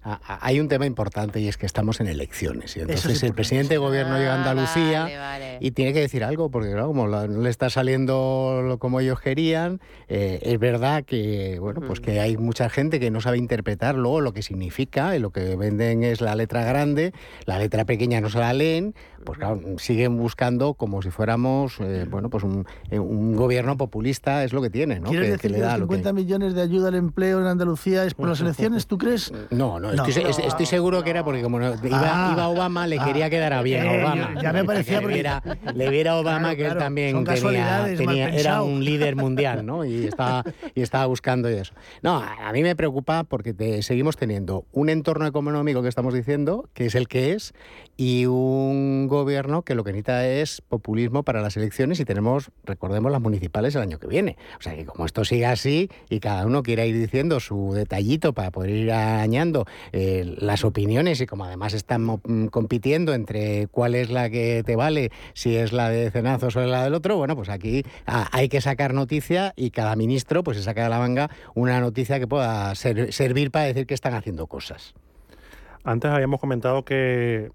Hay 0.03 0.59
un 0.59 0.67
tema 0.67 0.85
importante 0.85 1.39
y 1.39 1.47
es 1.47 1.57
que 1.57 1.65
estamos 1.65 1.99
en 2.01 2.07
elecciones. 2.07 2.75
Y 2.75 2.81
entonces 2.81 3.23
el 3.23 3.33
presidente 3.33 3.75
de 3.75 3.77
gobierno 3.77 4.17
llega 4.17 4.33
a 4.33 4.35
ah, 4.35 4.39
Andalucía 4.39 5.57
y 5.59 5.71
tiene 5.71 5.93
que 5.93 6.01
decir 6.01 6.23
algo, 6.23 6.49
porque 6.49 6.71
claro, 6.71 6.87
como 6.87 7.07
no 7.07 7.27
le 7.27 7.49
está 7.49 7.69
saliendo 7.69 8.77
como 8.79 8.99
ellos 8.99 9.19
querían, 9.19 9.79
eh, 10.07 10.39
es 10.43 10.59
verdad 10.59 11.03
que 11.05 11.57
bueno, 11.59 11.81
pues 11.81 11.99
que 11.99 12.19
hay 12.19 12.37
mucha 12.37 12.69
gente 12.69 12.99
que 12.99 13.11
no 13.11 13.21
sabe 13.21 13.37
interpretar 13.37 13.95
luego 13.95 14.21
lo 14.21 14.33
que 14.33 14.41
significa, 14.41 15.15
y 15.15 15.19
lo 15.19 15.31
que 15.31 15.55
venden 15.55 16.03
es 16.03 16.21
la 16.21 16.35
letra 16.35 16.65
grande, 16.65 17.13
la 17.45 17.59
letra 17.59 17.85
pequeña 17.85 18.19
no 18.19 18.29
se 18.29 18.39
la 18.39 18.53
leen, 18.53 18.95
pues 19.23 19.37
claro, 19.37 19.61
siguen 19.77 20.17
buscando 20.17 20.73
como 20.73 21.01
si 21.01 21.09
fuéramos 21.09 21.79
eh, 21.79 22.05
bueno, 22.09 22.29
pues 22.29 22.43
un, 22.43 22.65
eh, 22.89 22.99
un, 22.99 23.35
gobierno 23.35 23.77
populista 23.77 24.43
es 24.43 24.53
lo 24.53 24.61
que 24.61 24.69
tiene, 24.69 24.99
¿no? 24.99 25.09
¿Quieres 25.09 25.27
que, 25.27 25.47
decir 25.49 25.51
que, 25.53 25.59
los 25.59 25.73
50 25.73 26.13
millones 26.13 26.53
de 26.53 26.61
ayuda 26.61 26.89
al 26.89 26.95
empleo 26.95 27.39
en 27.39 27.47
Andalucía 27.47 28.05
es 28.05 28.13
por 28.13 28.27
las 28.27 28.41
elecciones, 28.41 28.87
tú 28.87 28.97
crees? 28.97 29.31
No, 29.49 29.79
no, 29.79 29.92
estoy, 29.93 30.65
seguro 30.65 31.03
que 31.03 31.09
era 31.09 31.23
porque 31.23 31.41
como 31.41 31.59
ah. 31.59 31.75
iba, 31.83 32.47
Obama, 32.47 32.87
le 32.87 32.97
quería 32.99 33.29
quedar 33.29 33.53
a 33.53 33.61
bien 33.61 33.87
a 33.87 33.91
Obama. 33.91 34.41
Ya 34.41 34.53
me 34.53 34.63
parecía 34.63 35.01
porque... 35.01 35.23
Le 35.73 35.89
viera, 35.89 36.17
Obama 36.17 36.55
que 36.55 36.65
él 36.65 36.77
también 36.77 37.23
tenía, 37.23 38.29
era 38.29 38.61
un 38.61 38.83
líder 38.83 39.15
mundial, 39.15 39.65
¿no? 39.65 39.85
Y 39.85 40.05
estaba, 40.07 40.43
y 40.75 40.81
estaba 40.81 41.05
buscando 41.05 41.47
eso. 41.47 41.73
No, 42.01 42.17
a 42.21 42.51
mí 42.51 42.63
me 42.63 42.75
preocupa 42.75 43.23
porque 43.23 43.81
seguimos 43.81 44.17
teniendo 44.17 44.65
un 44.71 44.89
entorno 44.89 45.25
económico 45.25 45.81
que 45.81 45.89
estamos 45.89 46.13
diciendo, 46.13 46.69
que 46.73 46.85
es 46.87 46.95
el 46.95 47.07
que 47.07 47.33
es, 47.33 47.53
y 47.95 48.25
un 48.25 49.07
gobierno 49.07 49.61
que 49.61 49.75
lo 49.75 49.83
que 49.83 49.91
necesita 49.91 50.27
es 50.27 50.61
populismo 50.61 51.23
para 51.23 51.41
las 51.41 51.57
elecciones 51.57 51.99
y 51.99 52.05
tenemos, 52.05 52.51
recordemos, 52.63 53.11
las 53.11 53.21
municipales 53.21 53.75
el 53.75 53.81
año 53.81 53.99
que 53.99 54.07
viene. 54.07 54.37
O 54.59 54.61
sea 54.61 54.75
que 54.75 54.85
como 54.85 55.05
esto 55.05 55.23
sigue 55.25 55.45
así 55.45 55.89
y 56.09 56.19
cada 56.19 56.45
uno 56.45 56.63
quiera 56.63 56.85
ir 56.85 56.97
diciendo 56.97 57.39
su 57.39 57.73
detallito 57.73 58.33
para 58.33 58.51
poder 58.51 58.71
ir 58.71 58.91
añadiendo 58.91 59.65
eh, 59.91 60.35
las 60.39 60.63
opiniones 60.63 61.21
y 61.21 61.25
como 61.25 61.45
además 61.45 61.73
están 61.73 62.03
mm, 62.03 62.47
compitiendo 62.47 63.13
entre 63.13 63.67
cuál 63.67 63.95
es 63.95 64.09
la 64.09 64.29
que 64.29 64.63
te 64.65 64.75
vale, 64.75 65.11
si 65.33 65.55
es 65.55 65.71
la 65.71 65.89
de 65.89 66.09
Cenazos 66.11 66.55
o 66.55 66.65
la 66.65 66.83
del 66.83 66.95
otro, 66.95 67.17
bueno, 67.17 67.35
pues 67.35 67.49
aquí 67.49 67.83
ah, 68.07 68.27
hay 68.31 68.49
que 68.49 68.61
sacar 68.61 68.93
noticia 68.93 69.53
y 69.55 69.69
cada 69.71 69.95
ministro 69.95 70.43
pues 70.43 70.57
se 70.57 70.63
saca 70.63 70.83
de 70.83 70.89
la 70.89 70.99
manga 70.99 71.29
una 71.53 71.79
noticia 71.79 72.19
que 72.19 72.27
pueda 72.27 72.73
servir 72.75 73.51
para 73.51 73.65
decir 73.65 73.85
que 73.85 73.93
están 73.93 74.13
haciendo 74.13 74.47
cosas. 74.47 74.93
Antes 75.83 76.11
habíamos 76.11 76.39
comentado 76.39 76.85
que 76.85 77.51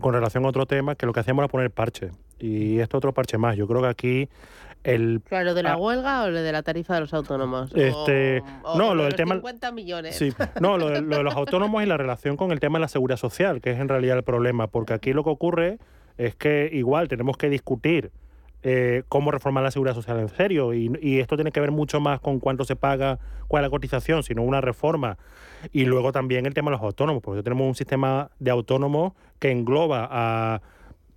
con 0.00 0.12
relación 0.14 0.44
a 0.44 0.48
otro 0.48 0.66
tema, 0.66 0.94
que 0.94 1.06
lo 1.06 1.12
que 1.12 1.20
hacíamos 1.20 1.42
era 1.42 1.48
poner 1.48 1.70
parche. 1.70 2.10
Y 2.38 2.78
esto 2.78 2.98
otro 2.98 3.12
parche 3.12 3.38
más. 3.38 3.56
Yo 3.56 3.66
creo 3.66 3.82
que 3.82 3.88
aquí 3.88 4.28
el... 4.84 5.20
¿Lo 5.30 5.54
de 5.54 5.62
la 5.62 5.72
ah. 5.72 5.76
huelga 5.76 6.22
o 6.24 6.30
lo 6.30 6.40
de 6.40 6.52
la 6.52 6.62
tarifa 6.62 6.94
de 6.94 7.00
los 7.00 7.14
autónomos? 7.14 7.72
Este, 7.74 8.42
no, 8.76 8.94
lo 8.94 9.04
del 9.04 9.14
tema... 9.14 9.34
50 9.34 9.72
millones. 9.72 10.16
Sí, 10.16 10.32
no, 10.60 10.78
lo 10.78 10.90
de, 10.90 11.00
los 11.00 11.34
autónomos 11.34 11.82
y 11.82 11.86
la 11.86 11.96
relación 11.96 12.36
con 12.36 12.52
el 12.52 12.60
tema 12.60 12.78
de 12.78 12.82
la 12.82 12.88
seguridad 12.88 13.16
social, 13.16 13.60
que 13.60 13.70
es 13.70 13.80
en 13.80 13.88
realidad 13.88 14.16
el 14.16 14.22
problema. 14.22 14.68
Porque 14.68 14.94
aquí 14.94 15.12
lo 15.12 15.24
que 15.24 15.30
ocurre 15.30 15.78
es 16.18 16.34
que 16.36 16.70
igual 16.72 17.08
tenemos 17.08 17.36
que 17.36 17.48
discutir 17.48 18.10
eh, 18.62 19.02
cómo 19.08 19.30
reformar 19.30 19.62
la 19.62 19.70
seguridad 19.70 19.94
social 19.94 20.18
en 20.18 20.28
serio. 20.28 20.74
Y, 20.74 21.20
esto 21.20 21.36
tiene 21.36 21.52
que 21.52 21.60
ver 21.60 21.70
mucho 21.70 22.00
más 22.00 22.20
con 22.20 22.40
cuánto 22.40 22.64
se 22.64 22.76
paga, 22.76 23.18
cuál 23.48 23.62
es 23.62 23.66
la 23.66 23.70
cotización, 23.70 24.22
sino 24.22 24.42
una 24.42 24.60
reforma. 24.60 25.18
Y 25.72 25.84
luego 25.84 26.12
también 26.12 26.46
el 26.46 26.54
tema 26.54 26.70
de 26.70 26.76
los 26.76 26.84
autónomos, 26.84 27.22
porque 27.22 27.42
tenemos 27.42 27.66
un 27.66 27.74
sistema 27.74 28.30
de 28.38 28.50
autónomos 28.50 29.12
que 29.38 29.50
engloba 29.50 30.08
a 30.10 30.62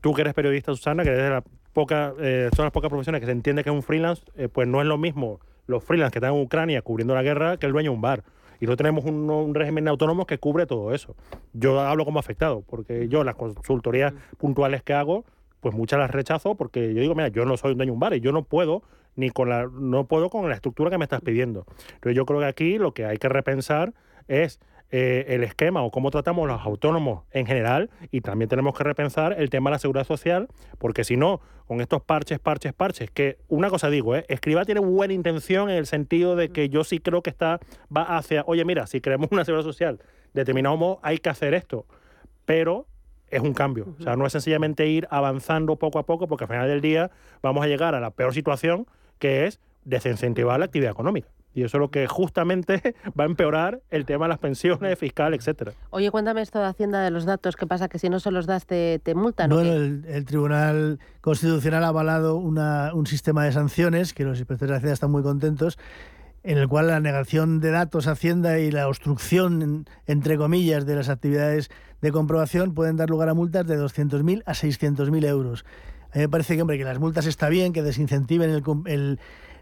tú 0.01 0.13
que 0.13 0.21
eres 0.21 0.33
periodista, 0.33 0.73
Susana, 0.73 1.03
que 1.03 1.09
eres 1.09 1.23
de 1.23 1.29
la 1.29 1.43
poca, 1.73 2.13
eh, 2.19 2.49
son 2.55 2.65
las 2.65 2.71
pocas 2.71 2.89
profesiones 2.89 3.19
que 3.19 3.25
se 3.25 3.31
entiende 3.31 3.63
que 3.63 3.69
es 3.69 3.75
un 3.75 3.83
freelance, 3.83 4.23
eh, 4.35 4.47
pues 4.47 4.67
no 4.67 4.81
es 4.81 4.87
lo 4.87 4.97
mismo 4.97 5.39
los 5.67 5.83
freelance 5.83 6.11
que 6.11 6.19
están 6.19 6.33
en 6.33 6.41
Ucrania 6.41 6.81
cubriendo 6.81 7.13
la 7.13 7.21
guerra 7.21 7.57
que 7.57 7.67
el 7.67 7.71
dueño 7.71 7.91
de 7.91 7.95
un 7.95 8.01
bar. 8.01 8.23
Y 8.59 8.65
no 8.65 8.75
tenemos 8.75 9.05
un, 9.05 9.55
régimen 9.55 9.87
autónomo 9.87 10.25
que 10.25 10.37
cubre 10.37 10.65
todo 10.65 10.93
eso. 10.93 11.15
Yo 11.53 11.79
hablo 11.79 12.03
como 12.03 12.19
afectado, 12.19 12.61
porque 12.67 13.07
yo 13.07 13.23
las 13.23 13.35
consultorías 13.35 14.13
puntuales 14.37 14.83
que 14.83 14.93
hago, 14.93 15.23
pues 15.59 15.75
muchas 15.75 15.99
las 15.99 16.11
rechazo 16.11 16.55
porque 16.55 16.93
yo 16.93 17.01
digo, 17.01 17.15
mira, 17.15 17.29
yo 17.29 17.45
no 17.45 17.57
soy 17.57 17.71
un 17.71 17.77
dueño 17.77 17.91
de 17.91 17.93
un 17.93 17.99
bar 17.99 18.13
y 18.13 18.19
yo 18.19 18.31
no 18.31 18.43
puedo 18.43 18.83
ni 19.15 19.29
con 19.29 19.49
la 19.49 19.67
no 19.71 20.05
puedo 20.05 20.29
con 20.29 20.47
la 20.47 20.55
estructura 20.55 20.89
que 20.89 20.97
me 20.97 21.05
estás 21.05 21.21
pidiendo. 21.21 21.65
Entonces 21.95 22.15
yo 22.15 22.25
creo 22.25 22.39
que 22.39 22.45
aquí 22.45 22.77
lo 22.77 22.93
que 22.93 23.05
hay 23.05 23.17
que 23.17 23.29
repensar 23.29 23.93
es 24.27 24.59
eh, 24.91 25.25
el 25.35 25.43
esquema 25.43 25.83
o 25.83 25.91
cómo 25.91 26.09
tratamos 26.09 26.47
los 26.47 26.61
autónomos 26.61 27.23
en 27.31 27.45
general 27.45 27.91
y 28.09 28.21
también 28.21 28.49
tenemos 28.49 28.75
que 28.75 28.83
repensar 28.83 29.35
el 29.37 29.51
tema 29.51 29.69
de 29.69 29.75
la 29.75 29.79
seguridad 29.79 30.07
social, 30.07 30.47
porque 30.79 31.03
si 31.03 31.15
no, 31.15 31.41
con 31.67 31.79
estos 31.79 32.01
parches, 32.01 32.39
parches, 32.39 32.73
parches, 32.73 33.11
que 33.11 33.37
una 33.49 33.69
cosa 33.69 33.91
digo, 33.91 34.15
¿eh? 34.15 34.25
Escriba 34.29 34.65
tiene 34.65 34.81
buena 34.81 35.13
intención 35.13 35.69
en 35.69 35.75
el 35.75 35.85
sentido 35.85 36.35
de 36.35 36.49
que 36.49 36.69
yo 36.69 36.83
sí 36.83 36.99
creo 36.99 37.21
que 37.21 37.29
está, 37.29 37.59
va 37.95 38.17
hacia, 38.17 38.43
oye, 38.47 38.65
mira, 38.65 38.87
si 38.87 38.99
queremos 38.99 39.29
una 39.31 39.45
seguridad 39.45 39.63
social 39.63 39.99
determinado 40.33 40.75
modo, 40.75 40.99
hay 41.03 41.19
que 41.19 41.29
hacer 41.29 41.53
esto, 41.53 41.85
pero 42.45 42.87
es 43.31 43.41
un 43.41 43.53
cambio, 43.53 43.87
o 43.99 44.03
sea, 44.03 44.15
no 44.15 44.25
es 44.25 44.31
sencillamente 44.33 44.87
ir 44.87 45.07
avanzando 45.11 45.75
poco 45.75 45.99
a 45.99 46.03
poco, 46.03 46.27
porque 46.27 46.45
al 46.45 46.49
final 46.49 46.67
del 46.67 46.81
día 46.81 47.11
vamos 47.41 47.63
a 47.63 47.67
llegar 47.67 47.95
a 47.95 47.99
la 47.99 48.11
peor 48.11 48.33
situación, 48.33 48.87
que 49.17 49.45
es 49.45 49.59
desincentivar 49.85 50.59
la 50.59 50.65
actividad 50.65 50.91
económica. 50.91 51.27
Y 51.53 51.63
eso 51.63 51.77
es 51.77 51.81
lo 51.81 51.89
que 51.89 52.07
justamente 52.07 52.95
va 53.19 53.23
a 53.23 53.27
empeorar 53.27 53.81
el 53.89 54.05
tema 54.05 54.25
de 54.25 54.29
las 54.29 54.39
pensiones, 54.39 54.97
fiscal, 54.99 55.33
etcétera. 55.33 55.73
Oye, 55.89 56.11
cuéntame 56.11 56.41
esto 56.41 56.59
de 56.59 56.65
Hacienda 56.65 57.01
de 57.01 57.11
los 57.11 57.25
datos. 57.25 57.55
¿Qué 57.55 57.65
pasa? 57.65 57.89
Que 57.89 57.97
si 57.97 58.09
no 58.09 58.19
se 58.19 58.31
los 58.31 58.45
das 58.45 58.65
te, 58.65 58.99
te 58.99 59.15
multan. 59.15 59.49
Bueno, 59.49 59.73
el, 59.73 60.25
Tribunal 60.25 60.99
Constitucional 61.21 61.83
ha 61.83 61.87
avalado 61.87 62.37
un 62.37 63.07
sistema 63.07 63.45
de 63.45 63.51
sanciones 63.51 64.13
que 64.13 64.23
los 64.23 64.37
inspectores 64.37 64.71
de 64.71 64.77
Hacienda 64.77 64.93
están 64.93 65.11
muy 65.11 65.23
contentos 65.23 65.77
en 66.43 66.57
el 66.57 66.67
cual 66.67 66.87
la 66.87 66.99
negación 66.99 67.59
de 67.59 67.71
datos 67.71 68.07
Hacienda 68.07 68.59
y 68.59 68.71
la 68.71 68.87
obstrucción, 68.87 69.85
entre 70.07 70.37
comillas, 70.37 70.85
de 70.85 70.95
las 70.95 71.09
actividades 71.09 71.69
de 72.01 72.11
comprobación 72.11 72.73
pueden 72.73 72.97
dar 72.97 73.09
lugar 73.09 73.29
a 73.29 73.33
multas 73.33 73.65
de 73.67 73.77
200.000 73.77 74.43
a 74.45 74.53
600.000 74.53 75.25
euros. 75.25 75.65
A 76.11 76.17
mí 76.17 76.21
me 76.21 76.29
parece 76.29 76.55
que, 76.55 76.61
hombre, 76.61 76.77
que 76.77 76.83
las 76.83 76.99
multas 76.99 77.25
está 77.25 77.49
bien, 77.49 77.71
que 77.71 77.83
desincentiven 77.83 78.49
el, 78.49 78.63
el 78.85 79.19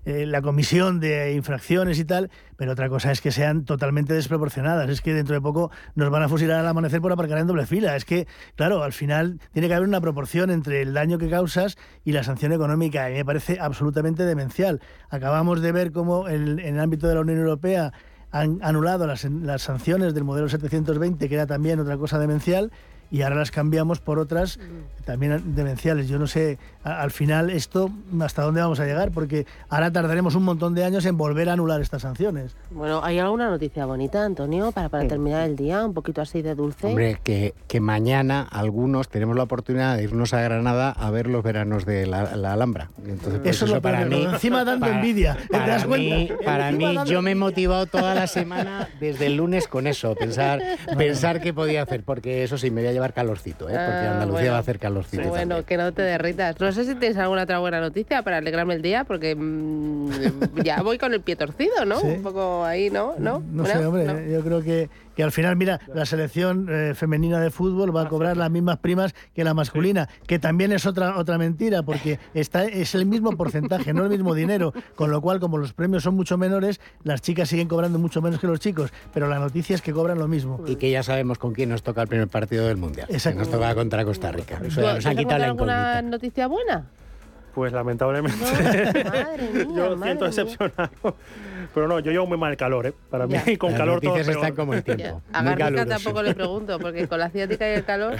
eh, 0.07 0.25
la 0.25 0.41
comisión 0.41 1.01
de 1.01 1.33
infracciones 1.33 1.99
y 1.99 2.05
tal, 2.05 2.31
pero 2.55 2.71
otra 2.71 2.87
cosa 2.87 3.11
es 3.11 3.19
que 3.19 3.29
sean 3.29 3.65
totalmente 3.65 4.13
desproporcionadas. 4.13 4.89
Es 4.89 5.01
que 5.01 5.13
dentro 5.13 5.35
de 5.35 5.41
poco 5.41 5.69
nos 5.95 6.09
van 6.09 6.23
a 6.23 6.29
fusilar 6.29 6.61
al 6.61 6.67
amanecer 6.67 7.01
por 7.01 7.11
aparcar 7.11 7.39
en 7.39 7.47
doble 7.47 7.65
fila. 7.65 7.93
Es 7.93 8.05
que, 8.05 8.25
claro, 8.55 8.83
al 8.83 8.93
final 8.93 9.41
tiene 9.51 9.67
que 9.67 9.73
haber 9.73 9.85
una 9.85 9.99
proporción 9.99 10.49
entre 10.49 10.81
el 10.81 10.93
daño 10.93 11.17
que 11.17 11.29
causas 11.29 11.77
y 12.05 12.13
la 12.13 12.23
sanción 12.23 12.53
económica. 12.53 13.09
Mí 13.09 13.15
me 13.15 13.25
parece 13.25 13.57
absolutamente 13.59 14.23
demencial. 14.23 14.79
Acabamos 15.09 15.59
de 15.59 15.73
ver 15.73 15.91
cómo 15.91 16.29
en, 16.29 16.59
el 16.59 16.79
ámbito 16.79 17.09
de 17.09 17.15
la 17.15 17.19
Unión 17.19 17.39
Europea 17.39 17.91
han 18.31 18.59
anulado 18.61 19.07
las, 19.07 19.23
las 19.25 19.61
sanciones 19.61 20.13
del 20.13 20.23
modelo 20.23 20.49
720, 20.49 21.29
que 21.29 21.35
era 21.35 21.47
también 21.47 21.79
otra 21.79 21.97
cosa 21.97 22.19
demencial 22.19 22.71
y 23.11 23.21
ahora 23.21 23.35
las 23.35 23.51
cambiamos 23.51 23.99
por 23.99 24.19
otras 24.19 24.59
también 25.05 25.55
demenciales. 25.55 26.09
Yo 26.09 26.19
no 26.19 26.27
sé, 26.27 26.59
al 26.83 27.11
final 27.11 27.49
esto, 27.49 27.89
¿hasta 28.21 28.43
dónde 28.43 28.59
vamos 28.59 28.79
a 28.81 28.85
llegar? 28.85 29.11
Porque 29.11 29.45
ahora 29.69 29.89
tardaremos 29.89 30.35
un 30.35 30.43
montón 30.43 30.75
de 30.75 30.83
años 30.83 31.05
en 31.05 31.17
volver 31.17 31.49
a 31.49 31.53
anular 31.53 31.81
estas 31.81 32.01
sanciones. 32.01 32.55
Bueno, 32.71 33.01
¿hay 33.03 33.17
alguna 33.17 33.49
noticia 33.49 33.85
bonita, 33.85 34.25
Antonio, 34.25 34.73
para, 34.73 34.89
para 34.89 35.07
terminar 35.07 35.47
el 35.47 35.55
día? 35.55 35.85
Un 35.85 35.93
poquito 35.93 36.21
así 36.21 36.41
de 36.41 36.55
dulce. 36.55 36.87
Hombre, 36.87 37.19
que, 37.23 37.53
que 37.67 37.79
mañana 37.79 38.41
algunos 38.41 39.07
tenemos 39.07 39.37
la 39.37 39.43
oportunidad 39.43 39.95
de 39.95 40.03
irnos 40.03 40.33
a 40.33 40.41
Granada 40.41 40.91
a 40.91 41.09
ver 41.09 41.27
los 41.27 41.41
veranos 41.41 41.85
de 41.85 42.05
la, 42.05 42.23
Alhambra. 42.23 42.89
Entonces, 43.05 43.39
pues 43.41 43.55
eso, 43.55 43.65
es 43.65 43.71
lo 43.71 43.81
para 43.81 44.05
mí, 44.05 44.23
encima 44.23 44.65
dando 44.65 44.87
envidia. 44.87 45.37
Para 45.49 45.85
mí, 45.85 46.29
para 46.43 46.71
mí 46.71 46.97
yo 47.05 47.21
me 47.21 47.31
he 47.31 47.35
motivado 47.35 47.85
toda 47.85 48.13
la 48.13 48.27
semana 48.27 48.89
desde 48.99 49.27
el 49.27 49.37
lunes 49.37 49.67
con 49.67 49.87
eso, 49.87 50.15
pensar, 50.15 50.61
pensar 50.97 51.39
qué 51.39 51.53
podía 51.53 51.83
hacer, 51.83 52.03
porque 52.03 52.43
eso 52.43 52.57
sí, 52.57 52.71
me 52.71 52.81
voy 52.81 52.89
a 52.89 52.93
llevar 52.97 53.13
calorcito, 53.13 53.69
¿eh? 53.69 53.73
porque 53.73 53.79
ah, 53.79 54.13
Andalucía 54.13 54.51
va 54.51 54.57
a 54.57 54.61
hacer 54.61 54.79
calorcito. 54.79 55.29
Bueno, 55.29 55.63
que 55.65 55.77
no 55.77 55.93
te 55.93 56.01
derritas. 56.01 56.59
No 56.59 56.71
sé 56.71 56.85
si 56.85 56.95
tienes 56.95 57.17
alguna 57.17 57.43
otra 57.43 57.59
buena 57.59 57.79
noticia 57.79 58.23
para 58.23 58.37
alegrarme 58.37 58.73
el 58.73 58.81
día, 58.81 59.03
porque 59.03 59.35
mm, 59.35 60.09
ya 60.63 60.81
voy 60.81 60.97
con 60.97 61.13
el 61.13 61.21
pie 61.21 61.35
torcido, 61.35 61.85
¿no? 61.85 62.01
Un 62.01 62.21
poco 62.21 62.63
ahí, 62.65 62.89
¿no? 62.89 63.15
No, 63.17 63.43
no 63.51 63.65
sé, 63.65 63.85
hombre, 63.85 64.31
yo 64.31 64.41
creo 64.41 64.61
que 64.61 64.89
que 65.17 65.23
al 65.23 65.31
final, 65.31 65.55
mira, 65.55 65.79
la 65.95 66.05
selección 66.05 66.67
eh, 66.69 66.93
femenina 66.93 67.39
de 67.39 67.49
fútbol 67.49 67.93
va 67.93 68.03
a 68.03 68.07
cobrar 68.07 68.37
las 68.37 68.51
mismas 68.51 68.77
primas 68.77 69.15
que 69.33 69.43
la 69.43 69.55
masculina, 69.55 70.07
que 70.27 70.37
también 70.37 70.71
es 70.71 70.85
otra 70.85 71.17
otra 71.17 71.39
mentira, 71.39 71.81
porque 71.81 72.19
está, 72.35 72.65
es 72.65 72.93
el 72.93 73.07
mismo 73.07 73.35
porcentaje, 73.35 73.93
no 73.95 74.03
el 74.03 74.11
mismo 74.11 74.35
dinero, 74.35 74.73
con 74.93 75.09
lo 75.09 75.19
cual, 75.19 75.39
como 75.39 75.57
los 75.57 75.73
premios 75.73 76.03
son 76.03 76.13
mucho 76.13 76.37
menores, 76.37 76.79
las 77.01 77.23
chicas 77.23 77.49
siguen 77.49 77.67
cobrando 77.67 77.97
mucho 77.97 78.21
menos 78.21 78.39
que 78.39 78.45
los 78.45 78.59
chicos, 78.59 78.93
pero 79.11 79.27
la 79.27 79.39
noticia 79.39 79.73
es 79.73 79.81
que 79.81 79.91
cobran 79.91 80.19
lo 80.19 80.27
mismo. 80.27 80.63
Y 80.67 80.75
que 80.75 80.91
ya 80.91 81.01
sabemos 81.01 81.39
con 81.39 81.51
quién 81.51 81.69
nos 81.69 81.81
toca 81.81 82.03
el 82.03 82.07
primer 82.07 82.27
partido 82.27 82.67
del 82.67 82.77
Mundial. 82.77 83.07
Exacto. 83.09 83.39
nos 83.39 83.49
toca 83.49 83.73
contra 83.73 84.05
Costa 84.05 84.31
Rica. 84.31 84.61
Eso 84.63 84.81
nos 84.81 85.03
han 85.03 85.17
quitado 85.17 85.39
la 85.39 85.45
alguna 85.47 86.01
noticia 86.03 86.45
buena? 86.45 86.85
Pues 87.57 87.73
lamentablemente 87.73 88.37
yo 89.75 89.97
siento 89.99 90.25
decepcionado. 90.25 91.15
Pero 91.73 91.87
no, 91.87 91.97
yo 91.97 92.11
llevo 92.11 92.27
muy 92.27 92.37
mal 92.37 92.51
el 92.51 92.57
calor, 92.57 92.85
¿eh? 92.85 92.93
Para 93.09 93.25
mí 93.25 93.57
con 93.57 93.73
calor 93.73 93.99
todo 93.99 94.13
peor. 94.13 94.29
están 94.29 94.55
como 94.55 94.75
el 94.75 94.83
tiempo. 94.83 95.23
A 95.33 95.41
Garrica 95.41 95.87
tampoco 95.87 96.21
le 96.21 96.35
pregunto, 96.35 96.77
porque 96.77 97.07
con 97.07 97.17
la 97.17 97.31
ciática 97.31 97.67
y 97.67 97.73
el 97.73 97.83
calor... 97.83 98.15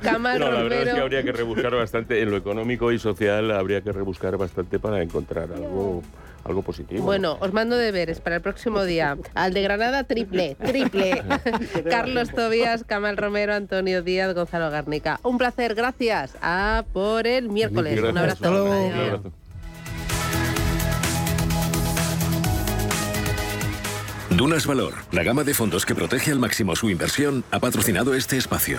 Cama, 0.00 0.38
no, 0.38 0.52
la 0.52 0.62
verdad 0.62 0.82
es 0.82 0.94
que 0.94 1.00
habría 1.00 1.24
que 1.24 1.32
rebuscar 1.32 1.74
bastante, 1.74 2.22
en 2.22 2.30
lo 2.30 2.36
económico 2.36 2.92
y 2.92 3.00
social 3.00 3.50
habría 3.50 3.80
que 3.80 3.90
rebuscar 3.90 4.36
bastante 4.36 4.78
para 4.78 5.02
encontrar 5.02 5.48
algo 5.52 6.04
algo 6.44 6.62
positivo. 6.62 7.04
Bueno, 7.04 7.36
os 7.40 7.52
mando 7.52 7.76
deberes 7.76 8.20
para 8.20 8.36
el 8.36 8.42
próximo 8.42 8.84
día. 8.84 9.16
Al 9.34 9.52
de 9.52 9.62
Granada, 9.62 10.04
triple, 10.04 10.56
triple. 10.56 11.22
Carlos 11.90 12.30
Tobías, 12.30 12.84
Camal 12.84 13.16
Romero, 13.16 13.54
Antonio 13.54 14.02
Díaz, 14.02 14.34
Gonzalo 14.34 14.70
Garnica. 14.70 15.20
Un 15.22 15.38
placer, 15.38 15.74
gracias. 15.74 16.36
A 16.42 16.84
por 16.92 17.26
el 17.26 17.48
miércoles. 17.48 18.00
Un 18.02 18.18
abrazo. 18.18 19.32
Dunas 24.30 24.66
Valor, 24.66 24.94
la 25.12 25.22
gama 25.22 25.44
de 25.44 25.52
fondos 25.52 25.84
que 25.84 25.94
protege 25.94 26.30
al 26.30 26.38
máximo 26.38 26.74
su 26.74 26.88
inversión, 26.88 27.44
ha 27.50 27.58
patrocinado 27.60 28.14
este 28.14 28.38
espacio. 28.38 28.78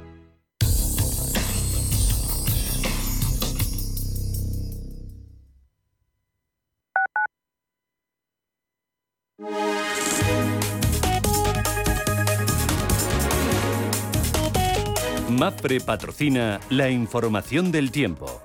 MAPRE 15.61 15.79
patrocina 15.81 16.59
la 16.71 16.89
información 16.89 17.71
del 17.71 17.91
tiempo. 17.91 18.41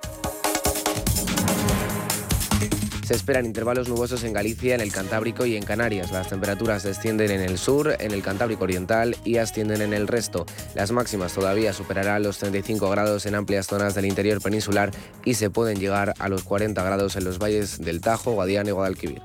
Se 3.06 3.14
esperan 3.14 3.46
intervalos 3.46 3.88
nubosos 3.88 4.22
en 4.24 4.34
Galicia, 4.34 4.74
en 4.74 4.82
el 4.82 4.92
Cantábrico 4.92 5.46
y 5.46 5.56
en 5.56 5.64
Canarias. 5.64 6.12
Las 6.12 6.28
temperaturas 6.28 6.82
descienden 6.82 7.30
en 7.30 7.40
el 7.40 7.56
sur, 7.56 7.96
en 8.00 8.12
el 8.12 8.22
Cantábrico 8.22 8.64
Oriental 8.64 9.16
y 9.24 9.38
ascienden 9.38 9.80
en 9.80 9.94
el 9.94 10.08
resto. 10.08 10.44
Las 10.74 10.92
máximas 10.92 11.32
todavía 11.32 11.72
superarán 11.72 12.22
los 12.22 12.36
35 12.36 12.90
grados 12.90 13.24
en 13.24 13.34
amplias 13.34 13.66
zonas 13.66 13.94
del 13.94 14.04
interior 14.04 14.42
peninsular 14.42 14.90
y 15.24 15.34
se 15.34 15.48
pueden 15.48 15.80
llegar 15.80 16.12
a 16.18 16.28
los 16.28 16.42
40 16.42 16.82
grados 16.82 17.16
en 17.16 17.24
los 17.24 17.38
valles 17.38 17.78
del 17.78 18.02
Tajo, 18.02 18.32
Guadiana 18.32 18.68
y 18.68 18.72
Guadalquivir. 18.72 19.22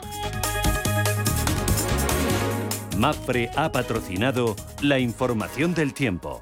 MAPRE 2.98 3.52
ha 3.58 3.74
patrocinado 3.74 4.56
la 4.82 4.98
información 5.00 5.74
del 5.74 5.94
tiempo. 5.94 6.42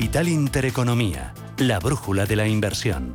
Capital 0.00 0.28
Intereconomía, 0.28 1.34
la 1.58 1.78
brújula 1.78 2.24
de 2.24 2.34
la 2.34 2.48
inversión. 2.48 3.12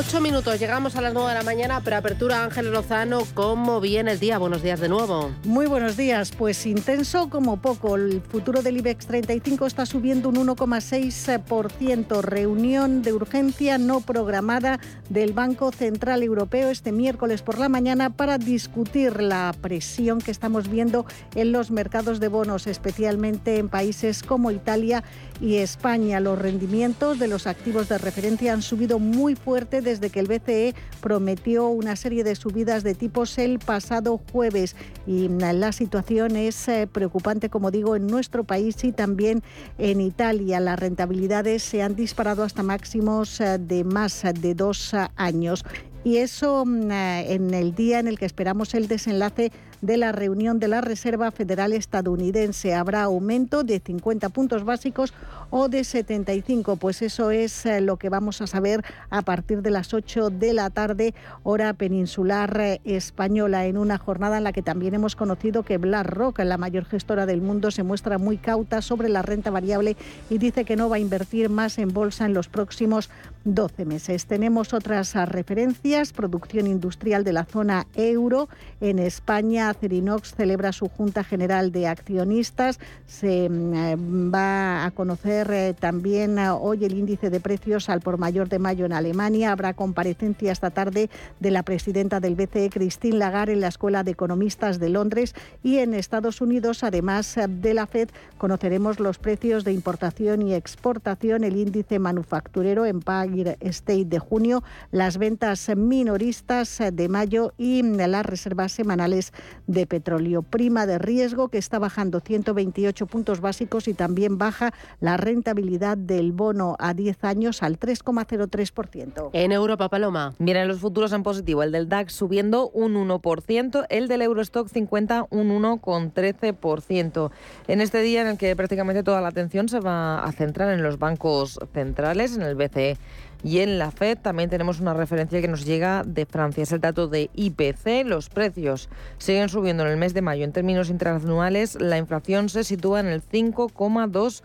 Ocho 0.00 0.18
minutos, 0.22 0.58
llegamos 0.58 0.96
a 0.96 1.02
las 1.02 1.12
nueve 1.12 1.28
de 1.28 1.34
la 1.34 1.42
mañana, 1.42 1.82
preapertura 1.82 2.42
Ángel 2.42 2.72
Lozano, 2.72 3.20
¿cómo 3.34 3.82
viene 3.82 4.12
el 4.12 4.18
día? 4.18 4.38
Buenos 4.38 4.62
días 4.62 4.80
de 4.80 4.88
nuevo. 4.88 5.30
Muy 5.44 5.66
buenos 5.66 5.98
días, 5.98 6.30
pues 6.30 6.64
intenso 6.64 7.28
como 7.28 7.58
poco. 7.60 7.96
El 7.96 8.22
futuro 8.22 8.62
del 8.62 8.78
IBEX 8.78 9.06
35 9.06 9.66
está 9.66 9.84
subiendo 9.84 10.30
un 10.30 10.36
1,6%. 10.36 12.22
Reunión 12.22 13.02
de 13.02 13.12
urgencia 13.12 13.76
no 13.76 14.00
programada 14.00 14.80
del 15.10 15.34
Banco 15.34 15.70
Central 15.70 16.22
Europeo 16.22 16.70
este 16.70 16.92
miércoles 16.92 17.42
por 17.42 17.58
la 17.58 17.68
mañana 17.68 18.08
para 18.08 18.38
discutir 18.38 19.20
la 19.20 19.54
presión 19.60 20.22
que 20.22 20.30
estamos 20.30 20.70
viendo 20.70 21.04
en 21.34 21.52
los 21.52 21.70
mercados 21.70 22.20
de 22.20 22.28
bonos, 22.28 22.66
especialmente 22.66 23.58
en 23.58 23.68
países 23.68 24.22
como 24.22 24.50
Italia 24.50 25.04
y 25.40 25.56
España. 25.56 26.20
Los 26.20 26.38
rendimientos 26.38 27.18
de 27.18 27.28
los 27.28 27.46
activos 27.46 27.88
de 27.88 27.98
referencia 27.98 28.52
han 28.52 28.62
subido 28.62 28.98
muy 28.98 29.34
fuerte 29.34 29.80
desde 29.80 30.10
que 30.10 30.20
el 30.20 30.26
BCE 30.26 30.74
prometió 31.00 31.68
una 31.68 31.96
serie 31.96 32.24
de 32.24 32.34
subidas 32.34 32.82
de 32.82 32.94
tipos 32.94 33.38
el 33.38 33.58
pasado 33.58 34.20
jueves. 34.32 34.76
Y 35.06 35.28
la 35.28 35.72
situación 35.72 36.36
es 36.36 36.68
eh, 36.68 36.86
preocupante, 36.86 37.48
como 37.48 37.70
digo, 37.70 37.96
en 37.96 38.06
nuestro 38.06 38.44
país 38.44 38.82
y 38.84 38.92
también 38.92 39.42
en 39.78 40.00
Italia. 40.00 40.60
Las 40.60 40.78
rentabilidades 40.78 41.62
se 41.62 41.82
han 41.82 41.96
disparado 41.96 42.42
hasta 42.42 42.62
máximos 42.62 43.40
eh, 43.40 43.58
de 43.58 43.84
más 43.84 44.22
de 44.40 44.54
dos 44.54 44.94
eh, 44.94 45.08
años. 45.16 45.64
Y 46.02 46.16
eso 46.16 46.62
en 46.62 47.52
el 47.52 47.74
día 47.74 47.98
en 47.98 48.08
el 48.08 48.18
que 48.18 48.24
esperamos 48.24 48.72
el 48.72 48.88
desenlace 48.88 49.52
de 49.80 49.96
la 49.96 50.12
reunión 50.12 50.58
de 50.58 50.68
la 50.68 50.80
Reserva 50.80 51.30
Federal 51.30 51.72
estadounidense. 51.72 52.74
Habrá 52.74 53.02
aumento 53.02 53.64
de 53.64 53.80
50 53.80 54.28
puntos 54.28 54.64
básicos 54.64 55.12
o 55.50 55.68
de 55.68 55.84
75. 55.84 56.76
Pues 56.76 57.02
eso 57.02 57.30
es 57.30 57.66
eh, 57.66 57.80
lo 57.80 57.96
que 57.96 58.08
vamos 58.08 58.40
a 58.40 58.46
saber 58.46 58.84
a 59.10 59.22
partir 59.22 59.62
de 59.62 59.70
las 59.70 59.92
8 59.94 60.30
de 60.30 60.52
la 60.52 60.70
tarde, 60.70 61.14
hora 61.42 61.72
peninsular 61.74 62.60
eh, 62.60 62.80
española, 62.84 63.66
en 63.66 63.76
una 63.76 63.98
jornada 63.98 64.38
en 64.38 64.44
la 64.44 64.52
que 64.52 64.62
también 64.62 64.94
hemos 64.94 65.16
conocido 65.16 65.62
que 65.62 65.78
BlackRock, 65.78 66.38
la 66.40 66.58
mayor 66.58 66.84
gestora 66.84 67.26
del 67.26 67.40
mundo, 67.40 67.70
se 67.70 67.82
muestra 67.82 68.18
muy 68.18 68.36
cauta 68.36 68.82
sobre 68.82 69.08
la 69.08 69.22
renta 69.22 69.50
variable 69.50 69.96
y 70.28 70.38
dice 70.38 70.64
que 70.64 70.76
no 70.76 70.88
va 70.88 70.96
a 70.96 71.00
invertir 71.00 71.48
más 71.48 71.78
en 71.78 71.92
bolsa 71.92 72.26
en 72.26 72.34
los 72.34 72.48
próximos 72.48 73.10
12 73.44 73.84
meses. 73.84 74.26
Tenemos 74.26 74.74
otras 74.74 75.14
referencias, 75.14 76.12
producción 76.12 76.66
industrial 76.66 77.24
de 77.24 77.32
la 77.32 77.44
zona 77.44 77.86
euro 77.94 78.48
en 78.80 78.98
España 78.98 79.68
Acerinox 79.68 80.34
celebra 80.34 80.72
su 80.72 80.88
Junta 80.88 81.24
General 81.24 81.72
de 81.72 81.86
Accionistas. 81.86 82.78
Se 83.06 83.48
mm, 83.48 83.74
eh, 83.74 83.96
va 84.32 84.84
a 84.84 84.90
conocer 84.90 85.50
eh, 85.50 85.74
también 85.78 86.38
eh, 86.38 86.50
hoy 86.50 86.84
el 86.84 86.94
índice 86.94 87.30
de 87.30 87.40
precios 87.40 87.88
al 87.88 88.00
por 88.00 88.18
mayor 88.18 88.48
de 88.48 88.58
mayo 88.58 88.86
en 88.86 88.92
Alemania. 88.92 89.52
Habrá 89.52 89.74
comparecencia 89.74 90.52
esta 90.52 90.70
tarde 90.70 91.10
de 91.40 91.50
la 91.50 91.62
presidenta 91.62 92.20
del 92.20 92.34
BCE, 92.34 92.70
Christine 92.70 93.18
Lagarde, 93.18 93.52
en 93.52 93.60
la 93.60 93.68
Escuela 93.68 94.02
de 94.02 94.12
Economistas 94.12 94.78
de 94.78 94.88
Londres. 94.88 95.34
Y 95.62 95.78
en 95.78 95.94
Estados 95.94 96.40
Unidos, 96.40 96.84
además 96.84 97.38
de 97.48 97.74
la 97.74 97.86
Fed, 97.86 98.08
conoceremos 98.38 99.00
los 99.00 99.18
precios 99.18 99.64
de 99.64 99.72
importación 99.72 100.42
y 100.42 100.54
exportación, 100.54 101.44
el 101.44 101.56
índice 101.56 101.98
manufacturero 101.98 102.86
Empire 103.30 103.56
State 103.60 104.06
de 104.06 104.18
junio, 104.18 104.62
las 104.90 105.18
ventas 105.18 105.70
minoristas 105.76 106.82
de 106.92 107.08
mayo 107.08 107.52
y 107.56 107.82
las 107.82 108.26
reservas 108.26 108.72
semanales 108.72 109.32
de 109.66 109.86
petróleo. 109.86 110.42
Prima 110.42 110.86
de 110.86 110.98
riesgo 110.98 111.48
que 111.48 111.58
está 111.58 111.78
bajando 111.78 112.20
128 112.20 113.06
puntos 113.06 113.40
básicos 113.40 113.88
y 113.88 113.94
también 113.94 114.38
baja 114.38 114.72
la 115.00 115.16
rentabilidad 115.16 115.96
del 115.96 116.32
bono 116.32 116.76
a 116.78 116.94
10 116.94 117.24
años 117.24 117.62
al 117.62 117.78
3,03%. 117.78 119.30
En 119.32 119.52
Europa, 119.52 119.88
Paloma. 119.88 120.34
Miren 120.38 120.68
los 120.68 120.80
futuros 120.80 121.12
en 121.12 121.22
positivo. 121.22 121.62
El 121.62 121.72
del 121.72 121.88
DAX 121.88 122.12
subiendo 122.12 122.70
un 122.70 122.94
1%, 122.94 123.86
el 123.88 124.08
del 124.08 124.22
Eurostock 124.22 124.68
50 124.68 125.26
un 125.30 125.50
1,13%. 125.50 127.30
En 127.68 127.80
este 127.80 128.00
día 128.00 128.22
en 128.22 128.28
el 128.28 128.38
que 128.38 128.56
prácticamente 128.56 129.02
toda 129.02 129.20
la 129.20 129.28
atención 129.28 129.68
se 129.68 129.80
va 129.80 130.22
a 130.22 130.32
centrar 130.32 130.72
en 130.72 130.82
los 130.82 130.98
bancos 130.98 131.58
centrales, 131.72 132.36
en 132.36 132.42
el 132.42 132.54
BCE 132.54 132.98
y 133.42 133.60
en 133.60 133.78
la 133.78 133.90
FED 133.90 134.18
también 134.18 134.50
tenemos 134.50 134.80
una 134.80 134.94
referencia 134.94 135.40
que 135.40 135.48
nos 135.48 135.64
llega 135.64 136.02
de 136.04 136.26
Francia. 136.26 136.62
Es 136.62 136.72
el 136.72 136.80
dato 136.80 137.08
de 137.08 137.30
IPC. 137.34 138.04
Los 138.04 138.28
precios 138.28 138.88
siguen 139.18 139.48
subiendo 139.48 139.84
en 139.84 139.90
el 139.90 139.96
mes 139.96 140.14
de 140.14 140.22
mayo. 140.22 140.44
En 140.44 140.52
términos 140.52 140.90
interanuales, 140.90 141.76
la 141.80 141.98
inflación 141.98 142.48
se 142.48 142.64
sitúa 142.64 143.00
en 143.00 143.06
el 143.06 143.22
5,2%. 143.22 144.42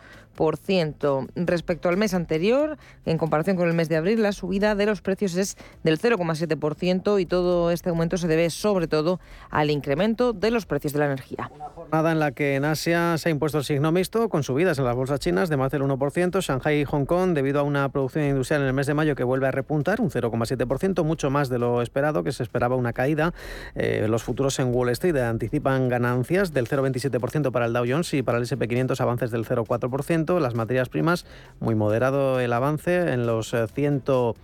Respecto 1.35 1.89
al 1.89 1.97
mes 1.97 2.13
anterior, 2.13 2.77
en 3.05 3.17
comparación 3.17 3.55
con 3.55 3.67
el 3.67 3.73
mes 3.73 3.89
de 3.89 3.97
abril, 3.97 4.21
la 4.21 4.31
subida 4.31 4.75
de 4.75 4.85
los 4.85 5.01
precios 5.01 5.35
es 5.35 5.57
del 5.83 5.99
0,7% 5.99 7.21
y 7.21 7.25
todo 7.25 7.71
este 7.71 7.89
aumento 7.89 8.17
se 8.17 8.27
debe 8.27 8.49
sobre 8.49 8.87
todo 8.87 9.19
al 9.49 9.71
incremento 9.71 10.33
de 10.33 10.51
los 10.51 10.65
precios 10.65 10.93
de 10.93 10.99
la 10.99 11.05
energía. 11.05 11.51
Jornada 11.75 12.11
en 12.11 12.19
la 12.19 12.31
que 12.31 12.55
en 12.55 12.65
Asia 12.65 13.17
se 13.17 13.29
ha 13.29 13.31
impuesto 13.31 13.59
el 13.59 13.63
signo 13.63 13.91
mixto 13.91 14.29
con 14.29 14.43
subidas 14.43 14.77
en 14.79 14.85
las 14.85 14.95
bolsas 14.95 15.19
chinas 15.19 15.49
de 15.49 15.57
más 15.57 15.71
del 15.71 15.83
1%, 15.83 16.41
Shanghai 16.41 16.81
y 16.81 16.85
Hong 16.85 17.05
Kong 17.05 17.33
debido 17.33 17.59
a 17.59 17.63
una 17.63 17.89
producción 17.89 18.25
industrial 18.25 18.61
en 18.61 18.67
el 18.67 18.73
mes 18.73 18.87
de 18.87 18.93
mayo 18.93 19.15
que 19.15 19.23
vuelve 19.23 19.47
a 19.47 19.51
repuntar 19.51 20.01
un 20.01 20.09
0,7%, 20.09 21.03
mucho 21.03 21.29
más 21.29 21.49
de 21.49 21.59
lo 21.59 21.81
esperado, 21.81 22.23
que 22.23 22.31
se 22.31 22.43
esperaba 22.43 22.75
una 22.75 22.93
caída. 22.93 23.33
Eh, 23.75 24.07
los 24.09 24.23
futuros 24.23 24.59
en 24.59 24.73
Wall 24.73 24.89
Street 24.89 25.15
anticipan 25.17 25.89
ganancias 25.89 26.53
del 26.53 26.67
0,27% 26.67 27.51
para 27.51 27.65
el 27.65 27.73
Dow 27.73 27.85
Jones 27.87 28.13
y 28.13 28.21
para 28.21 28.37
el 28.37 28.43
S&P 28.43 28.67
500 28.67 29.01
avances 29.01 29.31
del 29.31 29.45
0,4% 29.45 30.24
las 30.33 30.55
materias 30.55 30.89
primas, 30.89 31.25
muy 31.59 31.75
moderado 31.75 32.39
el 32.39 32.53
avance 32.53 33.13
en 33.13 33.27
los 33.27 33.53
121,4 33.53 34.35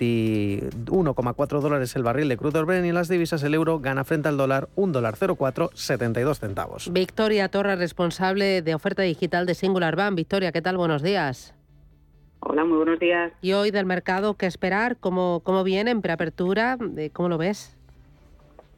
eh, 0.00 1.60
dólares 1.60 1.96
el 1.96 2.02
barril 2.02 2.28
de 2.28 2.36
crudo 2.36 2.64
Brent 2.64 2.86
y 2.86 2.88
en 2.88 2.94
las 2.94 3.08
divisas 3.08 3.42
el 3.42 3.54
euro 3.54 3.80
gana 3.80 4.04
frente 4.04 4.28
al 4.28 4.36
dólar 4.36 4.68
un 4.74 4.92
dólar 4.92 5.14
0,4 5.14 5.70
72 5.74 6.40
centavos. 6.40 6.92
Victoria 6.92 7.48
Torres, 7.48 7.78
responsable 7.78 8.62
de 8.62 8.74
oferta 8.74 9.02
digital 9.02 9.46
de 9.46 9.54
Singular 9.54 9.96
Bank. 9.96 10.16
Victoria, 10.16 10.52
¿qué 10.52 10.62
tal? 10.62 10.76
Buenos 10.76 11.02
días. 11.02 11.54
Hola, 12.40 12.64
muy 12.64 12.76
buenos 12.76 12.98
días. 12.98 13.32
¿Y 13.40 13.52
hoy 13.52 13.70
del 13.70 13.86
mercado 13.86 14.34
qué 14.34 14.46
esperar? 14.46 14.96
¿Cómo, 14.98 15.40
cómo 15.44 15.64
viene 15.64 15.90
en 15.90 16.02
preapertura? 16.02 16.76
¿Cómo 17.12 17.28
lo 17.28 17.38
ves? 17.38 17.76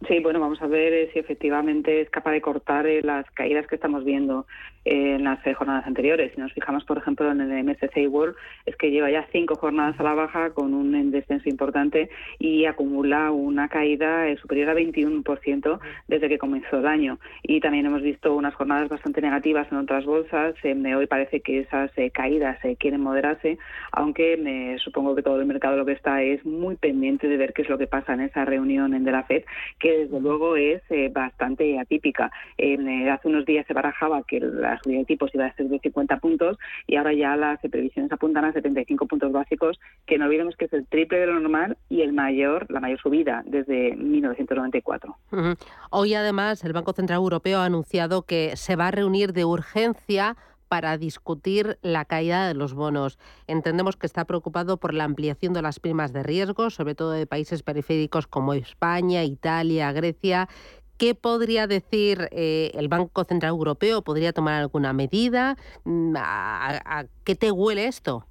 Sí, 0.06 0.20
bueno, 0.20 0.40
vamos 0.40 0.60
a 0.60 0.66
ver 0.66 0.92
eh, 0.92 1.10
si 1.12 1.18
efectivamente 1.18 2.00
es 2.00 2.10
capaz 2.10 2.32
de 2.32 2.40
cortar 2.40 2.86
eh, 2.86 3.02
las 3.02 3.28
caídas 3.32 3.66
que 3.66 3.74
estamos 3.74 4.04
viendo 4.04 4.46
en 4.86 5.24
las 5.24 5.44
eh, 5.46 5.52
jornadas 5.52 5.86
anteriores. 5.86 6.32
Si 6.34 6.40
nos 6.40 6.52
fijamos, 6.52 6.84
por 6.84 6.98
ejemplo, 6.98 7.30
en 7.30 7.40
el 7.40 7.64
MSCI 7.64 8.06
World, 8.06 8.36
es 8.64 8.76
que 8.76 8.90
lleva 8.90 9.10
ya 9.10 9.26
cinco 9.32 9.56
jornadas 9.56 9.98
a 9.98 10.04
la 10.04 10.14
baja 10.14 10.50
con 10.50 10.72
un 10.74 11.10
descenso 11.10 11.48
importante 11.48 12.08
y 12.38 12.66
acumula 12.66 13.32
una 13.32 13.68
caída 13.68 14.24
superior 14.36 14.70
a 14.70 14.74
21% 14.74 15.80
desde 16.06 16.28
que 16.28 16.38
comenzó 16.38 16.78
el 16.78 16.86
año. 16.86 17.18
Y 17.42 17.60
también 17.60 17.86
hemos 17.86 18.02
visto 18.02 18.34
unas 18.34 18.54
jornadas 18.54 18.88
bastante 18.88 19.20
negativas 19.20 19.66
en 19.72 19.78
otras 19.78 20.04
bolsas. 20.04 20.54
hoy 20.64 21.06
parece 21.06 21.40
que 21.40 21.60
esas 21.60 21.90
caídas 22.12 22.58
quieren 22.78 23.00
moderarse, 23.00 23.58
aunque 23.90 24.36
me 24.36 24.78
supongo 24.78 25.16
que 25.16 25.22
todo 25.22 25.40
el 25.40 25.46
mercado 25.46 25.76
lo 25.76 25.84
que 25.84 25.92
está 25.92 26.22
es 26.22 26.44
muy 26.46 26.76
pendiente 26.76 27.26
de 27.26 27.36
ver 27.36 27.52
qué 27.52 27.62
es 27.62 27.68
lo 27.68 27.78
que 27.78 27.88
pasa 27.88 28.14
en 28.14 28.20
esa 28.20 28.44
reunión 28.44 28.92
de 29.04 29.12
la 29.12 29.24
FED, 29.24 29.44
que 29.80 29.98
desde 29.98 30.20
luego 30.20 30.56
es 30.56 30.82
eh, 30.90 31.10
bastante 31.12 31.78
atípica. 31.78 32.30
Eh, 32.56 33.10
hace 33.10 33.28
unos 33.28 33.44
días 33.46 33.66
se 33.66 33.74
barajaba 33.74 34.22
que 34.22 34.40
la 34.40 34.75
subida 34.78 34.98
de 34.98 35.04
tipos 35.04 35.34
iba 35.34 35.46
a 35.46 35.54
ser 35.54 35.68
de 35.68 35.78
50 35.78 36.18
puntos 36.18 36.58
y 36.86 36.96
ahora 36.96 37.12
ya 37.12 37.36
las 37.36 37.60
previsiones 37.60 38.12
apuntan 38.12 38.44
a 38.44 38.52
75 38.52 39.06
puntos 39.06 39.32
básicos, 39.32 39.78
que 40.06 40.18
no 40.18 40.26
olvidemos 40.26 40.56
que 40.56 40.66
es 40.66 40.72
el 40.72 40.86
triple 40.86 41.18
de 41.18 41.26
lo 41.26 41.40
normal 41.40 41.76
y 41.88 42.02
el 42.02 42.12
mayor, 42.12 42.66
la 42.70 42.80
mayor 42.80 43.00
subida 43.00 43.42
desde 43.46 43.96
1994. 43.96 45.16
Hoy 45.90 46.14
además 46.14 46.64
el 46.64 46.72
Banco 46.72 46.92
Central 46.92 47.18
Europeo 47.18 47.60
ha 47.60 47.64
anunciado 47.64 48.22
que 48.22 48.56
se 48.56 48.76
va 48.76 48.88
a 48.88 48.90
reunir 48.90 49.32
de 49.32 49.44
urgencia 49.44 50.36
para 50.68 50.98
discutir 50.98 51.78
la 51.82 52.04
caída 52.04 52.48
de 52.48 52.54
los 52.54 52.74
bonos. 52.74 53.18
Entendemos 53.46 53.96
que 53.96 54.06
está 54.06 54.24
preocupado 54.24 54.78
por 54.78 54.94
la 54.94 55.04
ampliación 55.04 55.52
de 55.52 55.62
las 55.62 55.80
primas 55.80 56.12
de 56.12 56.22
riesgo, 56.22 56.70
sobre 56.70 56.94
todo 56.94 57.12
de 57.12 57.26
países 57.26 57.62
periféricos 57.62 58.26
como 58.26 58.54
España, 58.54 59.24
Italia, 59.24 59.92
Grecia. 59.92 60.48
¿Qué 60.98 61.14
podría 61.14 61.66
decir 61.66 62.28
eh, 62.32 62.70
el 62.74 62.88
Banco 62.88 63.24
Central 63.24 63.50
Europeo? 63.50 64.02
¿Podría 64.02 64.32
tomar 64.32 64.54
alguna 64.54 64.92
medida? 64.92 65.56
Mm, 65.84 66.14
a 66.16 67.04
qué 67.24 67.34
te 67.34 67.50
huele 67.50 67.86
esto? 67.86 68.26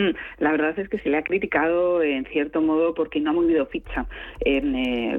Mm, 0.00 0.14
la 0.38 0.52
verdad 0.52 0.78
es 0.78 0.88
que 0.88 0.98
se 0.98 1.10
le 1.10 1.18
ha 1.18 1.22
criticado 1.22 2.02
en 2.02 2.24
cierto 2.26 2.62
modo 2.62 2.94
porque 2.94 3.20
no 3.20 3.30
ha 3.30 3.32
movido 3.34 3.66
ficha 3.66 4.06
en, 4.40 4.74
eh, 4.74 5.18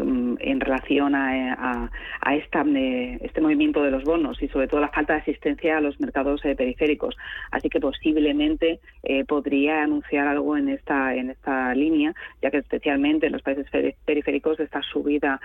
relación 0.59 1.13
a, 1.15 1.91
esta, 2.35 2.61
eh, 2.61 3.19
este 3.21 3.41
movimiento 3.41 3.83
de 3.83 3.91
los 3.91 4.03
bonos 4.03 4.41
y 4.41 4.47
sobre 4.47 4.67
todo 4.67 4.79
la 4.79 4.89
falta 4.89 5.13
de 5.13 5.19
asistencia 5.19 5.77
a 5.77 5.81
los 5.81 5.99
mercados 5.99 6.43
eh, 6.45 6.55
periféricos. 6.55 7.15
Así 7.51 7.69
que 7.69 7.79
posiblemente 7.79 8.79
podría 9.27 9.83
anunciar 9.83 10.27
algo 10.27 10.55
en 10.57 10.69
esta 10.69 11.15
en 11.15 11.29
esta 11.29 11.73
línea, 11.75 12.13
ya 12.41 12.51
que 12.51 12.57
especialmente 12.57 13.27
en 13.27 13.33
los 13.33 13.41
países 13.41 13.67
periféricos 14.05 14.59
esta 14.59 14.81
subida 14.81 15.39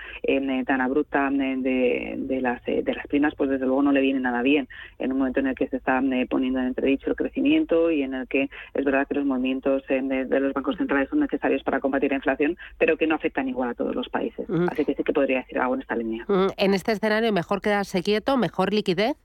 tan 0.65 0.81
abrupta 0.81 1.29
de, 1.31 2.15
de, 2.17 2.41
las 2.41 2.63
de 2.65 2.93
las 2.93 3.07
primas, 3.07 3.35
pues 3.35 3.49
desde 3.49 3.65
luego 3.65 3.81
no 3.81 3.91
le 3.91 4.01
viene 4.01 4.19
nada 4.19 4.41
bien 4.41 4.67
en 4.99 5.11
un 5.11 5.19
momento 5.19 5.39
en 5.39 5.47
el 5.47 5.55
que 5.55 5.67
se 5.67 5.77
está 5.77 6.01
poniendo 6.29 6.59
en 6.59 6.67
entredicho 6.67 7.09
el 7.09 7.15
crecimiento 7.15 7.91
y 7.91 8.03
en 8.03 8.13
el 8.13 8.27
que 8.27 8.49
es 8.73 8.85
verdad 8.85 9.07
que 9.07 9.15
los 9.15 9.25
movimientos 9.27 9.83
de, 9.87 10.25
los 10.39 10.53
bancos 10.53 10.77
centrales 10.77 11.09
son 11.09 11.19
necesarios 11.19 11.63
para 11.63 11.79
combatir 11.79 12.11
la 12.11 12.17
inflación, 12.17 12.57
pero 12.77 12.97
que 12.97 13.07
no 13.07 13.15
afectan 13.15 13.47
igual 13.47 13.69
a 13.69 13.73
todos 13.73 13.95
los 13.95 14.09
países. 14.09 14.47
Así 14.69 14.85
que 14.85 14.95
sí 14.95 15.03
que 15.03 15.13
podría 15.13 15.39
decir 15.39 15.59
algo 15.59 15.75
en 15.75 15.81
esta 15.81 15.95
línea. 15.95 16.25
En 16.57 16.73
este 16.73 16.91
escenario, 16.91 17.31
mejor 17.33 17.61
quedarse 17.61 18.01
quieto, 18.03 18.37
mejor 18.37 18.73
liquidez. 18.73 19.17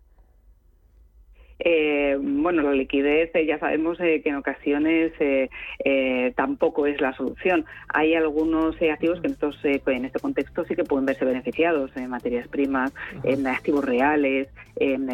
Eh, 1.65 2.19
bueno, 2.21 2.63
la 2.63 2.73
liquidez 2.73 3.31
eh, 3.35 3.47
ya 3.47 3.57
sabemos 3.59 4.01
eh, 4.01 4.21
que 4.21 4.31
en 4.31 4.37
ocasiones 4.37 5.13
tampoco 6.35 6.87
es 6.87 7.01
la 7.01 7.15
solución. 7.15 7.65
Hay 7.89 8.15
algunos 8.15 8.77
activos 8.83 9.21
que 9.21 9.29
en, 9.29 9.35
estos, 9.35 9.57
en 9.65 10.05
este 10.05 10.19
contexto 10.19 10.65
sí 10.65 10.75
que 10.75 10.85
pueden 10.85 11.07
verse 11.07 11.25
beneficiados, 11.25 11.91
en 11.97 12.11
materias 12.11 12.49
primas, 12.49 12.93
en 13.23 13.47
activos 13.47 13.85
reales, 13.85 14.49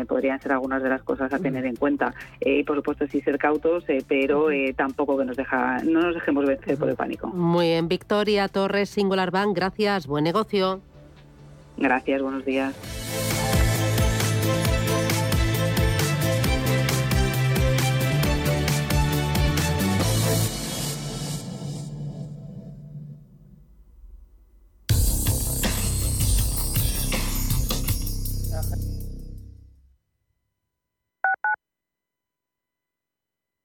podrían 0.07 0.40
ser 0.40 0.53
algunas 0.53 0.82
de 0.82 0.88
las 0.88 1.03
cosas 1.03 1.32
a 1.32 1.38
tener 1.38 1.66
en 1.66 1.76
cuenta. 1.76 2.14
y 2.40 2.62
por 2.62 2.76
supuesto 2.76 3.07
sí 3.09 3.20
ser 3.20 3.38
cautos, 3.38 3.84
pero 4.07 4.49
tampoco 4.76 5.18
que 5.18 5.24
nos 5.24 5.36
deja, 5.36 5.82
no 5.84 6.01
nos 6.01 6.14
dejemos 6.14 6.46
vencer 6.46 6.78
por 6.78 6.88
el 6.88 6.96
pánico. 6.96 7.28
Muy 7.28 7.66
bien, 7.66 7.88
Victoria 7.88 8.49
Torres, 8.49 8.88
Singular 8.90 9.30
Bank, 9.30 9.55
gracias, 9.55 10.07
buen 10.07 10.24
negocio. 10.24 10.80
Gracias, 11.76 12.22
buenos 12.22 12.44
días. 12.44 12.74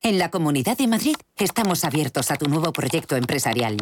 En 0.05 0.19
la 0.19 0.29
Comunidad 0.29 0.77
de 0.77 0.85
Madrid 0.85 1.15
estamos 1.37 1.85
abiertos 1.85 2.29
a 2.29 2.35
tu 2.35 2.49
nuevo 2.49 2.73
proyecto 2.73 3.15
empresarial. 3.15 3.77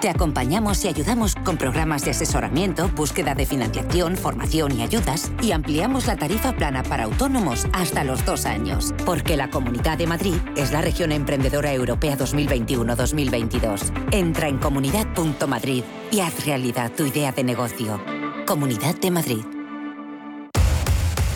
Te 0.00 0.08
acompañamos 0.08 0.82
y 0.82 0.88
ayudamos 0.88 1.34
con 1.34 1.58
programas 1.58 2.02
de 2.02 2.12
asesoramiento, 2.12 2.88
búsqueda 2.88 3.34
de 3.34 3.44
financiación, 3.44 4.16
formación 4.16 4.72
y 4.78 4.82
ayudas 4.82 5.30
y 5.42 5.52
ampliamos 5.52 6.06
la 6.06 6.16
tarifa 6.16 6.54
plana 6.54 6.82
para 6.82 7.04
autónomos 7.04 7.66
hasta 7.74 8.04
los 8.04 8.24
dos 8.24 8.46
años. 8.46 8.94
Porque 9.04 9.36
la 9.36 9.50
Comunidad 9.50 9.98
de 9.98 10.06
Madrid 10.06 10.36
es 10.56 10.72
la 10.72 10.80
región 10.80 11.12
emprendedora 11.12 11.74
europea 11.74 12.16
2021-2022. 12.16 13.92
Entra 14.12 14.48
en 14.48 14.56
comunidad.madrid 14.56 15.84
y 16.10 16.20
haz 16.20 16.46
realidad 16.46 16.90
tu 16.96 17.04
idea 17.04 17.32
de 17.32 17.44
negocio. 17.44 18.02
Comunidad 18.46 18.94
de 18.94 19.10
Madrid. 19.10 19.44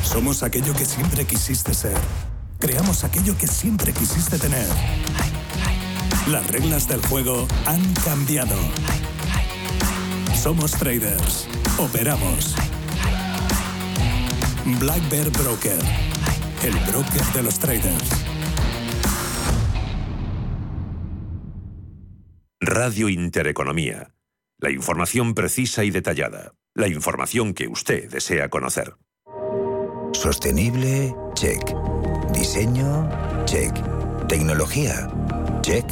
Somos 0.02 0.42
aquello 0.42 0.72
que 0.72 0.86
siempre 0.86 1.26
quisiste 1.26 1.74
ser. 1.74 2.29
Creamos 2.60 3.04
aquello 3.04 3.36
que 3.38 3.46
siempre 3.46 3.90
quisiste 3.94 4.38
tener. 4.38 4.66
Las 6.28 6.46
reglas 6.46 6.86
del 6.86 7.00
juego 7.06 7.48
han 7.64 7.82
cambiado. 8.04 8.54
Somos 10.34 10.72
traders. 10.72 11.48
Operamos. 11.78 12.54
Black 14.78 15.08
Bear 15.08 15.30
Broker. 15.30 15.78
El 16.62 16.74
broker 16.90 17.24
de 17.34 17.42
los 17.42 17.58
traders. 17.58 18.10
Radio 22.60 23.08
Intereconomía. 23.08 24.12
La 24.58 24.70
información 24.70 25.32
precisa 25.34 25.82
y 25.84 25.90
detallada. 25.90 26.52
La 26.74 26.88
información 26.88 27.54
que 27.54 27.68
usted 27.68 28.10
desea 28.10 28.50
conocer. 28.50 28.96
Sostenible, 30.12 31.14
check. 31.34 31.62
Diseño, 32.40 33.06
check. 33.44 33.70
Tecnología, 34.26 35.10
check. 35.60 35.84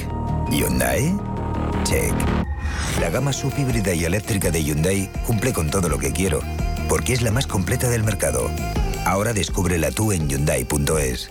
Hyundai, 0.51 1.15
check. 1.85 2.15
La 3.03 3.11
gama 3.11 3.35
subhíbrida 3.35 3.93
y 3.93 4.07
eléctrica 4.07 4.51
de 4.51 4.65
Hyundai 4.65 5.13
cumple 5.27 5.53
con 5.53 5.71
todo 5.71 5.91
lo 5.91 5.99
que 5.99 6.11
quiero, 6.11 6.41
porque 6.89 7.13
es 7.13 7.21
la 7.21 7.33
más 7.33 7.47
completa 7.47 7.91
del 7.91 8.03
mercado. 8.03 8.51
Ahora 9.05 9.35
descúbrela 9.35 9.91
tú 9.91 10.11
en 10.11 10.27
Hyundai.es. 10.27 11.31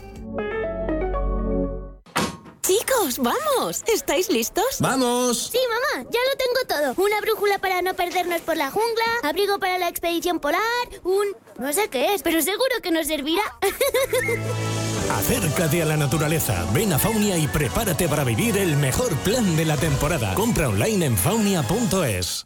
Chicos, 2.62 3.18
vamos. 3.18 3.84
¿Estáis 3.92 4.30
listos? 4.30 4.78
¡Vamos! 4.82 5.50
Sí, 5.52 5.60
mamá, 5.68 6.08
ya 6.12 6.20
lo 6.30 6.38
tengo 6.38 6.94
todo. 6.94 7.04
Una 7.04 7.20
brújula 7.22 7.58
para 7.58 7.82
no 7.82 7.96
perdernos 7.96 8.42
por 8.42 8.56
la 8.56 8.70
jungla, 8.70 9.06
abrigo 9.24 9.58
para 9.58 9.80
la 9.80 9.90
expedición 9.90 10.40
polar, 10.40 10.62
un... 11.04 11.26
no 11.58 11.74
sé 11.74 11.90
qué 11.90 12.14
es, 12.14 12.22
pero 12.22 12.40
seguro 12.44 12.76
que 12.84 12.92
nos 12.92 13.08
servirá. 13.08 13.42
Acércate 15.10 15.82
a 15.82 15.86
la 15.86 15.98
naturaleza, 15.98 16.66
ven 16.74 16.94
a 16.94 17.00
Faunia 17.00 17.38
y 17.38 17.48
prepárate 17.48 18.08
para 18.08 18.24
vivir 18.24 18.58
el 18.58 18.76
mejor 18.78 19.16
plan 19.18 19.56
de 19.56 19.66
la 19.66 19.78
temporada. 19.78 20.34
Compra 20.36 20.70
online 20.70 21.06
en 21.06 21.18
faunia.es. 21.18 22.46